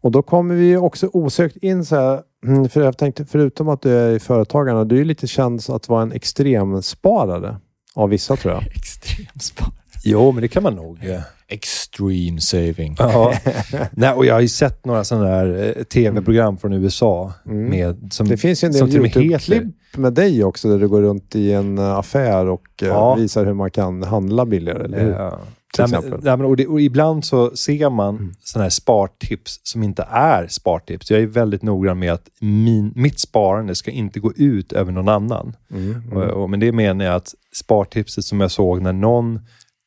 Och 0.00 0.10
då 0.10 0.22
kommer 0.22 0.54
vi 0.54 0.76
också 0.76 1.10
osökt 1.12 1.56
in 1.56 1.84
så 1.84 1.96
här, 1.96 2.20
mm, 2.46 2.68
för 2.68 2.80
jag 2.82 2.98
tänkte 2.98 3.24
förutom 3.24 3.68
att 3.68 3.82
du 3.82 3.90
är 3.98 4.10
i 4.10 4.18
Företagarna, 4.18 4.84
du 4.84 4.94
är 4.94 4.98
ju 4.98 5.04
lite 5.04 5.26
känd 5.26 5.60
att 5.68 5.88
vara 5.88 6.02
en 6.02 6.12
extremsparare 6.12 7.56
av 7.94 8.08
vissa 8.08 8.36
tror 8.36 8.54
jag. 8.54 8.62
Extremspar. 8.76 9.68
Jo, 10.04 10.32
men 10.32 10.42
det 10.42 10.48
kan 10.48 10.62
man 10.62 10.74
nog. 10.74 10.98
eh, 11.04 11.20
Extreme 11.48 12.40
saving. 12.40 12.96
Ja. 12.98 13.34
Nej, 13.92 14.12
och 14.12 14.26
jag 14.26 14.34
har 14.34 14.40
ju 14.40 14.48
sett 14.48 14.84
några 14.84 15.04
sådana 15.04 15.26
där 15.30 15.74
eh, 15.78 15.82
tv-program 15.84 16.58
från 16.58 16.72
USA 16.72 17.32
Mm. 17.46 17.64
med, 17.70 18.08
som, 18.12 18.28
Det 18.28 18.36
finns 18.36 18.64
ju 18.64 18.66
en 18.66 18.74
som 18.74 18.90
del 18.90 18.96
Youtube-klipp 19.00 19.64
med 19.96 20.12
dig 20.12 20.44
också 20.44 20.68
där 20.68 20.78
du 20.78 20.88
går 20.88 21.02
runt 21.02 21.34
i 21.36 21.52
en 21.52 21.78
eh, 21.78 21.98
affär 21.98 22.46
och 22.48 22.62
Ja. 22.80 23.14
visar 23.14 23.46
hur 23.46 23.52
man 23.54 23.70
kan 23.70 24.02
handla 24.02 24.46
billigare, 24.46 24.84
eller 24.84 25.00
hur? 25.00 25.10
Ja. 25.12 25.38
Nej, 25.78 25.88
men, 25.90 26.10
nej, 26.10 26.36
men, 26.36 26.46
och, 26.46 26.56
det, 26.56 26.66
och 26.66 26.80
ibland 26.80 27.24
så 27.24 27.56
ser 27.56 27.90
man 27.90 28.16
Mm. 28.16 28.34
sådana 28.44 28.62
här 28.64 28.70
spartips 28.70 29.60
som 29.62 29.82
inte 29.82 30.02
är 30.10 30.46
spartips. 30.48 31.10
Jag 31.10 31.20
är 31.20 31.26
väldigt 31.26 31.62
noggrann 31.62 31.98
med 31.98 32.12
att 32.12 32.28
min, 32.40 32.92
mitt 32.96 33.20
sparande 33.20 33.74
ska 33.74 33.90
inte 33.90 34.20
gå 34.20 34.32
ut 34.36 34.72
över 34.72 34.92
någon 34.92 35.08
annan. 35.08 35.56
Mm. 35.70 36.12
Och, 36.12 36.22
och, 36.22 36.50
men 36.50 36.60
det 36.60 36.72
menar 36.72 37.04
jag 37.04 37.14
att 37.14 37.34
spartipset 37.56 38.24
som 38.24 38.40
jag 38.40 38.50
såg 38.50 38.82
när 38.82 38.92
någon 38.92 39.40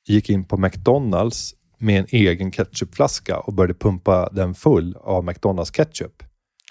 gick 0.07 0.29
in 0.29 0.43
på 0.43 0.57
McDonalds 0.57 1.53
med 1.79 1.99
en 1.99 2.05
egen 2.09 2.51
ketchupflaska 2.51 3.39
och 3.39 3.53
började 3.53 3.73
pumpa 3.73 4.29
den 4.31 4.53
full 4.55 4.95
av 5.01 5.25
McDonalds 5.25 5.71
ketchup. 5.71 6.23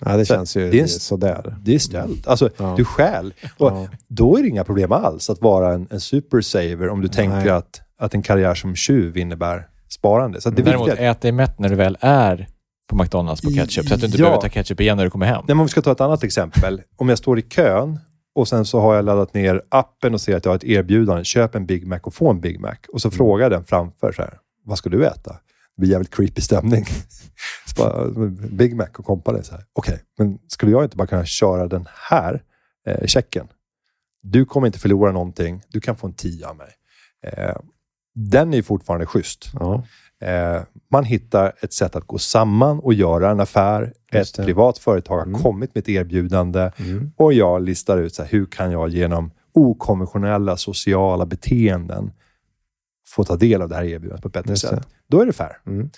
Ja, 0.04 0.16
det 0.16 0.26
Så 0.26 0.34
känns 0.34 0.56
ju 0.56 0.70
det 0.70 0.80
är 0.80 0.86
sådär. 0.86 1.56
Det 1.60 1.74
är 1.74 1.78
stöld. 1.78 2.24
Alltså, 2.26 2.50
Ja. 2.56 2.74
du 2.76 2.84
stjäl. 2.84 3.34
Och 3.58 3.70
Ja. 3.70 3.88
Då 4.08 4.36
är 4.38 4.42
det 4.42 4.48
inga 4.48 4.64
problem 4.64 4.92
alls 4.92 5.30
att 5.30 5.40
vara 5.40 5.74
en, 5.74 5.86
en 5.90 6.00
supersaver 6.00 6.88
om 6.88 7.00
du 7.00 7.08
tänker 7.08 7.36
Nej. 7.36 7.48
att, 7.50 7.80
att 7.98 8.14
en 8.14 8.22
karriär 8.22 8.54
som 8.54 8.74
tjuv 8.76 9.16
innebär 9.16 9.68
sparande. 9.88 10.40
Så 10.40 10.50
det 10.50 10.62
är 10.62 10.64
Däremot, 10.64 10.88
ät 10.88 11.20
dig 11.20 11.32
mätt 11.32 11.58
när 11.58 11.68
du 11.68 11.74
väl 11.74 11.98
är 12.00 12.48
på 12.88 12.96
McDonalds 12.96 13.42
på 13.42 13.50
ketchup, 13.50 13.88
så 13.88 13.94
att 13.94 14.00
du 14.00 14.06
inte 14.06 14.18
Ja. 14.18 14.24
behöver 14.24 14.42
ta 14.42 14.48
ketchup 14.48 14.80
igen 14.80 14.96
när 14.96 15.04
du 15.04 15.10
kommer 15.10 15.26
hem. 15.26 15.36
Nej, 15.36 15.44
men 15.46 15.58
om 15.58 15.66
vi 15.66 15.70
ska 15.70 15.82
ta 15.82 15.92
ett 15.92 16.00
annat 16.00 16.24
exempel. 16.24 16.82
Om 16.96 17.08
jag 17.08 17.18
står 17.18 17.38
i 17.38 17.42
kön 17.42 17.98
och 18.34 18.48
sen 18.48 18.64
så 18.64 18.80
har 18.80 18.94
jag 18.94 19.04
laddat 19.04 19.34
ner 19.34 19.62
appen 19.68 20.14
och 20.14 20.20
ser 20.20 20.36
att 20.36 20.44
jag 20.44 20.52
har 20.52 20.56
ett 20.56 20.64
erbjudande. 20.64 21.24
Köp 21.24 21.54
en 21.54 21.66
Big 21.66 21.86
Mac 21.86 21.98
och 22.02 22.14
få 22.14 22.30
en 22.30 22.40
Big 22.40 22.60
Mac. 22.60 22.76
Och 22.92 23.00
så 23.00 23.10
frågar 23.10 23.44
jag 23.44 23.52
den 23.52 23.64
framför 23.64 24.12
så 24.12 24.22
här. 24.22 24.38
Vad 24.64 24.78
ska 24.78 24.90
du 24.90 25.06
äta? 25.06 25.32
Det 25.76 25.80
blir 25.80 25.90
jävligt 25.90 26.14
creepy 26.16 26.40
stämning. 26.40 26.84
Bara, 27.78 28.04
Big 28.50 28.76
Mac 28.76 28.86
och 28.98 29.26
här. 29.50 29.64
Okej, 29.72 29.98
men 30.18 30.38
skulle 30.48 30.72
jag 30.72 30.84
inte 30.84 30.96
bara 30.96 31.06
kunna 31.06 31.24
köra 31.24 31.68
den 31.68 31.88
här 32.10 32.42
eh, 32.86 33.06
checken? 33.06 33.48
Du 34.22 34.44
kommer 34.44 34.66
inte 34.66 34.78
förlora 34.78 35.12
någonting. 35.12 35.62
Du 35.68 35.80
kan 35.80 35.96
få 35.96 36.06
en 36.06 36.12
10 36.14 36.46
av 36.46 36.56
mig. 36.56 36.68
Eh, 37.26 37.56
den 38.18 38.54
är 38.54 38.62
fortfarande 38.62 39.06
schysst. 39.06 39.50
Ja. 39.60 39.82
Eh, 40.20 40.62
man 40.92 41.04
hittar 41.04 41.52
ett 41.60 41.72
sätt 41.72 41.96
att 41.96 42.06
gå 42.06 42.18
samman 42.18 42.78
och 42.78 42.94
göra 42.94 43.30
en 43.30 43.40
affär. 43.40 43.92
Just 44.12 44.34
Ett 44.34 44.36
det. 44.36 44.44
privat 44.46 44.78
företag 44.78 45.16
har 45.16 45.26
Mm. 45.26 45.42
kommit 45.42 45.74
med 45.74 45.82
ett 45.82 45.88
erbjudande 45.88 46.70
Mm. 46.78 47.12
och 47.16 47.32
jag 47.32 47.62
listar 47.62 47.98
ut 47.98 48.14
så 48.14 48.22
här, 48.22 48.30
hur 48.30 48.46
kan 48.46 48.72
jag 48.72 48.88
genom 48.88 49.30
okonventionella 49.54 50.56
sociala 50.56 51.26
beteenden 51.26 52.10
få 53.08 53.24
ta 53.24 53.36
del 53.36 53.62
av 53.62 53.68
det 53.68 53.74
här 53.74 53.84
erbjudandet 53.84 54.22
på 54.22 54.28
ett 54.28 54.34
bättre 54.34 54.50
Just 54.50 54.62
det. 54.62 54.68
sätt. 54.76 54.86
Då 55.10 55.20
är 55.20 55.26
det 55.26 55.32
fair. 55.32 55.58
Mm. 55.66 55.90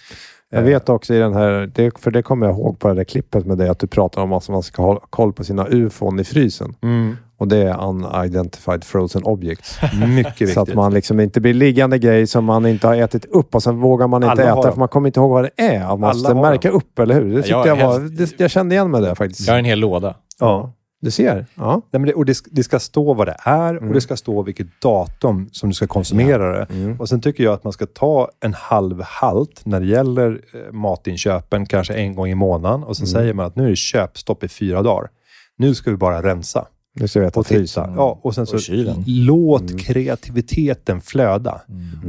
Jag 0.50 0.58
Eh, 0.60 0.64
vet 0.64 0.88
också 0.88 1.14
i 1.14 1.18
den 1.18 1.34
här, 1.34 1.70
det, 1.74 1.98
för 1.98 2.10
det 2.10 2.22
kommer 2.22 2.46
jag 2.46 2.56
ihåg 2.56 2.78
på 2.78 2.88
det 2.88 2.94
där 2.94 3.04
klippet 3.04 3.46
med 3.46 3.58
dig, 3.58 3.68
att 3.68 3.78
du 3.78 3.86
pratar 3.86 4.22
om 4.22 4.32
att 4.32 4.48
man 4.48 4.62
ska 4.62 4.82
ha 4.82 5.00
koll 5.10 5.32
på 5.32 5.44
sina 5.44 5.66
ufon 5.66 6.20
i 6.20 6.24
frysen. 6.24 6.74
Mm, 6.82 7.16
Och 7.36 7.48
det 7.48 7.56
är 7.56 7.84
unidentified 7.88 8.84
frozen 8.84 9.22
objects. 9.24 9.78
mycket 10.08 10.26
viktigt. 10.26 10.52
Så 10.54 10.60
att 10.60 10.74
man 10.74 10.94
liksom 10.94 11.20
inte 11.20 11.40
blir 11.40 11.54
liggande 11.54 11.98
grej 11.98 12.26
som 12.26 12.44
man 12.44 12.66
inte 12.66 12.86
har 12.86 12.96
ätit 12.96 13.24
upp 13.24 13.54
och 13.54 13.62
sen 13.62 13.80
vågar 13.80 14.06
man 14.08 14.22
inte 14.22 14.30
Alla 14.32 14.42
äta 14.42 14.54
dem. 14.62 14.72
för 14.72 14.78
man 14.78 14.88
kommer 14.88 15.08
inte 15.08 15.20
ihåg 15.20 15.30
vad 15.30 15.44
det 15.44 15.62
är. 15.62 15.86
Man 15.86 16.00
måste 16.00 16.34
märka 16.34 16.70
upp, 16.70 16.98
eller 16.98 17.14
hur? 17.14 17.34
Det 17.42 17.48
jag 17.48 17.66
jag, 17.66 17.76
var, 17.76 18.00
det, 18.00 18.40
jag 18.40 18.50
kände 18.50 18.74
igen 18.74 18.90
mig 18.90 19.00
där 19.02 19.14
faktiskt. 19.14 19.46
Jag 19.46 19.54
har 19.54 19.58
en 19.58 19.64
hel 19.64 19.78
låda. 19.78 20.14
ja. 20.40 20.72
Du 21.00 21.10
ser. 21.10 21.46
Ja. 21.54 21.72
Nej, 21.90 22.00
men 22.00 22.02
det, 22.06 22.14
och 22.14 22.24
det, 22.24 22.34
ska- 22.34 22.50
det 22.52 22.62
ska 22.64 22.78
stå 22.80 23.14
vad 23.14 23.26
det 23.28 23.36
är 23.44 23.70
Mm. 23.74 23.88
och 23.88 23.94
det 23.94 24.00
ska 24.00 24.16
stå 24.16 24.42
vilket 24.42 24.80
datum 24.82 25.48
som 25.52 25.68
du 25.68 25.74
ska 25.74 25.86
konsumera 25.86 26.58
det. 26.58 26.66
Mm. 26.74 27.00
Och 27.00 27.08
Sen 27.08 27.20
tycker 27.20 27.44
jag 27.44 27.54
att 27.54 27.64
man 27.64 27.72
ska 27.72 27.86
ta 27.86 28.30
en 28.40 28.54
halv 28.54 29.02
halt 29.02 29.60
när 29.66 29.80
det 29.80 29.86
gäller 29.86 30.40
eh, 30.54 30.72
matinköpen, 30.72 31.66
kanske 31.66 31.94
en 31.94 32.14
gång 32.14 32.28
i 32.28 32.34
månaden. 32.34 32.82
Och 32.84 32.96
sen 32.96 33.06
Mm. 33.06 33.12
säger 33.20 33.34
man 33.34 33.46
att 33.46 33.56
nu 33.56 33.64
är 33.64 33.70
det 33.70 33.76
köpstopp 33.76 34.44
i 34.44 34.48
fyra 34.48 34.82
dagar. 34.82 35.10
Nu 35.56 35.74
ska 35.74 35.90
vi 35.90 35.96
bara 35.96 36.22
rensa. 36.22 36.66
Du 36.94 37.08
ska 37.08 37.20
veta 37.20 37.40
Och 37.40 37.46
titta. 37.46 37.58
frysen. 37.58 37.92
Ja, 37.96 38.18
och 38.22 38.34
sen 38.34 38.46
så 38.46 38.54
Och 38.54 38.60
kylen. 38.62 39.04
låt 39.06 39.60
Mm. 39.70 39.78
kreativiteten 39.78 41.00
flöda. 41.00 41.60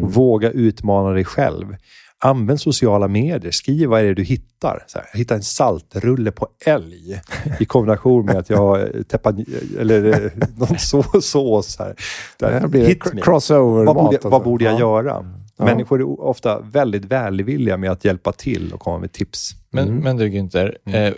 Och 0.01 0.13
våga 0.13 0.51
utmana 0.51 1.09
dig 1.09 1.25
själv. 1.25 1.75
Använd 2.21 2.61
sociala 2.61 3.07
medier. 3.07 3.51
Skriv 3.51 3.89
vad 3.89 3.99
är 3.99 4.03
det 4.05 4.13
du 4.13 4.23
hittar. 4.23 4.83
Så 4.87 4.97
här, 4.97 5.07
jag 5.13 5.17
hittar 5.19 5.35
en 5.35 5.43
saltrulle 5.43 6.31
på 6.31 6.47
älg 6.65 7.21
i 7.59 7.65
kombination 7.65 8.25
med 8.25 8.35
att 8.35 8.49
jag 8.49 8.89
täppar 9.07 9.35
eller 9.79 10.25
eh, 10.25 10.47
någon 10.57 10.79
så, 10.79 11.03
sås. 11.21 11.79
Här. 11.79 11.95
Det 12.61 12.67
blir 12.67 13.21
crossover 13.21 13.85
Vad 13.85 13.95
borde, 13.95 14.17
vad 14.23 14.43
borde 14.43 14.63
jag 14.65 14.73
Ja. 14.73 14.79
göra? 14.79 15.25
Ja. 15.57 15.65
Människor 15.65 15.99
är 15.99 16.21
ofta 16.21 16.59
väldigt 16.59 17.05
välvilliga 17.05 17.77
med 17.77 17.91
att 17.91 18.05
hjälpa 18.05 18.31
till 18.31 18.73
och 18.73 18.79
komma 18.79 18.97
med 18.99 19.11
tips. 19.11 19.51
Men, 19.69 19.87
Mm. 19.87 19.99
men 20.03 20.17
du 20.17 20.27
Günther, 20.29 20.75
eh, 20.85 21.13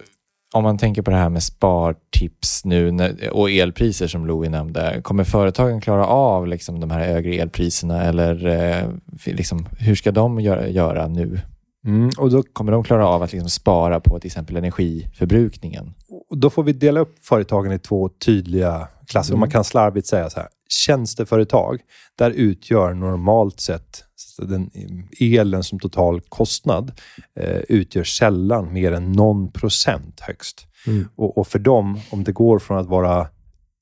om 0.54 0.64
man 0.64 0.78
tänker 0.78 1.02
på 1.02 1.12
det 1.12 1.18
här 1.18 1.30
med 1.30 1.44
spartips 1.44 2.66
nu 2.66 2.92
när, 2.92 3.30
och 3.34 3.52
elpriser 3.52 4.08
som 4.08 4.26
Louie 4.26 4.50
nämnde. 4.50 5.02
Kommer 5.04 5.24
företagen 5.24 5.82
klara 5.82 6.06
av 6.06 6.48
liksom, 6.48 6.80
de 6.80 6.92
här 6.92 7.08
högre 7.08 7.34
elpriserna 7.36 8.04
eller 8.04 8.46
eh, 8.46 8.90
liksom, 9.26 9.68
hur 9.80 9.96
ska 9.96 10.12
de 10.12 10.40
göra, 10.40 10.68
göra 10.68 11.08
nu? 11.08 11.40
Mm, 11.86 12.10
och 12.18 12.32
då, 12.32 12.44
Kommer 12.44 12.72
de 12.72 12.84
klara 12.84 13.08
av 13.08 13.24
att 13.24 13.34
liksom, 13.34 13.50
spara 13.50 14.00
på 14.00 14.20
till 14.20 14.28
exempel 14.28 14.56
energiförbrukningen? 14.58 15.94
och 16.32 16.38
då 16.38 16.50
får 16.50 16.64
vi 16.64 16.74
dela 16.74 17.00
upp 17.00 17.16
företagen 17.22 17.72
i 17.72 17.80
två 17.80 18.10
tydliga 18.10 18.88
klasser. 19.08 19.34
Och 19.34 19.40
Man 19.40 19.50
kan 19.50 19.64
slarvigt 19.64 20.08
säga 20.08 20.30
så 20.30 20.40
här. 20.40 20.50
Tjänsteföretag, 20.70 21.80
där 22.18 22.32
utgör 22.32 22.94
normalt 22.94 23.60
sett 23.60 24.04
den 24.38 24.72
elen 25.20 25.64
som 25.64 25.80
total 25.80 26.22
kostnad 26.22 26.92
eh, 27.36 27.58
utgör 27.70 28.04
sällan 28.04 28.74
mer 28.74 28.92
än 28.92 29.12
någon 29.12 29.52
procent 29.52 30.20
högst. 30.20 30.68
Mm. 30.88 31.08
Och, 31.16 31.38
och 31.38 31.48
för 31.48 31.60
dem, 31.60 32.00
om 32.10 32.24
det 32.24 32.32
går 32.32 32.60
från 32.60 32.78
att 32.78 32.88
vara 32.88 33.28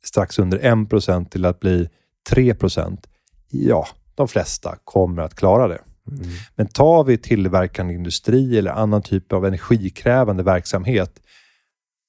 strax 0.03 0.39
under 0.39 0.83
1 0.83 0.89
procent 0.89 1.31
till 1.31 1.45
att 1.45 1.59
bli 1.59 1.89
3 2.29 2.53
procent, 2.55 3.07
ja, 3.49 3.87
de 4.15 4.27
flesta 4.27 4.75
kommer 4.83 5.21
att 5.21 5.35
klara 5.35 5.67
det. 5.67 5.81
Mm. 6.11 6.29
Men 6.55 6.67
tar 6.67 7.03
vi 7.03 7.17
tillverkande 7.17 7.93
industri 7.93 8.57
eller 8.57 8.71
annan 8.71 9.01
typ 9.01 9.33
av 9.33 9.45
energikrävande 9.45 10.43
verksamhet, 10.43 11.19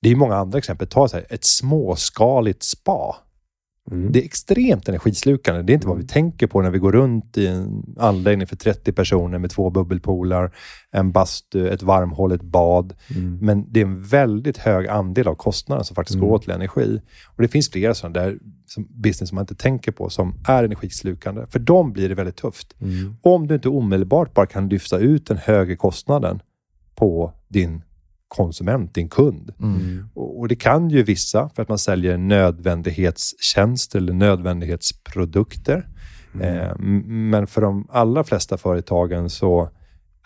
det 0.03 0.11
är 0.11 0.16
många 0.16 0.36
andra 0.36 0.59
exempel. 0.59 0.88
Ta 0.88 1.09
så 1.09 1.16
här, 1.16 1.26
ett 1.30 1.45
småskaligt 1.45 2.62
spa. 2.62 3.16
Mm. 3.91 4.12
Det 4.12 4.18
är 4.20 4.24
extremt 4.24 4.88
energislukande. 4.88 5.62
Det 5.62 5.72
är 5.72 5.74
inte 5.74 5.86
vad 5.86 5.97
vi 5.99 6.07
tänker 6.07 6.47
på 6.47 6.62
när 6.62 6.70
vi 6.70 6.78
går 6.78 6.93
runt 6.93 7.38
i 7.38 7.47
en 7.47 7.95
anläggning 7.99 8.47
för 8.47 8.57
30 8.57 8.93
personer 8.93 9.38
med 9.38 9.51
två 9.51 9.70
bubbelpoolar, 9.70 10.55
en 10.91 11.12
bastu, 11.12 11.68
ett 11.68 11.82
varmhållet 11.82 12.43
bad. 12.43 12.95
Mm. 13.16 13.38
Men 13.43 13.72
det 13.72 13.80
är 13.80 13.84
en 13.84 14.03
väldigt 14.03 14.59
hög 14.59 14.88
andel 14.88 15.28
av 15.28 15.34
kostnaden 15.34 15.84
som 15.84 15.95
faktiskt 15.95 16.16
Mm. 16.16 16.28
går 16.28 16.34
åt 16.34 16.43
till 16.43 16.51
energi. 16.51 17.01
Och 17.36 17.43
Det 17.43 17.49
finns 17.49 17.70
flera 17.70 17.95
sådana 17.95 18.20
där 18.20 18.38
som 18.66 18.86
business 18.91 19.28
som 19.28 19.36
man 19.36 19.43
inte 19.43 19.55
tänker 19.55 19.93
på 19.93 20.11
som 20.11 20.34
är 20.49 20.64
energislukande. 20.64 21.47
För 21.49 21.59
dem 21.59 21.93
blir 21.93 22.09
det 22.09 22.14
väldigt 22.14 22.36
tufft. 22.36 22.74
Mm. 22.80 23.16
Om 23.22 23.47
du 23.47 23.55
inte 23.55 23.68
omedelbart 23.68 24.34
bara 24.34 24.47
kan 24.47 24.68
lyfta 24.68 24.99
ut 24.99 25.26
den 25.26 25.36
högre 25.36 25.76
kostnaden 25.76 26.41
på 26.95 27.32
din 27.49 27.82
konsument, 28.31 28.95
din 28.95 29.09
kund. 29.09 29.53
Mm. 29.61 30.09
Och 30.14 30.49
det 30.49 30.57
kan 30.57 30.91
ju 30.91 31.03
vissa 31.03 31.49
för 31.55 31.62
att 31.62 31.68
man 31.68 31.78
säljer 31.78 32.16
nödvändighetstjänster 32.18 33.99
eller 33.99 34.12
nödvändighetsprodukter. 34.12 35.89
Eh, 36.41 36.70
m- 36.70 37.31
men 37.31 37.47
för 37.47 37.61
de 37.61 37.87
allra 37.91 38.24
flesta 38.24 38.57
företagen 38.59 39.31
så 39.31 39.70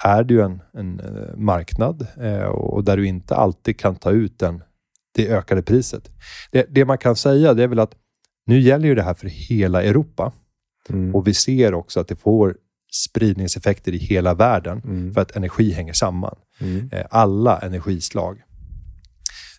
är 0.04 0.24
det 0.24 0.34
ju 0.34 0.40
en, 0.40 0.60
en 0.72 1.00
eh, 1.00 1.36
marknad 1.36 2.06
eh, 2.20 2.42
och 2.44 2.84
där 2.84 2.96
du 2.96 3.06
inte 3.06 3.36
alltid 3.36 3.78
kan 3.78 3.96
ta 3.96 4.10
ut 4.10 4.38
den, 4.38 4.62
det 5.14 5.28
ökade 5.28 5.62
priset. 5.62 6.10
Det, 6.50 6.66
det 6.70 6.84
man 6.84 6.98
kan 6.98 7.16
säga 7.16 7.54
det 7.54 7.62
är 7.62 7.68
väl 7.68 7.78
att 7.78 7.94
nu 8.46 8.60
gäller 8.60 8.88
ju 8.88 8.94
det 8.94 9.02
här 9.02 9.14
för 9.14 9.28
hela 9.28 9.82
Europa 9.82 10.32
Mm. 10.90 11.14
och 11.14 11.26
vi 11.26 11.34
ser 11.34 11.74
också 11.74 12.00
att 12.00 12.08
det 12.08 12.16
får 12.16 12.56
spridningseffekter 12.94 13.92
i 13.92 13.98
hela 13.98 14.34
världen 14.34 14.78
Mm. 14.84 15.14
för 15.14 15.20
att 15.20 15.36
energi 15.36 15.72
hänger 15.72 15.92
samman. 15.92 16.36
Mm. 16.60 16.88
Eh, 16.92 17.04
alla 17.10 17.58
energislag. 17.58 18.42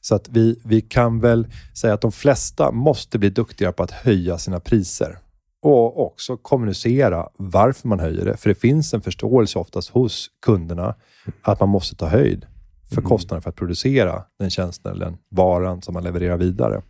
Så 0.01 0.15
att 0.15 0.29
vi, 0.29 0.59
vi 0.65 0.81
kan 0.81 1.19
väl 1.19 1.47
säga 1.77 1.93
att 1.93 2.01
de 2.01 2.11
flesta 2.11 2.71
måste 2.71 3.19
bli 3.19 3.29
duktigare 3.29 3.73
på 3.73 3.83
att 3.83 3.91
höja 3.91 4.37
sina 4.37 4.59
priser 4.59 5.17
och 5.61 6.05
också 6.05 6.37
kommunicera 6.37 7.27
varför 7.37 7.87
man 7.87 7.99
höjer 7.99 8.25
det. 8.25 8.37
För 8.37 8.49
det 8.49 8.55
finns 8.55 8.93
en 8.93 9.01
förståelse 9.01 9.59
oftast 9.59 9.89
hos 9.89 10.27
kunderna 10.45 10.95
att 11.41 11.59
man 11.59 11.69
måste 11.69 11.95
ta 11.95 12.07
höjd 12.07 12.45
för 12.89 12.97
Mm. 12.97 13.09
kostnaden 13.09 13.41
för 13.41 13.49
att 13.49 13.55
producera 13.55 14.23
den 14.39 14.49
tjänsten 14.49 14.91
eller 14.91 15.05
den 15.05 15.17
varan 15.31 15.81
som 15.81 15.93
man 15.93 16.03
levererar 16.03 16.37
vidare. 16.37 16.81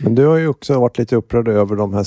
Men 0.00 0.14
du 0.14 0.26
har 0.26 0.36
ju 0.36 0.48
också 0.48 0.80
varit 0.80 0.98
lite 0.98 1.16
upprörd 1.16 1.48
över 1.48 1.76
de 1.76 1.94
här 1.94 2.04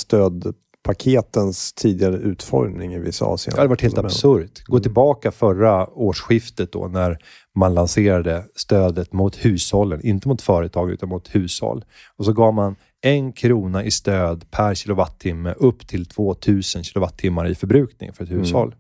stödpaketens 0.94 1.74
tidigare 1.74 2.16
utformning 2.16 2.94
i 2.94 3.00
vissa 3.00 3.26
Det 3.26 3.32
avseenden. 3.32 3.58
hade 3.58 3.70
varit 3.70 3.82
helt 3.82 3.98
absurt. 3.98 4.64
Gå 4.66 4.80
tillbaka 4.80 5.32
förra 5.32 5.90
årsskiftet 5.90 6.72
då 6.72 6.88
när 6.88 7.18
man 7.56 7.74
lanserade 7.74 8.44
stödet 8.56 9.14
mot 9.14 9.46
hushållen, 9.46 10.06
inte 10.06 10.28
mot 10.28 10.42
företag 10.42 10.92
utan 10.92 11.10
mot 11.10 11.36
hushåll. 11.36 11.86
Och 12.18 12.26
så 12.26 12.34
gav 12.34 12.54
man 12.54 12.76
en 13.02 13.34
krona 13.34 13.84
i 13.84 13.92
stöd 13.92 14.52
per 14.52 14.76
kilowattimme 14.76 15.54
upp 15.58 15.88
till 15.88 16.06
2000 16.06 16.84
kilowattimmar 16.84 17.48
i 17.50 17.56
förbrukning 17.56 18.14
för 18.14 18.24
ett 18.24 18.32
hushåll. 18.32 18.76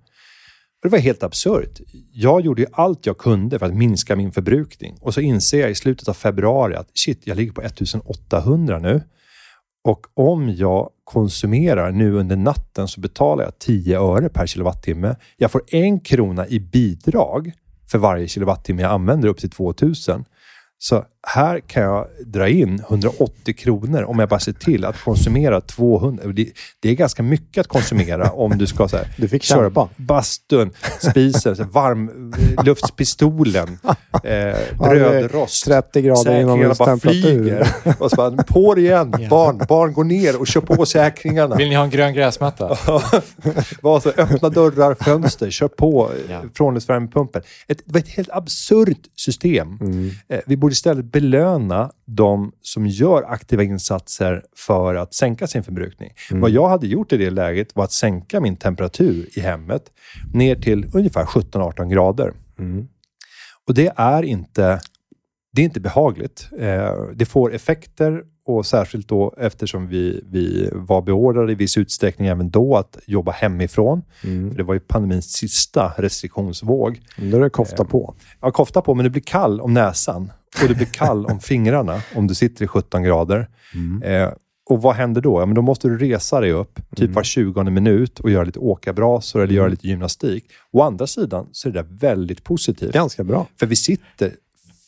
Och 0.84 0.89
det 0.89 0.89
var 0.89 0.99
helt 0.99 1.24
absurt. 1.24 1.80
Jag 2.12 2.41
gjorde 2.41 2.66
allt 2.72 3.05
jag 3.05 3.18
kunde 3.18 3.60
för 3.60 3.66
att 3.66 3.76
minska 3.76 4.16
min 4.16 4.32
förbrukning 4.32 4.97
och 5.01 5.14
så 5.14 5.22
inser 5.22 5.60
jag 5.62 5.72
i 5.72 5.76
slutet 5.76 6.07
av 6.07 6.14
februari 6.14 6.76
att 6.76 6.89
shit, 6.93 7.22
jag 7.24 7.38
ligger 7.38 7.51
på 7.51 7.62
1800 7.62 8.80
nu. 8.80 9.01
Och 9.84 10.07
om 10.14 10.49
jag 10.55 10.89
konsumerar 11.10 11.91
nu 11.91 12.14
under 12.14 12.36
natten 12.36 12.88
så 12.88 13.01
betalar 13.01 13.43
jag 13.43 13.60
10 13.60 13.99
öre 13.99 14.30
per 14.30 14.45
kilowattimme. 14.45 15.16
Jag 15.38 15.51
får 15.51 15.62
en 15.68 15.99
krona 15.99 16.47
i 16.47 16.60
bidrag 16.60 17.51
för 17.91 17.97
varje 17.97 18.28
kilowattimme 18.28 18.82
jag 18.82 18.91
använder 18.91 19.30
upp 19.30 19.38
till 19.38 19.49
2000. 19.49 20.26
Så 20.78 21.05
här 21.28 21.59
kan 21.59 21.84
jag 21.84 22.07
dra 22.26 22.47
in 22.49 22.80
180 22.89 23.53
kronor 23.57 24.03
om 24.03 24.20
jag 24.20 24.30
bara 24.30 24.39
ser 24.39 24.53
till 24.53 24.86
att 24.86 25.01
konsumera 25.03 25.61
200. 25.61 26.24
Och 26.26 26.34
Det, 26.34 26.47
det 26.80 26.89
är 26.89 26.93
ganska 26.95 27.24
mycket 27.24 27.61
att 27.61 27.67
konsumera 27.67 28.32
om 28.32 28.57
du 28.57 28.67
ska 28.67 28.88
så 28.88 28.97
här, 28.97 29.07
Du 29.17 29.28
fick 29.28 29.43
köra 29.43 29.63
kämpa. 29.63 29.89
bastun, 29.95 30.72
spisen, 30.99 31.70
varmluftspistolen, 31.72 33.80
eh, 34.24 34.55
brödrost. 34.80 35.65
30 35.65 36.01
grader 36.01 36.39
inomhus 36.41 36.78
Säkringarna 36.78 36.80
bara 36.80 36.89
temperatur. 36.89 37.22
flyger. 37.22 37.67
Och 37.99 38.09
så 38.09 38.15
bara, 38.15 38.43
på 38.43 38.76
det 38.76 38.82
igen, 38.82 39.11
barn. 39.30 39.61
Barn, 39.70 39.93
går 39.93 40.03
ner 40.03 40.39
och 40.39 40.47
kör 40.47 40.61
på 40.61 40.86
säkringarna. 40.86 41.55
Vill 41.55 41.70
ni 41.70 41.76
ha 41.76 41.84
en 41.84 41.89
grön 41.89 42.13
gräsmatta? 42.13 42.67
Var 43.82 43.99
så, 43.99 44.09
öppna 44.09 44.49
dörrar, 44.49 44.95
fönster, 45.03 45.49
kör 45.49 45.67
på 45.67 46.11
Ja. 46.28 46.34
ja. 46.34 46.41
frånluftsvärmepumpen. 46.57 47.41
Ett, 47.67 47.78
det 47.86 47.93
var 47.93 47.99
ett 47.99 48.09
helt 48.09 48.30
absurt 48.32 48.97
system. 49.15 49.78
Mm. 49.82 50.09
Eh, 50.30 50.39
Vi 50.45 50.57
borde 50.57 50.72
istället 50.74 51.05
belöna 51.12 51.91
de 52.05 52.51
som 52.62 52.88
gör 52.88 53.24
aktiva 53.24 53.64
insatser 53.64 54.43
för 54.55 54.95
att 54.95 55.14
sänka 55.14 55.47
sin 55.47 55.64
förbrukning. 55.64 56.14
Mm. 56.32 56.41
Vad 56.41 56.51
jag 56.51 56.70
hade 56.70 56.88
gjort 56.88 57.14
i 57.14 57.18
det 57.18 57.30
läget 57.30 57.76
var 57.76 57.84
att 57.84 57.91
sänka 57.91 58.41
min 58.41 58.57
temperatur 58.57 59.30
i 59.34 59.39
hemmet 59.39 59.84
ner 60.34 60.55
till 60.55 60.86
ungefär 60.93 61.24
17-18 61.24 61.89
grader. 61.89 62.34
Mm. 62.60 62.88
Och 63.68 63.74
det 63.74 63.93
är 63.95 64.24
inte, 64.24 64.80
det 65.53 65.62
är 65.62 65.66
inte 65.66 65.80
behagligt. 65.80 66.49
Eh, 66.60 66.93
det 67.16 67.26
får 67.26 67.53
effekter 67.53 68.24
och 68.45 68.66
särskilt 68.66 69.07
då 69.07 69.34
eftersom 69.38 69.88
vi, 69.88 70.24
vi 70.32 70.70
var 70.74 71.01
beordrade 71.01 71.51
i 71.51 71.55
viss 71.55 71.78
utsträckning 71.78 72.28
även 72.28 72.49
då 72.49 72.78
att 72.78 72.99
jobba 73.05 73.32
hemifrån. 73.32 74.01
Mm. 74.24 74.49
För 74.49 74.57
det 74.57 74.64
var 74.64 74.74
ju 74.74 74.80
pandemins 74.80 75.32
sista 75.32 75.93
restriktionsvåg. 75.97 77.01
Då 77.18 77.38
är 77.38 77.41
det 77.41 77.49
kofta 77.49 77.86
på. 77.86 78.16
Ja, 78.41 78.51
kofta 78.51 78.82
på, 78.82 78.95
men 78.95 79.03
du 79.03 79.10
blir 79.10 79.22
kall 79.22 79.62
om 79.62 79.74
näsan 79.74 80.32
och 80.61 80.67
du 80.67 80.75
blir 80.75 80.85
kall 80.85 81.25
om 81.25 81.39
fingrarna 81.39 82.01
om 82.15 82.27
du 82.27 82.35
sitter 82.35 82.65
i 82.65 82.67
17 82.67 83.03
grader. 83.03 83.49
Eh, 84.03 84.29
och 84.69 84.81
vad 84.81 84.95
händer 84.95 85.21
då? 85.21 85.41
Ja, 85.41 85.45
men 85.45 85.55
då 85.55 85.61
måste 85.61 85.87
du 85.87 85.97
resa 85.97 86.39
dig 86.41 86.51
upp 86.51 86.79
typ 86.95 87.11
var 87.11 87.23
20 87.23 87.63
minut 87.63 88.19
och 88.19 88.29
göra 88.29 88.43
lite 88.43 88.59
åkarbrasor 88.59 89.41
eller 89.41 89.53
göra 89.53 89.67
lite 89.67 89.87
gymnastik. 89.87 90.45
Å 90.71 90.81
andra 90.81 91.07
sidan 91.07 91.47
så 91.51 91.69
är 91.69 91.73
det 91.73 91.85
väldigt 91.89 92.43
positivt. 92.43 92.93
Ganska 92.93 93.23
bra. 93.23 93.47
För 93.59 93.65
vi 93.65 93.75
sitter 93.75 94.33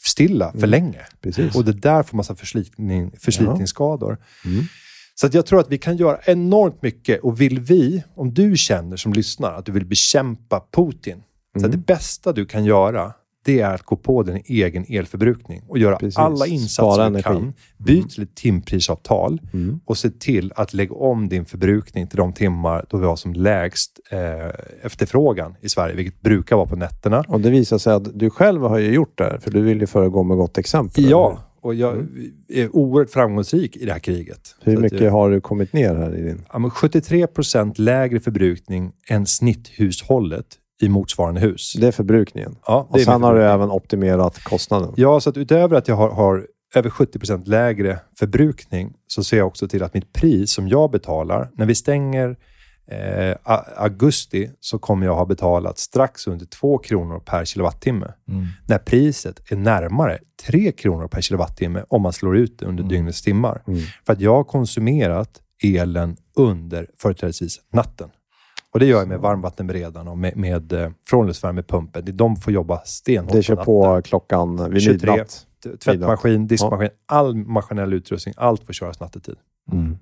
stilla 0.04 0.52
för 0.60 0.68
länge. 0.68 1.00
Precis. 1.22 1.56
Och 1.56 1.66
det 1.66 1.74
där 1.74 2.04
får 2.04 2.18
massa 2.18 2.36
förslitning, 2.36 3.12
förslitningsskador. 3.20 4.18
Mm. 4.46 4.64
Så 5.16 5.28
att 5.28 5.34
jag 5.34 5.46
tror 5.46 5.60
att 5.60 5.72
vi 5.72 5.78
kan 5.78 5.98
göra 5.98 6.18
enormt 6.26 6.82
mycket. 6.82 7.20
Och 7.22 7.42
vill 7.42 7.60
vi, 7.60 8.04
om 8.16 8.34
du 8.34 8.58
känner 8.58 8.98
som 8.98 9.14
lyssnar 9.14 9.54
att 9.54 9.66
du 9.66 9.72
vill 9.72 9.86
bekämpa 9.86 10.64
Putin. 10.72 11.24
Så 11.54 11.60
Mm. 11.60 11.66
att 11.66 11.72
det 11.72 11.78
bästa 11.94 12.34
du 12.34 12.46
kan 12.46 12.66
göra, 12.66 13.14
det 13.46 13.60
är 13.60 13.74
att 13.74 13.84
gå 13.84 13.96
på 13.96 14.24
din 14.24 14.42
egen 14.46 14.86
elförbrukning 14.90 15.62
och 15.68 15.78
göra 15.78 15.96
Precis. 15.96 16.18
alla 16.18 16.48
insatser 16.48 17.10
du 17.10 17.22
kan. 17.22 17.54
Byt 17.78 18.10
till 18.10 18.24
ett 18.24 18.36
timprisavtal 18.36 19.42
Mm. 19.54 19.80
och 19.86 19.98
se 19.98 20.10
till 20.10 20.52
att 20.56 20.74
lägga 20.74 20.96
om 20.96 21.30
din 21.30 21.46
förbrukning 21.46 22.08
till 22.08 22.18
de 22.18 22.34
timmar 22.34 22.86
då 22.90 22.98
vi 22.98 23.06
har 23.06 23.16
som 23.16 23.34
lägst 23.34 24.00
eh, 24.12 24.86
efterfrågan 24.86 25.56
i 25.62 25.70
Sverige, 25.70 25.96
vilket 25.96 26.22
brukar 26.22 26.56
vara 26.56 26.68
på 26.68 26.76
nätterna. 26.76 27.24
Och 27.28 27.42
det 27.42 27.50
visar 27.50 27.78
sig 27.78 27.94
att 27.94 28.20
du 28.20 28.30
själv 28.30 28.62
har 28.62 28.78
ju 28.78 28.94
gjort 28.94 29.18
det 29.18 29.24
här, 29.24 29.38
för 29.38 29.52
du 29.52 29.62
vill 29.62 29.82
ju 29.82 29.88
föregå 29.88 30.24
med 30.24 30.38
gott 30.38 30.58
exempel. 30.58 31.10
Ja, 31.10 31.40
och 31.62 31.76
jag 31.76 32.08
är 32.50 32.76
oerhört 32.76 33.10
framgångsrik 33.10 33.78
i 33.78 33.86
det 33.86 33.92
här 33.92 34.00
kriget. 34.00 34.56
Hur 34.62 34.78
mycket 34.78 35.02
jag, 35.02 35.12
har 35.12 35.30
du 35.30 35.42
kommit 35.42 35.74
ner 35.74 35.96
här 35.96 36.16
i 36.16 36.22
din... 36.22 36.46
ja, 36.54 36.60
men 36.60 36.72
73 36.72 37.28
procent 37.28 37.80
lägre 37.80 38.20
förbrukning 38.20 38.92
än 39.08 39.26
snitthushållet 39.26 40.46
i 40.84 40.90
motsvarande 40.90 41.42
hus. 41.42 41.74
Det 41.80 41.88
är 41.88 41.92
förbrukningen. 41.92 42.56
Ja, 42.68 42.88
det 42.92 43.00
Och 43.00 43.02
sen 43.02 43.24
har 43.24 43.36
du 43.36 43.44
även 43.44 43.72
optimerat 43.72 44.44
kostnaden. 44.44 44.94
Ja, 44.98 45.20
så 45.20 45.30
att 45.30 45.38
utöver 45.38 45.78
att 45.78 45.88
jag 45.88 45.96
har, 45.96 46.10
har 46.10 46.48
över 46.76 46.90
70% 46.90 47.48
lägre 47.48 48.00
förbrukning 48.20 48.94
så 49.08 49.24
ser 49.24 49.38
jag 49.38 49.48
också 49.48 49.68
till 49.68 49.84
att 49.84 49.94
mitt 49.94 50.14
pris 50.14 50.52
som 50.52 50.68
jag 50.68 50.92
betalar, 50.92 51.50
när 51.54 51.66
vi 51.66 51.76
stänger 51.76 52.38
eh, 52.92 53.38
augusti 53.76 54.52
så 54.60 54.80
kommer 54.80 55.06
jag 55.06 55.16
ha 55.16 55.26
betalat 55.26 55.80
strax 55.80 56.28
under 56.28 56.46
2 56.46 56.78
kronor 56.78 57.20
per 57.20 57.46
kilowattimme. 57.46 58.14
Mm. 58.28 58.46
När 58.68 58.78
priset 58.78 59.52
är 59.52 59.56
närmare 59.56 60.20
3 60.48 60.72
kronor 60.72 61.08
per 61.08 61.22
kilowattimme 61.22 61.84
om 61.90 62.02
man 62.02 62.14
slår 62.14 62.38
ut 62.38 62.60
det 62.60 62.66
under 62.66 62.84
dygnets 62.84 63.22
timmar. 63.22 63.64
Mm. 63.68 63.80
För 64.06 64.14
att 64.14 64.22
jag 64.22 64.36
har 64.36 64.44
konsumerat 64.44 65.42
elen 65.64 66.18
under 66.36 66.88
företrädesvis 66.98 67.60
natten. 67.74 68.10
Och 68.74 68.80
det 68.80 68.86
gör 68.86 69.00
jag 69.00 69.08
med 69.08 69.20
varmvattenberedaren 69.20 70.08
och 70.08 70.18
med, 70.18 70.38
med 70.38 70.74
eh, 70.74 70.90
frånluftsvärmepumpen. 71.08 72.18
De 72.18 72.36
får 72.36 72.54
jobba 72.54 72.82
stenhårt 72.86 73.32
Det 73.34 73.44
kör 73.44 73.56
natten. 73.56 73.66
på 73.66 74.02
klockan 74.02 74.72
vid 74.72 74.82
23. 74.82 75.12
midnatt. 75.12 75.48
Tvättmaskin, 75.84 76.48
diskmaskin, 76.48 76.90
Ja. 77.10 77.16
all 77.16 77.36
maskinell 77.36 77.94
utrustning. 77.94 78.34
Allt 78.38 78.64
får 78.66 78.74
köras 78.74 79.00
nattetid. 79.00 79.36
Mm. 79.72 79.98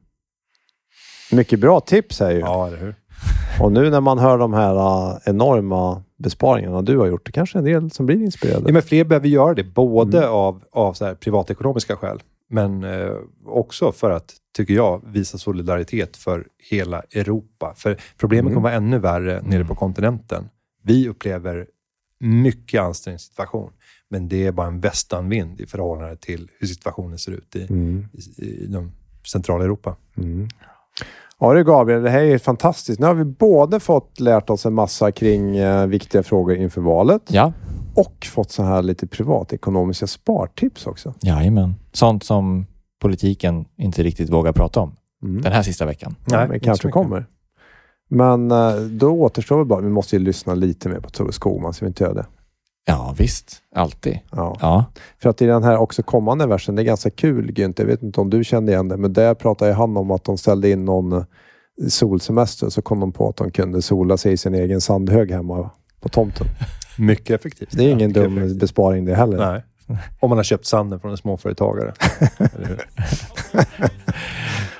Mycket 1.31 1.59
bra 1.59 1.79
tips 1.79 2.19
här 2.19 2.31
ju. 2.31 2.39
Ja, 2.39 2.67
eller 2.67 2.77
hur? 2.77 2.95
Och 3.61 3.71
nu 3.71 3.89
när 3.89 4.01
man 4.01 4.19
hör 4.19 4.37
de 4.37 4.53
här 4.53 4.75
äh, 4.75 5.17
enorma 5.25 6.03
besparingarna 6.17 6.81
du 6.81 6.97
har 6.97 7.05
gjort, 7.07 7.25
det 7.25 7.31
kanske 7.31 7.57
är 7.57 7.59
en 7.59 7.65
del 7.65 7.91
som 7.91 8.05
blir 8.05 8.21
inspirerade. 8.21 8.63
Ja, 8.67 8.73
men 8.73 8.81
fler 8.81 9.03
behöver 9.03 9.27
göra 9.27 9.53
det, 9.53 9.63
både 9.63 10.17
Mm. 10.17 10.29
av, 10.31 10.63
av 10.71 10.93
så 10.93 11.05
här 11.05 11.15
privatekonomiska 11.15 11.95
skäl, 11.95 12.19
men 12.49 12.83
eh, 12.83 13.11
också 13.45 13.91
för 13.91 14.11
att, 14.11 14.33
tycker 14.55 14.73
jag, 14.73 15.01
visa 15.05 15.37
solidaritet 15.37 16.17
för 16.17 16.47
hela 16.69 17.01
Europa. 17.01 17.73
För 17.77 17.97
problemet 18.17 18.43
Mm. 18.51 18.53
kommer 18.53 18.69
vara 18.69 18.77
ännu 18.77 18.99
värre 18.99 19.41
nere 19.41 19.65
på 19.65 19.75
kontinenten. 19.75 20.49
Vi 20.83 21.09
upplever 21.09 21.67
mycket 22.19 22.81
ansträngd 22.81 23.21
situation, 23.21 23.71
men 24.09 24.27
det 24.27 24.45
är 24.45 24.51
bara 24.51 24.67
en 24.67 24.79
västanvind 24.79 25.61
i 25.61 25.65
förhållande 25.65 26.15
till 26.15 26.49
hur 26.59 26.67
situationen 26.67 27.17
ser 27.17 27.31
ut 27.31 27.55
i, 27.55 27.63
Mm. 27.69 28.07
i, 28.37 28.41
i 28.43 28.67
de 28.67 28.91
centrala 29.31 29.63
Europa. 29.63 29.95
Mm. 30.17 30.47
Ja 31.39 31.53
du 31.53 31.63
Gabriel, 31.63 32.01
det 32.03 32.09
här 32.09 32.21
är 32.21 32.37
fantastiskt. 32.37 32.99
Nu 32.99 33.05
har 33.05 33.13
vi 33.13 33.23
både 33.25 33.79
fått 33.79 34.19
lärt 34.19 34.49
oss 34.49 34.65
en 34.65 34.73
massa 34.73 35.11
kring 35.11 35.57
eh, 35.57 35.87
viktiga 35.87 36.23
frågor 36.23 36.55
inför 36.55 36.81
valet 36.81 37.21
Ja, 37.27 37.53
och 37.99 38.25
fått 38.25 38.51
så 38.51 38.63
här 38.63 38.81
lite 38.81 39.07
privatekonomiska 39.07 40.07
spartips 40.07 40.87
också. 40.87 41.13
jajamän. 41.21 41.75
Sånt 41.91 42.23
som 42.23 42.65
politiken 43.01 43.65
inte 43.77 44.03
riktigt 44.03 44.29
vågar 44.29 44.51
prata 44.53 44.79
om 44.79 44.95
Mm. 45.23 45.41
den 45.41 45.51
här 45.53 45.63
sista 45.63 45.85
veckan. 45.85 46.15
Ja, 46.25 46.37
Nej, 46.37 46.47
men 46.47 46.59
kanske 46.59 46.89
kommer. 46.89 47.25
Men 48.09 48.51
eh, 48.51 48.75
då 48.75 49.09
återstår 49.11 49.57
väl 49.57 49.65
bara, 49.65 49.81
vi 49.81 49.89
måste 49.89 50.15
ju 50.15 50.19
lyssna 50.21 50.53
lite 50.53 50.89
mer 50.89 50.99
på 50.99 51.09
Tove 51.09 51.31
Skogman 51.31 51.73
så 51.73 51.85
vi 51.85 51.87
inte 51.87 52.03
gör 52.03 52.13
det. 52.13 52.25
Ja, 52.85 53.15
visst. 53.17 53.57
Alltid. 53.75 54.19
Ja. 54.31 54.57
Ja, 54.61 54.85
För 55.21 55.29
att 55.29 55.41
i 55.41 55.45
den 55.45 55.63
här 55.63 55.77
också 55.77 56.03
kommande 56.03 56.47
versen, 56.47 56.75
det 56.75 56.81
är 56.81 56.83
ganska 56.83 57.09
kul 57.09 57.51
Günther, 57.51 57.79
jag 57.81 57.85
vet 57.85 58.03
inte 58.03 58.21
om 58.21 58.29
du 58.29 58.43
kände 58.43 58.71
igen 58.71 58.87
det, 58.87 58.97
men 58.97 59.13
där 59.13 59.33
pratar 59.33 59.67
ju 59.67 59.73
han 59.73 59.97
om 59.97 60.11
att 60.11 60.23
de 60.23 60.37
ställde 60.37 60.69
in 60.69 60.85
någon 60.85 61.13
eh, 61.13 61.23
solsemester 61.89 62.69
så 62.69 62.81
kom 62.81 62.99
de 62.99 63.11
på 63.11 63.29
att 63.29 63.35
de 63.35 63.51
kunde 63.51 63.81
sola 63.81 64.17
sig 64.17 64.33
i 64.33 64.37
sin 64.37 64.55
egen 64.55 64.81
sandhög 64.81 65.31
hemma 65.31 65.69
på 65.99 66.09
tomten. 66.09 66.47
Mycket 66.97 67.39
effektivt. 67.39 67.69
Det 67.71 67.83
är 67.83 67.89
ingen 67.91 68.07
Mycket 68.07 68.23
dum 68.23 68.37
effektivt. 68.37 68.59
besparing 68.59 69.05
det 69.05 69.15
heller. 69.15 69.37
Nej. 69.51 69.63
Om 70.19 70.29
man 70.29 70.37
har 70.37 70.43
köpt 70.43 70.65
sanden 70.65 70.99
från 70.99 71.11
en 71.11 71.17
småföretagare. 71.17 71.93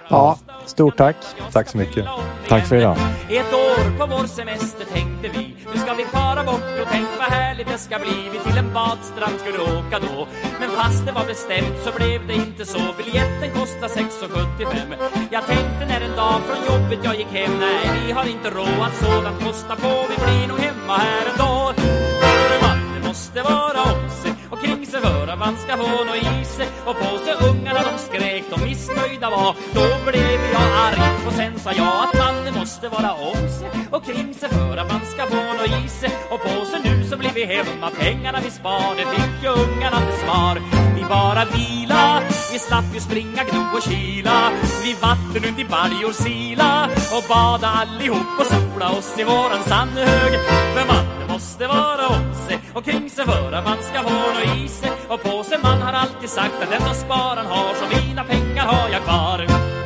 Ja, 0.10 0.38
stort 0.66 0.98
tack. 0.98 1.16
Tack 1.52 1.70
så 1.70 1.78
mycket. 1.78 2.06
Tack 2.48 2.68
för 2.68 2.76
idag. 2.76 2.98
Ett 3.30 3.54
år 3.54 3.98
på 3.98 4.06
vår 4.06 4.28
semester 4.28 4.86
tänkte 4.86 5.28
vi. 5.40 5.56
Nu 5.74 5.80
ska 5.80 5.94
vi 5.94 6.06
fara 6.06 6.44
bort 6.44 6.80
och 6.82 6.88
tänk 6.92 7.08
vad 7.20 7.28
härligt 7.28 7.68
det 7.68 7.78
ska 7.78 8.00
bli. 8.00 8.30
Vi 8.34 8.40
till 8.40 8.58
en 8.58 8.74
badstrand 8.74 9.40
skulle 9.40 9.60
åka 9.60 10.00
då. 10.00 10.28
Men 10.60 10.70
fast 10.70 11.06
det 11.06 11.12
var 11.12 11.26
bestämt 11.26 11.78
så 11.86 11.92
blev 11.98 12.28
det 12.28 12.34
inte 12.34 12.66
så. 12.66 12.80
Biljetten 12.98 13.50
kostar 13.60 13.88
6,75 13.88 14.96
Jag 15.32 15.46
tänkte 15.46 15.86
när 15.88 16.02
en 16.02 16.16
dag 16.16 16.40
från 16.48 16.60
jobbet 16.70 17.00
jag 17.04 17.16
gick 17.16 17.32
hem. 17.40 17.52
Nej, 17.60 17.84
vi 18.06 18.12
har 18.12 18.26
inte 18.26 18.50
råd 18.50 18.82
att 18.88 18.96
sådant 18.96 19.44
kosta 19.46 19.76
på 19.76 19.92
Vi 20.10 20.16
blir 20.26 20.48
nog 20.48 20.60
hemma 20.60 20.98
här 20.98 21.26
ändå. 21.32 21.74
För 22.22 22.68
man, 22.68 22.80
det 22.96 23.08
måste 23.08 23.42
vara 23.42 23.82
om 23.92 24.10
sig 24.22 24.34
och 24.50 24.60
kring 24.64 24.79
sig 24.90 25.02
för 25.02 25.28
att 25.28 25.40
man 25.40 25.58
ska 25.58 25.78
få 25.78 26.04
nå 26.04 26.16
i 26.16 26.46
sig 26.46 26.68
och 26.86 26.96
på 26.96 27.18
sig 27.26 27.50
ungarna 27.50 27.80
de 27.80 27.98
skrek, 27.98 28.44
de 28.50 28.66
missnöjda 28.70 29.30
var. 29.30 29.56
Då 29.74 30.12
blev 30.12 30.40
jag 30.54 30.62
arg 30.86 31.26
och 31.28 31.34
sen 31.34 31.60
sa 31.60 31.72
jag 31.72 31.88
att 31.88 32.18
man 32.18 32.54
måste 32.60 32.90
vara 32.90 33.14
om 33.14 33.50
sig 33.60 33.70
och 33.92 34.06
kring 34.06 34.34
sig 34.34 34.50
för 34.50 34.78
att 34.78 34.92
man 34.92 35.02
ska 35.06 35.26
få 35.26 35.54
nå 35.58 35.66
i 35.66 35.88
sig 35.88 36.12
och 36.32 36.42
på 36.42 36.66
sig 36.66 36.80
nu 36.84 37.04
så 37.10 37.18
blir 37.18 37.34
vi 37.34 37.46
hemma 37.46 37.90
pengarna 38.00 38.40
vi 38.44 38.52
spar 38.52 38.96
det 38.98 39.06
fick 39.16 39.44
ju 39.44 39.50
ungarna 39.50 39.98
till 39.98 40.20
svar. 40.26 40.62
Vi 40.96 41.04
bara 41.10 41.46
vila, 41.46 42.22
vi 42.52 42.60
slapp 42.60 42.90
ju 42.94 43.00
springa, 43.00 43.44
gno 43.44 43.78
och 43.78 43.84
kila. 43.84 44.52
Vid 44.84 44.96
vatten 45.02 45.44
ut 45.50 45.60
i 45.60 45.66
baljor 45.66 46.12
sila 46.12 46.90
och 47.16 47.24
bada 47.30 47.68
allihop 47.68 48.40
och 48.40 48.46
sola 48.46 48.90
oss 48.90 49.20
i 49.20 49.24
våran 49.24 49.64
sandhög. 49.64 50.34
För 50.74 50.88
vatten 50.88 51.19
måste 51.40 51.68
vara 51.68 52.08
om 52.08 52.34
sig 52.48 52.60
och 52.74 52.84
kring 52.84 53.10
sig 53.10 53.26
för 53.26 53.52
att 53.52 53.64
man 53.64 53.78
ska 53.84 54.02
få 54.02 54.10
nå 54.10 54.56
i 54.56 54.68
sig. 54.68 54.92
Och 55.08 55.24
på 55.24 55.44
sig 55.44 55.58
man 55.64 55.82
har 55.82 55.94
alltid 55.94 56.30
sagt 56.30 56.64
att 56.64 56.70
den 56.70 56.82
som 56.82 56.94
sparar 56.94 57.44
har 57.44 57.74
så 57.74 58.06
mina 58.06 58.24
pengar 58.24 58.66
har 58.66 58.90
jag 58.90 59.02
kvar. 59.04 59.79